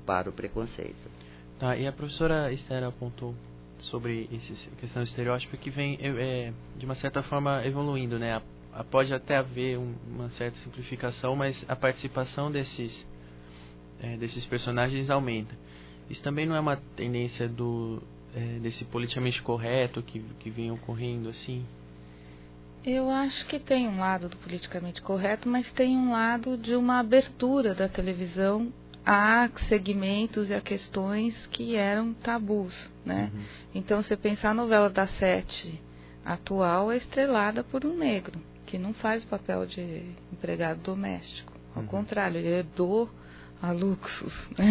para 0.05 0.29
o 0.29 0.33
preconceito. 0.33 1.11
Tá, 1.59 1.77
e 1.77 1.87
a 1.87 1.93
professora 1.93 2.53
Esther 2.53 2.85
apontou 2.85 3.35
sobre 3.79 4.29
essa 4.33 4.71
questão 4.77 5.03
do 5.03 5.07
estereótipo 5.07 5.57
que 5.57 5.71
vem, 5.71 5.99
é, 6.03 6.53
de 6.77 6.85
uma 6.85 6.95
certa 6.95 7.23
forma, 7.23 7.65
evoluindo, 7.65 8.19
né? 8.19 8.41
Pode 8.91 9.13
até 9.13 9.37
haver 9.37 9.79
uma 9.79 10.29
certa 10.31 10.57
simplificação, 10.59 11.35
mas 11.35 11.65
a 11.69 11.75
participação 11.75 12.51
desses 12.53 13.07
é, 14.03 14.17
desses 14.17 14.45
personagens 14.45 15.11
aumenta. 15.11 15.55
Isso 16.09 16.23
também 16.23 16.47
não 16.47 16.57
é 16.57 16.61
uma 16.61 16.77
tendência 16.97 17.49
do 17.49 18.03
é, 18.35 18.59
desse 18.61 18.85
politicamente 18.85 19.43
correto 19.43 20.03
que, 20.03 20.21
que 20.39 20.51
vem 20.51 20.71
ocorrendo 20.71 21.29
assim? 21.29 21.65
Eu 22.85 23.11
acho 23.11 23.47
que 23.47 23.59
tem 23.59 23.87
um 23.87 23.99
lado 23.99 24.29
do 24.29 24.37
politicamente 24.39 25.03
correto, 25.03 25.49
mas 25.49 25.71
tem 25.71 25.97
um 25.97 26.13
lado 26.13 26.57
de 26.57 26.75
uma 26.75 26.99
abertura 26.99 27.75
da 27.75 27.89
televisão 27.89 28.73
a 29.05 29.49
segmentos 29.69 30.51
e 30.51 30.55
a 30.55 30.61
questões 30.61 31.47
que 31.47 31.77
eram 31.77 32.15
tabus, 32.15 32.91
né? 33.05 33.31
Uhum. 33.33 33.41
Então, 33.75 34.03
você 34.03 34.17
pensar 34.17 34.51
a 34.51 34.55
novela 34.55 34.89
da 34.89 35.07
Sete 35.07 35.81
atual 36.25 36.93
é 36.93 36.97
estrelada 36.97 37.63
por 37.63 37.85
um 37.85 37.97
negro, 37.97 38.41
que 38.67 38.79
não 38.79 38.95
faz 38.95 39.25
o 39.25 39.27
papel 39.27 39.67
de 39.67 40.03
empregado 40.33 40.81
doméstico. 40.81 41.53
Ao 41.75 41.83
uhum. 41.83 41.89
contrário, 41.89 42.39
ele 42.39 42.49
herdou 42.49 43.11
a 43.61 43.73
Luxus. 43.73 44.49
Né? 44.57 44.67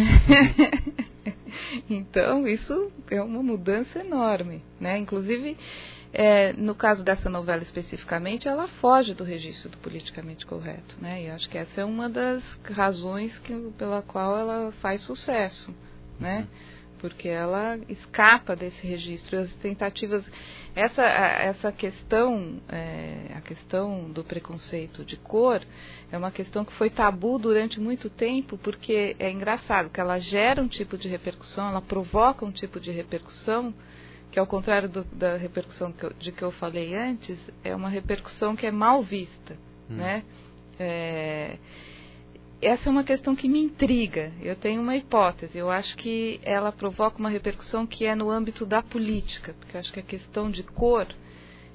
então, 1.88 2.46
isso 2.46 2.90
é 3.10 3.22
uma 3.22 3.42
mudança 3.42 4.00
enorme. 4.00 4.62
Né? 4.80 4.98
Inclusive, 4.98 5.56
é, 6.12 6.52
no 6.52 6.74
caso 6.74 7.04
dessa 7.04 7.30
novela 7.30 7.62
especificamente, 7.62 8.48
ela 8.48 8.66
foge 8.66 9.14
do 9.14 9.24
registro 9.24 9.70
do 9.70 9.78
politicamente 9.78 10.44
correto. 10.46 10.96
Né? 11.00 11.24
E 11.24 11.30
acho 11.30 11.48
que 11.48 11.58
essa 11.58 11.80
é 11.80 11.84
uma 11.84 12.08
das 12.08 12.42
razões 12.64 13.38
que, 13.38 13.54
pela 13.78 14.02
qual 14.02 14.38
ela 14.38 14.72
faz 14.80 15.00
sucesso. 15.02 15.74
Né? 16.18 16.40
Uhum 16.40 16.79
porque 17.00 17.28
ela 17.28 17.78
escapa 17.88 18.54
desse 18.54 18.86
registro. 18.86 19.38
As 19.38 19.54
tentativas, 19.54 20.30
essa, 20.74 21.02
essa 21.02 21.72
questão, 21.72 22.60
é, 22.68 23.32
a 23.34 23.40
questão 23.40 24.10
do 24.10 24.22
preconceito 24.22 25.04
de 25.04 25.16
cor, 25.16 25.62
é 26.12 26.18
uma 26.18 26.30
questão 26.30 26.64
que 26.64 26.72
foi 26.74 26.90
tabu 26.90 27.38
durante 27.38 27.80
muito 27.80 28.10
tempo, 28.10 28.58
porque 28.58 29.16
é 29.18 29.30
engraçado 29.30 29.90
que 29.90 30.00
ela 30.00 30.18
gera 30.18 30.62
um 30.62 30.68
tipo 30.68 30.98
de 30.98 31.08
repercussão, 31.08 31.68
ela 31.68 31.80
provoca 31.80 32.44
um 32.44 32.52
tipo 32.52 32.78
de 32.78 32.90
repercussão, 32.90 33.74
que 34.30 34.38
ao 34.38 34.46
contrário 34.46 34.88
do, 34.88 35.04
da 35.04 35.36
repercussão 35.36 35.90
que 35.90 36.04
eu, 36.04 36.12
de 36.12 36.30
que 36.30 36.42
eu 36.42 36.52
falei 36.52 36.94
antes, 36.94 37.50
é 37.64 37.74
uma 37.74 37.88
repercussão 37.88 38.54
que 38.54 38.66
é 38.66 38.70
mal 38.70 39.02
vista, 39.02 39.56
hum. 39.88 39.96
né? 39.96 40.22
É, 40.78 41.58
essa 42.62 42.88
é 42.88 42.90
uma 42.90 43.04
questão 43.04 43.34
que 43.34 43.48
me 43.48 43.60
intriga. 43.60 44.32
Eu 44.42 44.54
tenho 44.54 44.82
uma 44.82 44.96
hipótese. 44.96 45.56
Eu 45.56 45.70
acho 45.70 45.96
que 45.96 46.40
ela 46.42 46.70
provoca 46.70 47.18
uma 47.18 47.30
repercussão 47.30 47.86
que 47.86 48.04
é 48.04 48.14
no 48.14 48.30
âmbito 48.30 48.66
da 48.66 48.82
política, 48.82 49.54
porque 49.58 49.76
eu 49.76 49.80
acho 49.80 49.92
que 49.92 50.00
a 50.00 50.04
questão 50.04 50.50
de 50.50 50.62
cor 50.62 51.06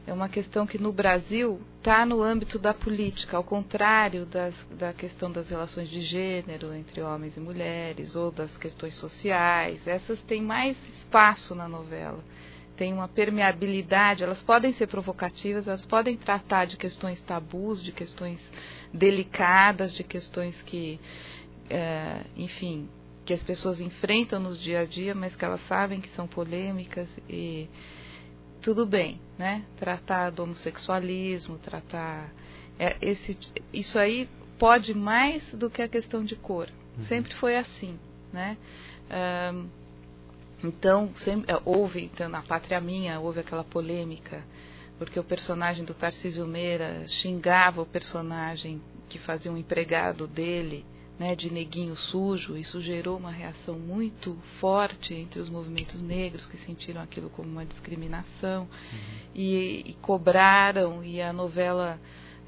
é 0.07 0.13
uma 0.13 0.29
questão 0.29 0.67
que 0.67 0.77
no 0.77 0.93
Brasil 0.93 1.59
está 1.79 2.05
no 2.05 2.21
âmbito 2.21 2.59
da 2.59 2.75
política, 2.75 3.37
ao 3.37 3.43
contrário 3.43 4.25
das, 4.25 4.53
da 4.71 4.93
questão 4.93 5.31
das 5.31 5.49
relações 5.49 5.89
de 5.89 6.01
gênero 6.01 6.71
entre 6.73 7.01
homens 7.01 7.35
e 7.35 7.39
mulheres, 7.39 8.15
ou 8.15 8.31
das 8.31 8.55
questões 8.55 8.93
sociais. 8.95 9.87
Essas 9.87 10.21
têm 10.21 10.43
mais 10.43 10.77
espaço 10.95 11.55
na 11.55 11.67
novela, 11.67 12.23
têm 12.77 12.93
uma 12.93 13.07
permeabilidade, 13.07 14.23
elas 14.23 14.43
podem 14.43 14.71
ser 14.71 14.85
provocativas, 14.85 15.67
elas 15.67 15.85
podem 15.85 16.15
tratar 16.15 16.65
de 16.65 16.77
questões 16.77 17.19
tabus, 17.21 17.81
de 17.81 17.91
questões 17.91 18.39
delicadas, 18.95 19.93
de 19.93 20.03
questões 20.03 20.61
que, 20.61 20.99
é, 21.69 22.21
enfim, 22.35 22.87
que 23.25 23.33
as 23.33 23.43
pessoas 23.43 23.81
enfrentam 23.81 24.39
no 24.39 24.57
dia 24.57 24.81
a 24.81 24.85
dia, 24.85 25.13
mas 25.13 25.35
que 25.35 25.43
elas 25.43 25.61
sabem 25.67 25.99
que 25.99 26.09
são 26.09 26.27
polêmicas 26.27 27.09
e 27.29 27.67
tudo 28.61 28.85
bem, 28.85 29.19
né? 29.37 29.63
Tratar 29.77 30.31
do 30.31 30.43
homossexualismo, 30.43 31.57
tratar 31.57 32.31
é, 32.79 32.95
esse, 33.01 33.37
isso 33.73 33.99
aí 33.99 34.29
pode 34.57 34.93
mais 34.93 35.53
do 35.53 35.69
que 35.69 35.81
a 35.81 35.87
questão 35.87 36.23
de 36.23 36.35
cor. 36.35 36.69
Uhum. 36.97 37.03
Sempre 37.05 37.33
foi 37.35 37.57
assim, 37.57 37.99
né? 38.31 38.57
Um, 39.53 39.67
então 40.63 41.11
sempre 41.15 41.53
é, 41.53 41.61
houve 41.63 42.05
então, 42.05 42.27
na 42.27 42.41
Pátria 42.41 42.81
Minha 42.81 43.19
houve 43.19 43.39
aquela 43.39 43.63
polêmica 43.63 44.43
porque 44.97 45.19
o 45.19 45.23
personagem 45.23 45.83
do 45.83 45.93
Tarcísio 45.93 46.45
Meira 46.47 47.07
xingava 47.07 47.81
o 47.81 47.85
personagem 47.85 48.81
que 49.09 49.19
fazia 49.19 49.51
um 49.51 49.57
empregado 49.57 50.27
dele 50.27 50.85
né, 51.17 51.35
de 51.35 51.49
neguinho 51.49 51.95
sujo, 51.95 52.57
isso 52.57 52.81
gerou 52.81 53.17
uma 53.17 53.31
reação 53.31 53.79
muito 53.79 54.37
forte 54.59 55.13
entre 55.13 55.39
os 55.39 55.49
movimentos 55.49 56.01
negros 56.01 56.45
que 56.45 56.57
sentiram 56.57 57.01
aquilo 57.01 57.29
como 57.29 57.49
uma 57.49 57.65
discriminação 57.65 58.63
uhum. 58.63 58.99
e, 59.33 59.83
e, 59.85 59.93
cobraram 60.01 61.03
e 61.03 61.21
a 61.21 61.31
novela 61.31 61.99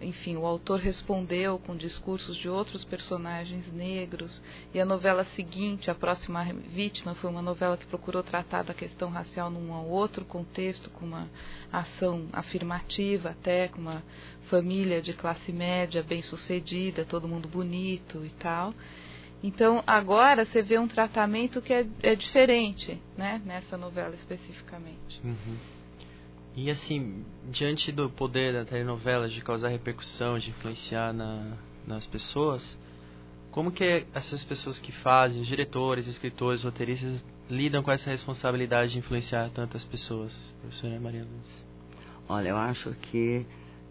enfim, 0.01 0.35
o 0.35 0.45
autor 0.45 0.79
respondeu 0.79 1.57
com 1.59 1.75
discursos 1.75 2.37
de 2.37 2.47
outros 2.47 2.83
personagens 2.83 3.71
negros, 3.73 4.41
e 4.73 4.79
a 4.79 4.85
novela 4.85 5.23
seguinte, 5.23 5.89
A 5.89 5.95
Próxima 5.95 6.43
Vítima, 6.43 7.15
foi 7.15 7.29
uma 7.29 7.41
novela 7.41 7.77
que 7.77 7.85
procurou 7.85 8.21
tratar 8.21 8.63
da 8.63 8.73
questão 8.73 9.09
racial 9.09 9.49
num 9.49 9.71
outro 9.89 10.23
contexto, 10.23 10.89
com 10.91 11.05
uma 11.05 11.27
ação 11.71 12.27
afirmativa, 12.31 13.29
até 13.29 13.67
com 13.67 13.81
uma 13.81 14.03
família 14.49 15.01
de 15.01 15.13
classe 15.13 15.51
média 15.51 16.03
bem 16.03 16.21
sucedida, 16.21 17.03
todo 17.03 17.27
mundo 17.27 17.47
bonito 17.47 18.25
e 18.25 18.29
tal. 18.29 18.73
Então, 19.43 19.83
agora 19.85 20.45
você 20.45 20.61
vê 20.61 20.79
um 20.79 20.87
tratamento 20.87 21.61
que 21.61 21.73
é, 21.73 21.85
é 22.01 22.15
diferente, 22.15 22.99
né, 23.15 23.41
nessa 23.45 23.77
novela 23.77 24.15
especificamente. 24.15 25.21
Uhum. 25.23 25.76
E 26.57 26.71
assim, 26.71 27.23
diante 27.51 27.91
do 27.91 28.09
poder 28.09 28.51
da 28.51 28.65
telenovela 28.65 29.29
de 29.29 29.39
causar 29.41 29.67
repercussão, 29.67 30.39
de 30.39 30.49
influenciar 30.49 31.13
na, 31.13 31.55
nas 31.85 32.07
pessoas, 32.07 32.75
como 33.51 33.71
que 33.71 34.07
essas 34.11 34.43
pessoas 34.43 34.79
que 34.79 34.91
fazem, 34.91 35.39
os 35.39 35.47
diretores, 35.47 36.07
escritores, 36.07 36.63
roteiristas, 36.63 37.23
lidam 37.47 37.83
com 37.83 37.91
essa 37.91 38.09
responsabilidade 38.09 38.93
de 38.93 38.97
influenciar 38.97 39.51
tantas 39.51 39.85
pessoas, 39.85 40.51
professora 40.59 40.99
Maria 40.99 41.21
Luz? 41.21 41.65
Olha, 42.27 42.49
eu 42.49 42.57
acho 42.57 42.89
que 43.03 43.45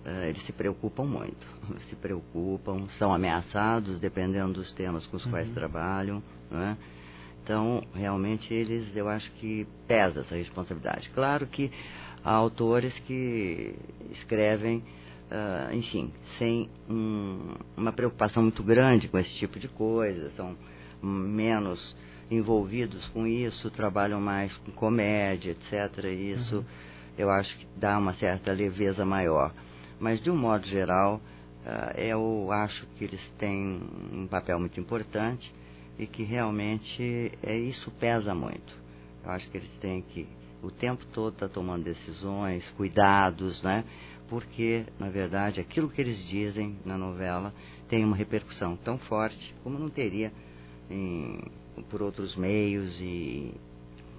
uh, 0.04 0.24
eles 0.24 0.42
se 0.42 0.52
preocupam 0.52 1.04
muito. 1.04 1.46
Se 1.88 1.94
preocupam, 1.94 2.88
são 2.88 3.14
ameaçados 3.14 4.00
dependendo 4.00 4.54
dos 4.54 4.72
temas 4.72 5.06
com 5.06 5.16
os 5.16 5.24
uhum. 5.24 5.30
quais 5.30 5.52
trabalham. 5.52 6.20
Né? 6.50 6.76
Então, 7.44 7.80
realmente, 7.94 8.52
eles, 8.52 8.94
eu 8.96 9.08
acho 9.08 9.30
que 9.34 9.68
pesa 9.86 10.22
essa 10.22 10.34
responsabilidade. 10.34 11.10
Claro 11.10 11.46
que 11.46 11.70
há 12.26 12.32
autores 12.32 12.98
que 13.06 13.76
escrevem, 14.10 14.82
uh, 15.30 15.72
enfim, 15.72 16.12
sem 16.38 16.68
um, 16.90 17.54
uma 17.76 17.92
preocupação 17.92 18.42
muito 18.42 18.64
grande 18.64 19.06
com 19.06 19.16
esse 19.16 19.32
tipo 19.34 19.60
de 19.60 19.68
coisa, 19.68 20.28
são 20.30 20.56
menos 21.00 21.96
envolvidos 22.28 23.06
com 23.10 23.24
isso, 23.28 23.70
trabalham 23.70 24.20
mais 24.20 24.56
com 24.56 24.72
comédia, 24.72 25.52
etc. 25.52 26.04
E 26.06 26.32
isso 26.32 26.56
uhum. 26.56 26.64
eu 27.16 27.30
acho 27.30 27.56
que 27.56 27.66
dá 27.76 27.96
uma 27.96 28.12
certa 28.14 28.50
leveza 28.50 29.06
maior. 29.06 29.54
Mas, 30.00 30.20
de 30.20 30.28
um 30.28 30.36
modo 30.36 30.66
geral, 30.66 31.20
uh, 31.64 31.96
eu 31.96 32.50
acho 32.50 32.84
que 32.98 33.04
eles 33.04 33.30
têm 33.38 33.80
um 34.12 34.26
papel 34.26 34.58
muito 34.58 34.80
importante 34.80 35.54
e 35.96 36.08
que 36.08 36.24
realmente 36.24 37.30
é, 37.40 37.56
isso 37.56 37.88
pesa 37.92 38.34
muito. 38.34 38.74
Eu 39.24 39.30
acho 39.30 39.48
que 39.48 39.58
eles 39.58 39.72
têm 39.78 40.02
que 40.02 40.26
o 40.66 40.70
tempo 40.70 41.04
todo 41.06 41.32
está 41.32 41.48
tomando 41.48 41.84
decisões, 41.84 42.68
cuidados, 42.76 43.62
né? 43.62 43.84
Porque, 44.28 44.84
na 44.98 45.08
verdade, 45.08 45.60
aquilo 45.60 45.88
que 45.88 46.00
eles 46.00 46.18
dizem 46.26 46.76
na 46.84 46.98
novela 46.98 47.54
tem 47.88 48.04
uma 48.04 48.16
repercussão 48.16 48.76
tão 48.76 48.98
forte 48.98 49.54
como 49.62 49.78
não 49.78 49.88
teria 49.88 50.32
em, 50.90 51.40
por 51.88 52.02
outros 52.02 52.34
meios 52.34 52.98
e, 53.00 53.54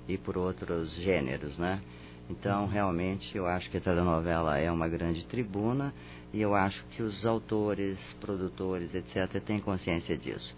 e 0.08 0.18
por 0.18 0.38
outros 0.38 0.94
gêneros, 0.96 1.58
né? 1.58 1.82
Então, 2.30 2.66
realmente, 2.68 3.38
eu 3.38 3.46
acho 3.46 3.70
que 3.70 3.78
a 3.78 3.82
telenovela 3.82 4.58
é 4.58 4.72
uma 4.72 4.88
grande 4.88 5.26
tribuna 5.26 5.94
e 6.34 6.42
eu 6.42 6.56
acho 6.56 6.84
que 6.92 7.02
os 7.02 7.26
autores, 7.26 7.98
produtores, 8.20 8.94
etc., 8.94 9.42
têm 9.44 9.60
consciência 9.60 10.18
disso. 10.18 10.56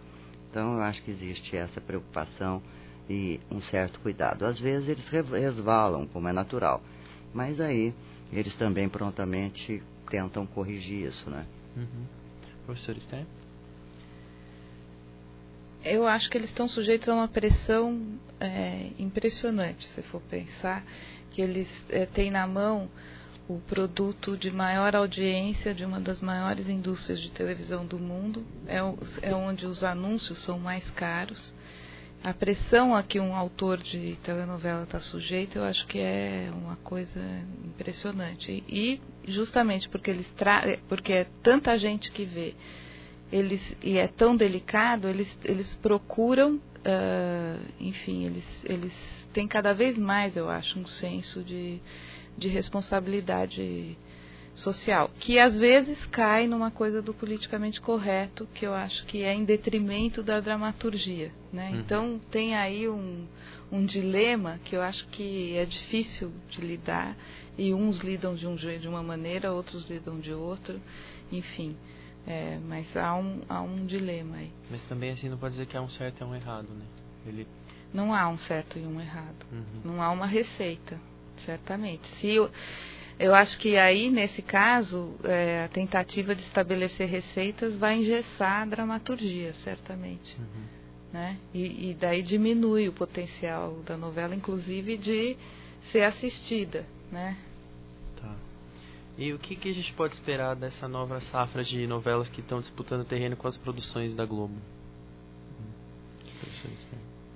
Então, 0.49 0.75
eu 0.75 0.81
acho 0.81 1.01
que 1.03 1.11
existe 1.11 1.55
essa 1.55 1.81
preocupação 1.81 2.61
e 3.09 3.39
um 3.49 3.61
certo 3.61 3.99
cuidado. 3.99 4.45
Às 4.45 4.59
vezes 4.59 4.87
eles 4.87 5.09
resvalam, 5.09 6.05
como 6.07 6.27
é 6.27 6.33
natural, 6.33 6.81
mas 7.33 7.59
aí 7.59 7.93
eles 8.31 8.55
também 8.55 8.87
prontamente 8.87 9.81
tentam 10.09 10.45
corrigir 10.45 11.07
isso, 11.07 11.29
né? 11.29 11.45
Uhum. 11.75 12.05
Professor 12.65 12.95
Sté? 12.97 13.25
Eu 15.83 16.05
acho 16.05 16.29
que 16.29 16.37
eles 16.37 16.49
estão 16.49 16.67
sujeitos 16.67 17.07
a 17.09 17.13
uma 17.13 17.27
pressão 17.27 18.19
é, 18.39 18.89
impressionante, 18.99 19.87
se 19.87 20.01
for 20.03 20.21
pensar 20.29 20.83
que 21.31 21.41
eles 21.41 21.85
é, 21.89 22.05
têm 22.05 22.29
na 22.29 22.45
mão 22.45 22.89
o 23.47 23.59
produto 23.61 24.37
de 24.37 24.51
maior 24.51 24.95
audiência 24.95 25.73
de 25.73 25.83
uma 25.83 25.99
das 25.99 26.21
maiores 26.21 26.67
indústrias 26.67 27.19
de 27.19 27.31
televisão 27.31 27.85
do 27.85 27.97
mundo, 27.97 28.45
é, 28.67 28.77
é 29.21 29.33
onde 29.33 29.65
os 29.65 29.83
anúncios 29.83 30.39
são 30.39 30.59
mais 30.59 30.91
caros 30.91 31.51
a 32.23 32.33
pressão 32.33 32.93
a 32.93 33.01
que 33.01 33.19
um 33.19 33.33
autor 33.35 33.77
de 33.77 34.17
telenovela 34.23 34.83
está 34.83 34.99
sujeito, 34.99 35.57
eu 35.57 35.63
acho 35.63 35.87
que 35.87 35.99
é 35.99 36.49
uma 36.53 36.75
coisa 36.77 37.21
impressionante. 37.63 38.63
E 38.67 39.01
justamente 39.27 39.87
porque 39.87 40.11
eles 40.11 40.27
tra 40.31 40.77
porque 40.87 41.13
é 41.13 41.27
tanta 41.41 41.77
gente 41.77 42.11
que 42.11 42.25
vê, 42.25 42.55
eles 43.31 43.75
e 43.81 43.97
é 43.97 44.07
tão 44.07 44.35
delicado, 44.35 45.07
eles 45.07 45.37
eles 45.45 45.75
procuram, 45.75 46.55
uh, 46.55 47.59
enfim, 47.79 48.25
eles 48.25 48.65
eles 48.65 48.93
têm 49.31 49.47
cada 49.47 49.73
vez 49.73 49.97
mais, 49.97 50.35
eu 50.35 50.49
acho, 50.49 50.77
um 50.77 50.85
senso 50.85 51.41
de 51.43 51.81
de 52.37 52.47
responsabilidade 52.47 53.97
social, 54.53 55.09
que 55.19 55.39
às 55.39 55.57
vezes 55.57 56.05
cai 56.05 56.47
numa 56.47 56.71
coisa 56.71 57.01
do 57.01 57.13
politicamente 57.13 57.79
correto, 57.79 58.47
que 58.53 58.65
eu 58.65 58.73
acho 58.73 59.05
que 59.05 59.23
é 59.23 59.33
em 59.33 59.45
detrimento 59.45 60.21
da 60.21 60.39
dramaturgia. 60.39 61.31
Né? 61.51 61.69
Uhum. 61.71 61.79
Então 61.79 62.21
tem 62.31 62.55
aí 62.55 62.89
um, 62.89 63.25
um 63.71 63.85
dilema 63.85 64.59
que 64.65 64.75
eu 64.75 64.81
acho 64.81 65.07
que 65.07 65.55
é 65.55 65.65
difícil 65.65 66.31
de 66.49 66.61
lidar, 66.61 67.15
e 67.57 67.73
uns 67.73 67.97
lidam 67.97 68.35
de, 68.35 68.47
um, 68.47 68.55
de 68.55 68.87
uma 68.87 69.03
maneira, 69.03 69.51
outros 69.51 69.89
lidam 69.89 70.19
de 70.19 70.31
outro, 70.31 70.79
enfim. 71.31 71.75
É, 72.25 72.59
mas 72.67 72.95
há 72.95 73.15
um, 73.15 73.41
há 73.49 73.61
um 73.61 73.85
dilema 73.85 74.37
aí. 74.37 74.51
Mas 74.69 74.83
também 74.83 75.11
assim 75.11 75.29
não 75.29 75.37
pode 75.37 75.53
dizer 75.53 75.65
que 75.65 75.75
há 75.75 75.81
um 75.81 75.89
certo 75.89 76.21
e 76.21 76.23
um 76.23 76.35
errado, 76.35 76.67
né? 76.69 76.85
Ele... 77.25 77.47
Não 77.93 78.13
há 78.13 78.29
um 78.29 78.37
certo 78.37 78.77
e 78.77 78.85
um 78.85 79.01
errado. 79.01 79.45
Uhum. 79.51 79.81
Não 79.83 80.01
há 80.01 80.11
uma 80.11 80.27
receita, 80.27 80.99
certamente. 81.37 82.07
Se 82.07 82.27
eu, 82.27 82.51
eu 83.19 83.35
acho 83.35 83.57
que 83.57 83.77
aí, 83.77 84.09
nesse 84.09 84.41
caso, 84.41 85.13
é, 85.25 85.65
a 85.65 85.67
tentativa 85.67 86.33
de 86.33 86.41
estabelecer 86.41 87.09
receitas 87.09 87.77
vai 87.77 87.97
engessar 87.97 88.61
a 88.61 88.65
dramaturgia, 88.65 89.53
certamente. 89.61 90.39
Uhum. 90.39 90.63
Né? 91.11 91.37
E, 91.53 91.89
e, 91.89 91.93
daí 91.99 92.21
diminui 92.21 92.87
o 92.87 92.93
potencial 92.93 93.81
da 93.85 93.97
novela, 93.97 94.33
inclusive, 94.33 94.97
de 94.97 95.35
ser 95.91 96.03
assistida. 96.03 96.85
Né? 97.11 97.37
Tá. 98.21 98.33
E 99.17 99.33
o 99.33 99.39
que, 99.39 99.55
que 99.57 99.69
a 99.69 99.73
gente 99.73 99.91
pode 99.93 100.13
esperar 100.13 100.55
dessa 100.55 100.87
nova 100.87 101.19
safra 101.19 101.61
de 101.61 101.85
novelas 101.87 102.29
que 102.29 102.39
estão 102.39 102.61
disputando 102.61 103.03
terreno 103.03 103.35
com 103.35 103.49
as 103.49 103.57
produções 103.57 104.15
da 104.15 104.25
Globo? 104.25 104.55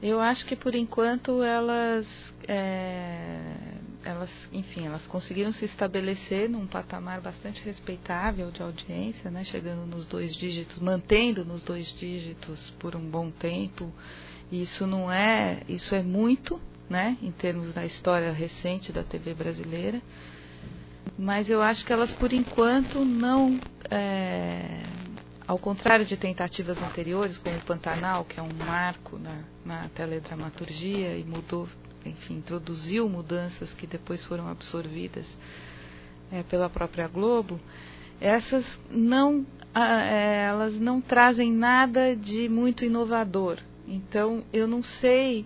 Eu 0.02 0.20
acho 0.20 0.46
que 0.46 0.56
por 0.56 0.76
enquanto 0.76 1.42
elas 1.42 2.34
é, 2.48 3.63
elas, 4.04 4.50
enfim, 4.52 4.86
elas 4.86 5.08
conseguiram 5.08 5.52
se 5.52 5.66
estabelecer 5.66 6.50
num 6.50 6.68
patamar 6.68 7.22
bastante 7.22 7.62
respeitável 7.64 8.52
de 8.52 8.62
audiência, 8.62 9.32
né, 9.32 9.44
chegando 9.44 9.86
nos 9.86 10.06
dois 10.06 10.36
dígitos, 10.36 10.80
mantendo 10.80 11.46
nos 11.46 11.64
dois 11.64 11.88
dígitos 11.98 12.72
por 12.80 12.96
um 12.96 13.02
bom 13.02 13.32
tempo. 13.32 13.92
Isso 14.52 14.86
não 14.86 15.12
é, 15.12 15.62
isso 15.68 15.96
é 15.96 16.02
muito, 16.02 16.60
né, 16.90 17.18
em 17.22 17.32
termos 17.32 17.74
da 17.74 17.86
história 17.86 18.32
recente 18.32 18.92
da 18.92 19.04
TV 19.04 19.34
brasileira. 19.34 20.02
Mas 21.18 21.50
eu 21.50 21.62
acho 21.62 21.86
que 21.86 21.94
elas, 21.94 22.12
por 22.12 22.34
enquanto, 22.34 23.06
não, 23.06 23.60
é, 23.90 24.84
ao 25.48 25.58
contrário 25.58 26.06
de 26.06 26.18
tentativas 26.18 26.82
anteriores, 26.82 27.38
como 27.38 27.58
o 27.58 27.62
Pantanal, 27.62 28.26
que 28.26 28.40
é 28.40 28.44
um 28.44 28.54
marco 28.54 29.18
na, 29.18 29.44
na 29.66 29.90
teledramaturgia 29.90 31.18
e 31.18 31.24
mudou 31.24 31.68
enfim, 32.06 32.36
introduziu 32.36 33.08
mudanças 33.10 33.74
que 33.74 33.88
depois 33.88 34.24
foram 34.26 34.48
absorvidas 34.48 35.26
é, 36.32 36.44
pela 36.44 36.70
própria 36.70 37.08
Globo, 37.08 37.60
essas 38.20 38.80
não, 38.90 39.46
é, 39.76 40.46
elas 40.46 40.80
não 40.80 41.02
trazem 41.02 41.52
nada 41.52 42.16
de 42.16 42.48
muito 42.50 42.84
inovador. 42.86 43.60
Então, 43.88 44.44
eu 44.52 44.68
não 44.68 44.82
sei, 44.82 45.46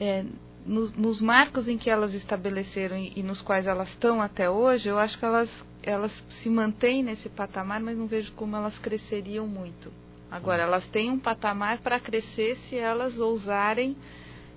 é, 0.00 0.24
nos, 0.66 0.92
nos, 0.92 1.20
marcos 1.20 1.68
em 1.68 1.78
que 1.78 1.88
elas 1.88 2.12
estabeleceram 2.14 2.96
e, 2.96 3.12
e, 3.16 3.22
nos 3.22 3.40
quais 3.40 3.66
elas 3.66 3.88
estão 3.90 4.20
até 4.20 4.50
hoje, 4.50 4.88
eu 4.88 4.98
acho 4.98 5.18
que 5.18 5.24
elas, 5.24 5.64
elas 5.82 6.12
se 6.28 6.50
mantêm 6.50 7.02
nesse 7.02 7.28
patamar, 7.28 7.80
mas 7.80 7.96
não 7.96 8.06
vejo 8.06 8.32
como 8.32 8.56
elas 8.56 8.78
cresceriam 8.78 9.46
muito. 9.46 9.92
Agora, 10.30 10.62
elas 10.62 10.88
têm 10.88 11.10
um 11.10 11.18
patamar 11.18 11.78
para 11.78 12.00
crescer 12.00 12.56
se 12.56 12.76
elas 12.76 13.18
ousarem 13.18 13.96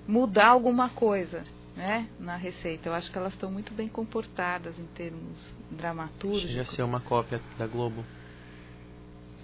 mudar 0.07 0.47
alguma 0.47 0.89
coisa 0.89 1.43
né, 1.75 2.07
na 2.19 2.35
receita. 2.35 2.89
Eu 2.89 2.93
acho 2.93 3.11
que 3.11 3.17
elas 3.17 3.33
estão 3.33 3.51
muito 3.51 3.73
bem 3.73 3.87
comportadas 3.87 4.79
em 4.79 4.85
termos 4.85 5.57
dramaturgicos. 5.69 6.49
Chega 6.49 6.61
a 6.61 6.65
ser 6.65 6.83
uma 6.83 6.99
cópia 6.99 7.41
da 7.57 7.67
Globo. 7.67 8.03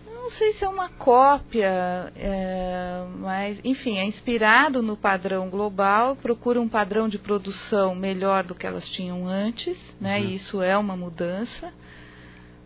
Não 0.05 0.29
sei 0.29 0.53
se 0.53 0.63
é 0.63 0.69
uma 0.69 0.87
cópia, 0.87 2.13
é, 2.15 3.03
mas, 3.17 3.59
enfim, 3.63 3.97
é 3.97 4.05
inspirado 4.05 4.81
no 4.83 4.95
padrão 4.95 5.49
global, 5.49 6.15
procura 6.15 6.61
um 6.61 6.69
padrão 6.69 7.09
de 7.09 7.17
produção 7.17 7.95
melhor 7.95 8.43
do 8.43 8.53
que 8.53 8.67
elas 8.67 8.87
tinham 8.87 9.27
antes, 9.27 9.95
né, 9.99 10.19
uhum. 10.19 10.25
e 10.25 10.35
isso 10.35 10.61
é 10.61 10.77
uma 10.77 10.95
mudança 10.95 11.73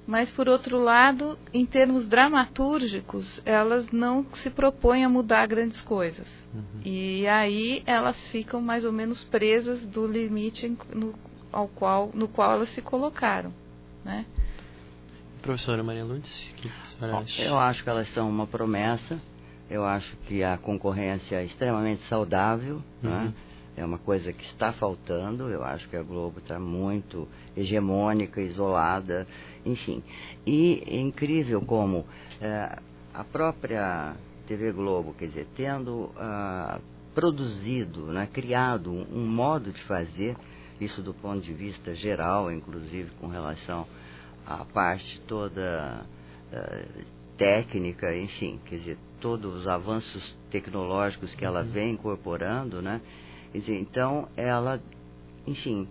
mas 0.07 0.29
por 0.29 0.47
outro 0.47 0.77
lado, 0.79 1.37
em 1.53 1.65
termos 1.65 2.07
dramatúrgicos, 2.07 3.41
elas 3.45 3.91
não 3.91 4.23
se 4.33 4.49
propõem 4.49 5.03
a 5.03 5.09
mudar 5.09 5.47
grandes 5.47 5.81
coisas. 5.81 6.27
Uhum. 6.53 6.81
E 6.83 7.27
aí 7.27 7.81
elas 7.85 8.27
ficam 8.27 8.61
mais 8.61 8.85
ou 8.85 8.91
menos 8.91 9.23
presas 9.23 9.85
do 9.85 10.05
limite 10.05 10.77
no, 10.93 11.15
ao 11.51 11.67
qual, 11.67 12.11
no 12.13 12.27
qual 12.27 12.51
elas 12.53 12.69
se 12.69 12.81
colocaram. 12.81 13.51
Né? 14.03 14.25
Professora 15.41 15.83
Maria 15.83 16.03
Lourdes, 16.03 16.51
o 16.51 16.55
que 16.55 16.67
a 16.67 16.85
senhora 16.85 17.17
acha? 17.19 17.41
Eu 17.41 17.57
acho 17.57 17.83
que 17.83 17.89
elas 17.89 18.07
são 18.13 18.29
uma 18.29 18.45
promessa. 18.45 19.19
Eu 19.67 19.83
acho 19.83 20.15
que 20.27 20.43
a 20.43 20.57
concorrência 20.57 21.37
é 21.37 21.45
extremamente 21.45 22.03
saudável. 22.03 22.81
Né? 23.01 23.09
Uhum. 23.09 23.25
Né? 23.25 23.33
É 23.75 23.83
uma 23.83 23.97
coisa 23.97 24.31
que 24.31 24.43
está 24.45 24.71
faltando. 24.71 25.49
Eu 25.49 25.63
acho 25.63 25.87
que 25.89 25.95
a 25.95 26.03
Globo 26.03 26.39
está 26.39 26.59
muito 26.59 27.27
hegemônica, 27.55 28.41
isolada, 28.41 29.27
enfim. 29.65 30.03
E 30.45 30.83
é 30.87 30.99
incrível 30.99 31.61
como 31.61 32.05
é, 32.41 32.79
a 33.13 33.23
própria 33.23 34.15
TV 34.47 34.71
Globo, 34.71 35.13
quer 35.13 35.27
dizer, 35.27 35.47
tendo 35.55 36.11
ah, 36.17 36.79
produzido, 37.13 38.07
né, 38.07 38.27
criado 38.31 38.91
um, 38.91 39.25
modo 39.25 39.71
de 39.71 39.81
fazer, 39.83 40.35
isso 40.79 41.01
do 41.01 41.13
ponto 41.13 41.41
de 41.41 41.53
vista 41.53 41.95
geral, 41.95 42.51
inclusive 42.51 43.09
com 43.19 43.27
relação 43.27 43.87
à 44.45 44.63
parte 44.65 45.19
toda 45.21 46.05
ah, 46.53 46.85
técnica, 47.37 48.15
enfim, 48.15 48.59
quer 48.65 48.77
dizer, 48.77 48.97
todos 49.19 49.55
os 49.55 49.67
avanços 49.67 50.37
tecnológicos 50.51 51.33
que 51.33 51.43
ela 51.43 51.61
uhum. 51.61 51.67
vem 51.67 51.93
incorporando, 51.93 52.81
né? 52.81 53.01
Dizer, 53.59 53.79
então, 53.79 54.27
ela, 54.35 54.81
enfim, 55.47 55.87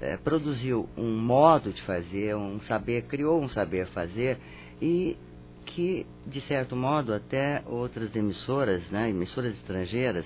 é, 0.00 0.16
produziu 0.16 0.88
um 0.96 1.18
modo 1.18 1.72
de 1.72 1.82
fazer, 1.82 2.36
um 2.36 2.60
saber, 2.60 3.02
criou 3.02 3.42
um 3.42 3.48
saber 3.48 3.86
fazer 3.88 4.38
e 4.80 5.16
que, 5.64 6.06
de 6.26 6.40
certo 6.42 6.76
modo, 6.76 7.12
até 7.12 7.62
outras 7.66 8.14
emissoras, 8.14 8.88
né, 8.90 9.10
emissoras 9.10 9.54
estrangeiras, 9.56 10.24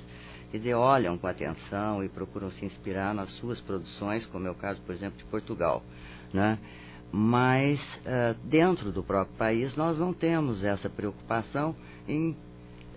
quer 0.51 0.75
olham 0.75 1.17
com 1.17 1.27
atenção 1.27 2.05
e 2.05 2.09
procuram 2.09 2.51
se 2.51 2.65
inspirar 2.65 3.15
nas 3.15 3.31
suas 3.35 3.61
produções, 3.61 4.27
como 4.27 4.47
é 4.47 4.51
o 4.51 4.55
caso, 4.55 4.81
por 4.83 4.95
exemplo, 4.95 5.17
de 5.19 5.25
Portugal. 5.25 5.83
Né? 6.33 6.59
Mas, 7.13 7.81
uh, 7.99 8.35
dentro 8.45 8.93
do 8.93 9.03
próprio 9.03 9.37
país, 9.37 9.77
nós 9.77 9.99
não 9.99 10.13
temos 10.13 10.63
essa 10.63 10.89
preocupação 10.89 11.75
em 12.07 12.37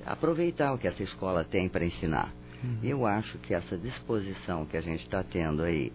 aproveitar 0.06 0.74
o 0.74 0.78
que 0.78 0.88
essa 0.88 1.04
escola 1.04 1.44
tem 1.44 1.70
para 1.70 1.86
ensinar. 1.86 2.34
Uhum. 2.64 2.78
Eu 2.82 3.06
acho 3.06 3.38
que 3.40 3.54
essa 3.54 3.78
disposição 3.78 4.66
que 4.66 4.78
a 4.78 4.82
gente 4.82 5.02
está 5.02 5.24
tendo 5.24 5.64
aí 5.64 5.92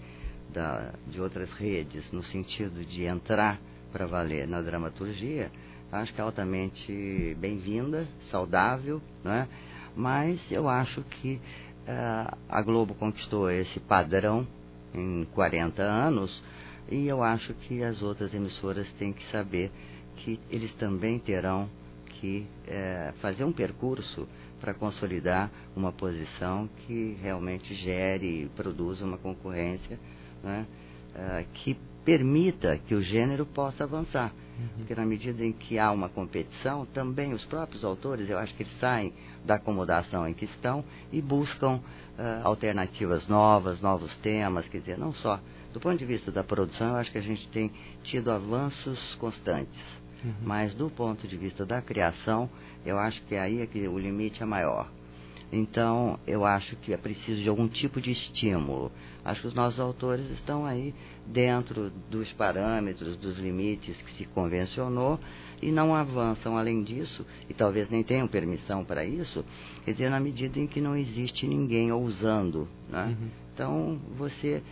da, 0.52 0.92
de 1.06 1.20
outras 1.20 1.52
redes, 1.54 2.12
no 2.12 2.22
sentido 2.22 2.84
de 2.84 3.04
entrar 3.04 3.58
para 3.92 4.06
valer 4.06 4.46
na 4.46 4.60
dramaturgia, 4.60 5.50
acho 5.90 6.12
que 6.12 6.20
é 6.20 6.24
altamente 6.24 7.36
bem-vinda, 7.40 8.06
saudável, 8.30 9.00
né? 9.24 9.48
mas 9.96 10.50
eu 10.52 10.68
acho 10.68 11.02
que 11.02 11.40
uh, 11.86 12.36
a 12.48 12.62
Globo 12.62 12.94
conquistou 12.94 13.50
esse 13.50 13.80
padrão 13.80 14.46
em 14.94 15.26
40 15.34 15.82
anos 15.82 16.42
e 16.90 17.06
eu 17.06 17.22
acho 17.22 17.54
que 17.54 17.82
as 17.82 18.02
outras 18.02 18.32
emissoras 18.34 18.90
têm 18.94 19.12
que 19.12 19.24
saber 19.30 19.70
que 20.16 20.38
eles 20.50 20.74
também 20.74 21.18
terão 21.18 21.68
que 22.20 22.46
uh, 22.66 23.12
fazer 23.20 23.44
um 23.44 23.52
percurso 23.52 24.28
para 24.60 24.74
consolidar 24.74 25.50
uma 25.76 25.92
posição 25.92 26.68
que 26.86 27.16
realmente 27.22 27.74
gere 27.74 28.44
e 28.44 28.48
produza 28.48 29.04
uma 29.04 29.18
concorrência 29.18 29.98
né, 30.42 30.66
uh, 31.14 31.46
que 31.54 31.76
permita 32.04 32.78
que 32.78 32.94
o 32.94 33.02
gênero 33.02 33.44
possa 33.44 33.84
avançar. 33.84 34.32
Uhum. 34.58 34.68
Porque 34.78 34.94
na 34.94 35.04
medida 35.04 35.44
em 35.44 35.52
que 35.52 35.78
há 35.78 35.92
uma 35.92 36.08
competição, 36.08 36.86
também 36.86 37.32
os 37.32 37.44
próprios 37.44 37.84
autores, 37.84 38.28
eu 38.28 38.38
acho 38.38 38.54
que 38.54 38.62
eles 38.62 38.78
saem 38.78 39.12
da 39.44 39.56
acomodação 39.56 40.26
em 40.26 40.34
que 40.34 40.46
estão 40.46 40.84
e 41.12 41.20
buscam 41.20 41.76
uh, 41.76 41.82
alternativas 42.44 43.28
novas, 43.28 43.80
novos 43.80 44.16
temas, 44.16 44.68
quer 44.68 44.80
dizer, 44.80 44.98
não 44.98 45.12
só 45.12 45.38
do 45.72 45.80
ponto 45.80 45.98
de 45.98 46.04
vista 46.04 46.32
da 46.32 46.42
produção, 46.42 46.88
eu 46.88 46.96
acho 46.96 47.12
que 47.12 47.18
a 47.18 47.22
gente 47.22 47.46
tem 47.48 47.70
tido 48.02 48.30
avanços 48.30 49.14
constantes. 49.16 49.80
Uhum. 50.24 50.32
Mas 50.42 50.74
do 50.74 50.90
ponto 50.90 51.26
de 51.26 51.36
vista 51.36 51.64
da 51.64 51.80
criação, 51.80 52.50
eu 52.84 52.98
acho 52.98 53.22
que 53.24 53.34
aí 53.34 53.60
é 53.60 53.66
que 53.66 53.86
o 53.86 53.98
limite 53.98 54.42
é 54.42 54.46
maior. 54.46 54.90
Então, 55.50 56.18
eu 56.26 56.44
acho 56.44 56.76
que 56.76 56.92
é 56.92 56.96
preciso 56.96 57.40
de 57.40 57.48
algum 57.48 57.66
tipo 57.66 58.00
de 58.00 58.10
estímulo. 58.10 58.92
Acho 59.24 59.40
que 59.40 59.46
os 59.46 59.54
nossos 59.54 59.80
autores 59.80 60.28
estão 60.30 60.66
aí 60.66 60.94
dentro 61.26 61.90
dos 62.10 62.30
parâmetros, 62.32 63.16
dos 63.16 63.38
limites 63.38 64.00
que 64.02 64.12
se 64.12 64.26
convencionou 64.26 65.18
e 65.62 65.72
não 65.72 65.94
avançam 65.94 66.56
além 66.56 66.82
disso, 66.82 67.26
e 67.48 67.54
talvez 67.54 67.90
nem 67.90 68.02
tenham 68.04 68.28
permissão 68.28 68.84
para 68.84 69.04
isso, 69.04 69.44
quer 69.84 69.92
dizer, 69.92 70.10
na 70.10 70.20
medida 70.20 70.58
em 70.58 70.66
que 70.66 70.80
não 70.80 70.94
existe 70.94 71.46
ninguém 71.46 71.90
ousando. 71.90 72.68
Né? 72.88 73.16
Uhum. 73.18 73.28
Então, 73.54 74.00
você 74.16 74.62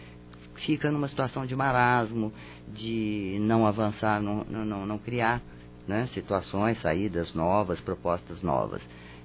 fica 0.57 0.91
numa 0.91 1.09
situação 1.09 1.47
de 1.47 1.55
marasmo, 1.55 2.33
de 2.69 3.39
não 3.41 3.67
avançar, 3.67 4.21
não, 4.21 4.45
não, 4.45 4.87
não 4.87 4.99
criar 4.99 5.43
né, 5.87 6.07
situações, 6.09 6.81
saídas 6.81 7.35
novas, 7.35 7.81
propostas 7.81 8.43
novas. 8.43 8.83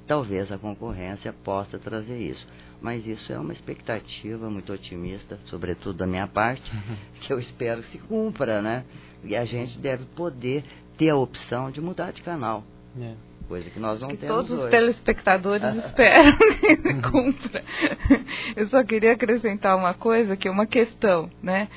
Talvez 0.08 0.52
a 0.52 0.58
concorrência 0.58 1.32
possa 1.32 1.80
trazer 1.80 2.20
isso. 2.20 2.48
Mas 2.82 3.06
isso 3.06 3.32
é 3.32 3.38
uma 3.38 3.54
expectativa 3.54 4.50
muito 4.50 4.74
otimista, 4.74 5.40
sobretudo 5.46 5.98
da 5.98 6.08
minha 6.08 6.28
parte, 6.28 6.72
que 7.22 7.32
eu 7.32 7.40
espero 7.40 7.82
que 7.82 7.90
se 7.90 8.00
cumpra, 8.00 8.62
né? 8.62 8.84
E 9.24 9.36
a 9.36 9.46
gente 9.46 9.78
deve 9.78 10.06
poder 10.16 10.64
ter 10.98 11.10
a 11.10 11.16
opção 11.16 11.70
de 11.70 11.80
mudar 11.80 12.12
de 12.12 12.24
canal. 12.24 12.64
É. 13.00 13.31
Coisa 13.52 13.70
que 13.70 13.80
nós 13.82 14.00
não 14.00 14.08
que 14.08 14.16
temos 14.16 14.34
todos 14.34 14.52
hoje. 14.52 14.64
os 14.64 14.70
telespectadores 14.70 15.76
esperam 15.86 16.38
que 16.38 16.76
se 16.78 16.88
Uhum. 16.88 17.02
cumpra. 17.02 17.64
Eu 18.56 18.68
só 18.70 18.82
queria 18.82 19.12
acrescentar 19.12 19.76
uma 19.76 19.94
coisa, 19.94 20.38
que 20.38 20.48
é 20.48 20.52
uma 20.52 20.66
questão, 20.66 21.30
né? 21.44 21.68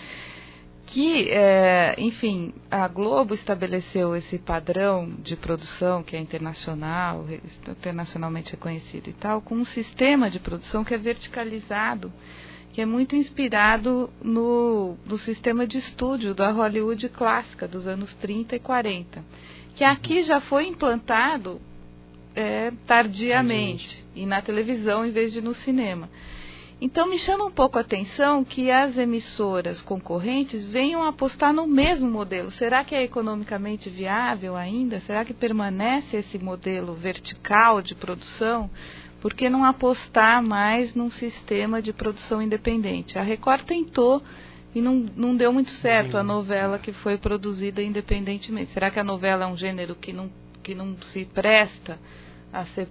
que, 0.87 1.29
é, 1.31 1.97
enfim, 1.99 2.55
a 2.70 2.87
Globo 2.87 3.35
estabeleceu 3.35 4.14
esse 4.14 4.39
padrão 4.39 5.11
de 5.18 5.35
produção 5.35 6.03
que 6.05 6.14
é 6.14 6.20
internacional, 6.20 7.27
internacionalmente 7.68 8.53
reconhecido 8.53 9.09
e 9.09 9.12
tal, 9.14 9.41
com 9.41 9.57
um 9.57 9.64
sistema 9.64 10.31
de 10.31 10.39
produção 10.39 10.85
que 10.85 10.95
é 10.95 10.99
verticalizado, 10.99 12.12
que 12.72 12.81
é 12.81 12.87
muito 12.87 13.16
inspirado 13.16 14.11
no, 14.22 14.97
no 15.07 15.18
sistema 15.18 15.66
de 15.66 15.79
estúdio 15.79 16.35
da 16.35 16.53
Hollywood 16.53 17.09
clássica 17.09 17.66
dos 17.66 17.89
anos 17.89 18.14
30 18.14 18.55
e 18.55 18.59
40, 18.61 19.25
que 19.75 19.85
aqui 19.85 20.22
já 20.22 20.41
foi 20.41 20.66
implantado 20.66 21.61
é, 22.35 22.72
tardiamente 22.87 24.05
e 24.14 24.27
na 24.27 24.41
televisão 24.41 25.05
em 25.05 25.11
vez 25.11 25.33
de 25.33 25.41
no 25.41 25.55
cinema. 25.55 26.09
Então 26.81 27.09
me 27.09 27.18
chama 27.18 27.45
um 27.45 27.51
pouco 27.51 27.79
a 27.79 27.81
atenção 27.81 28.45
que 28.45 28.70
as 28.70 28.99
emissoras 28.99 29.81
concorrentes 29.81 30.66
venham 30.66 31.03
apostar 31.03 31.53
no 31.53 31.66
mesmo 31.66 32.11
modelo. 32.11 32.51
Será 32.51 32.85
que 32.85 32.95
é 32.95 33.03
economicamente 33.03 33.89
viável 33.89 34.57
ainda? 34.57 35.01
Será 35.01 35.25
que 35.25 35.33
permanece 35.33 36.16
esse 36.16 36.39
modelo 36.39 36.95
vertical 36.95 37.81
de 37.81 37.95
produção? 37.95 38.68
Por 39.20 39.33
que 39.33 39.49
não 39.49 39.64
apostar 39.64 40.43
mais 40.43 40.95
num 40.95 41.09
sistema 41.09 41.81
de 41.81 41.93
produção 41.93 42.43
independente? 42.43 43.18
A 43.18 43.22
Record 43.22 43.62
tentou 43.62 44.22
e 44.75 44.81
não, 44.81 45.07
não 45.16 45.37
deu 45.37 45.53
muito 45.53 45.70
certo 45.70 46.16
a 46.16 46.22
novela 46.22 46.79
que 46.79 46.93
foi 46.93 47.16
produzida 47.16 47.83
independentemente. 47.83 48.72
Será 48.72 48.91
que 48.91 48.99
a 48.99 49.05
novela 49.05 49.45
é 49.45 49.49
um 49.49 49.57
gênero 49.57 49.95
que 49.95 50.12
não, 50.12 50.31
que 50.62 50.75
não 50.75 50.97
se 51.01 51.25
presta 51.27 51.99
a, 52.53 52.64
ser 52.66 52.89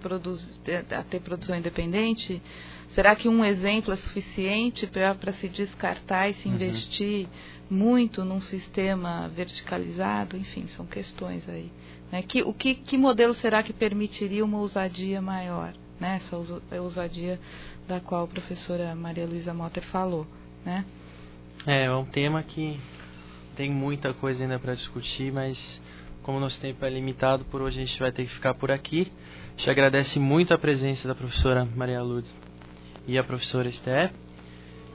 a 0.96 1.02
ter 1.02 1.20
produção 1.20 1.54
independente? 1.54 2.40
Será 2.88 3.14
que 3.14 3.28
um 3.28 3.44
exemplo 3.44 3.92
é 3.92 3.96
suficiente 3.96 4.86
para 4.86 5.32
se 5.34 5.48
descartar 5.48 6.30
e 6.30 6.34
se 6.34 6.48
uhum. 6.48 6.54
investir 6.54 7.28
muito 7.68 8.24
num 8.24 8.40
sistema 8.40 9.28
verticalizado? 9.28 10.36
Enfim, 10.36 10.66
são 10.68 10.86
questões 10.86 11.48
aí. 11.48 11.70
Né? 12.10 12.22
Que, 12.22 12.42
o 12.42 12.54
que, 12.54 12.74
que 12.74 12.96
modelo 12.96 13.34
será 13.34 13.62
que 13.62 13.72
permitiria 13.72 14.44
uma 14.44 14.58
ousadia 14.58 15.20
maior? 15.20 15.74
Né? 16.00 16.16
Essa 16.16 16.36
ousadia 16.80 17.38
da 17.86 18.00
qual 18.00 18.24
a 18.24 18.28
professora 18.28 18.94
Maria 18.94 19.26
Luísa 19.26 19.52
Motter 19.52 19.84
falou. 19.84 20.26
Né? 20.64 20.84
É, 21.66 21.84
é 21.84 21.92
um 21.92 22.04
tema 22.04 22.42
que 22.42 22.78
tem 23.56 23.70
muita 23.70 24.12
coisa 24.12 24.42
ainda 24.42 24.58
para 24.58 24.74
discutir, 24.74 25.32
mas 25.32 25.82
como 26.22 26.40
nosso 26.40 26.60
tempo 26.60 26.84
é 26.84 26.90
limitado, 26.90 27.44
por 27.44 27.62
hoje 27.62 27.80
a 27.80 27.84
gente 27.84 27.98
vai 27.98 28.12
ter 28.12 28.24
que 28.24 28.34
ficar 28.34 28.54
por 28.54 28.70
aqui. 28.70 29.10
A 29.56 29.58
gente 29.58 29.70
agradece 29.70 30.18
muito 30.18 30.52
a 30.52 30.58
presença 30.58 31.08
da 31.08 31.14
professora 31.14 31.66
Maria 31.76 32.02
Lourdes 32.02 32.34
e 33.06 33.16
a 33.16 33.24
professora 33.24 33.68
Esther. 33.68 34.10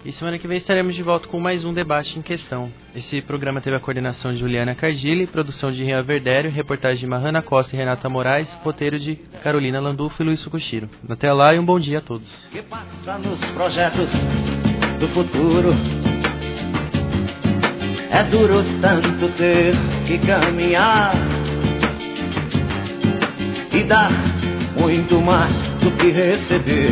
E 0.06 0.12
semana 0.12 0.38
que 0.38 0.48
vem 0.48 0.58
estaremos 0.58 0.96
de 0.96 1.04
volta 1.04 1.28
com 1.28 1.40
mais 1.40 1.66
um 1.66 1.74
debate 1.74 2.18
em 2.18 2.22
questão. 2.22 2.72
Esse 2.96 3.22
programa 3.22 3.60
teve 3.60 3.76
a 3.76 3.80
coordenação 3.80 4.32
de 4.32 4.40
Juliana 4.40 4.74
Cardilli, 4.74 5.28
produção 5.28 5.72
de 5.72 5.84
Rian 5.84 6.04
Verdério, 6.04 6.50
reportagem 6.50 7.00
de 7.00 7.08
Mahana 7.08 7.42
Costa 7.42 7.76
e 7.76 7.80
Renata 7.80 8.08
Moraes, 8.08 8.54
roteiro 8.64 8.98
de 8.98 9.16
Carolina 9.44 9.80
Landulfo 9.80 10.22
e 10.22 10.26
Luiz 10.26 10.42
Fukushiro. 10.42 10.90
Até 11.10 11.34
lá 11.34 11.54
e 11.54 11.60
um 11.60 11.66
bom 11.66 11.80
dia 11.80 11.98
a 11.98 12.02
todos. 12.02 12.34
Que 12.48 12.62
passa 12.62 13.18
nos 13.18 13.44
projetos 13.52 14.12
do 15.00 15.08
futuro 15.10 15.74
É 18.12 18.24
duro 18.24 18.64
tanto 18.82 19.30
ter 19.38 19.76
que 20.06 20.18
caminhar 20.20 21.14
E 23.72 23.84
dar 23.84 24.12
muito 24.80 25.22
mais 25.22 25.54
do 25.82 25.92
que 25.92 26.10
receber 26.10 26.90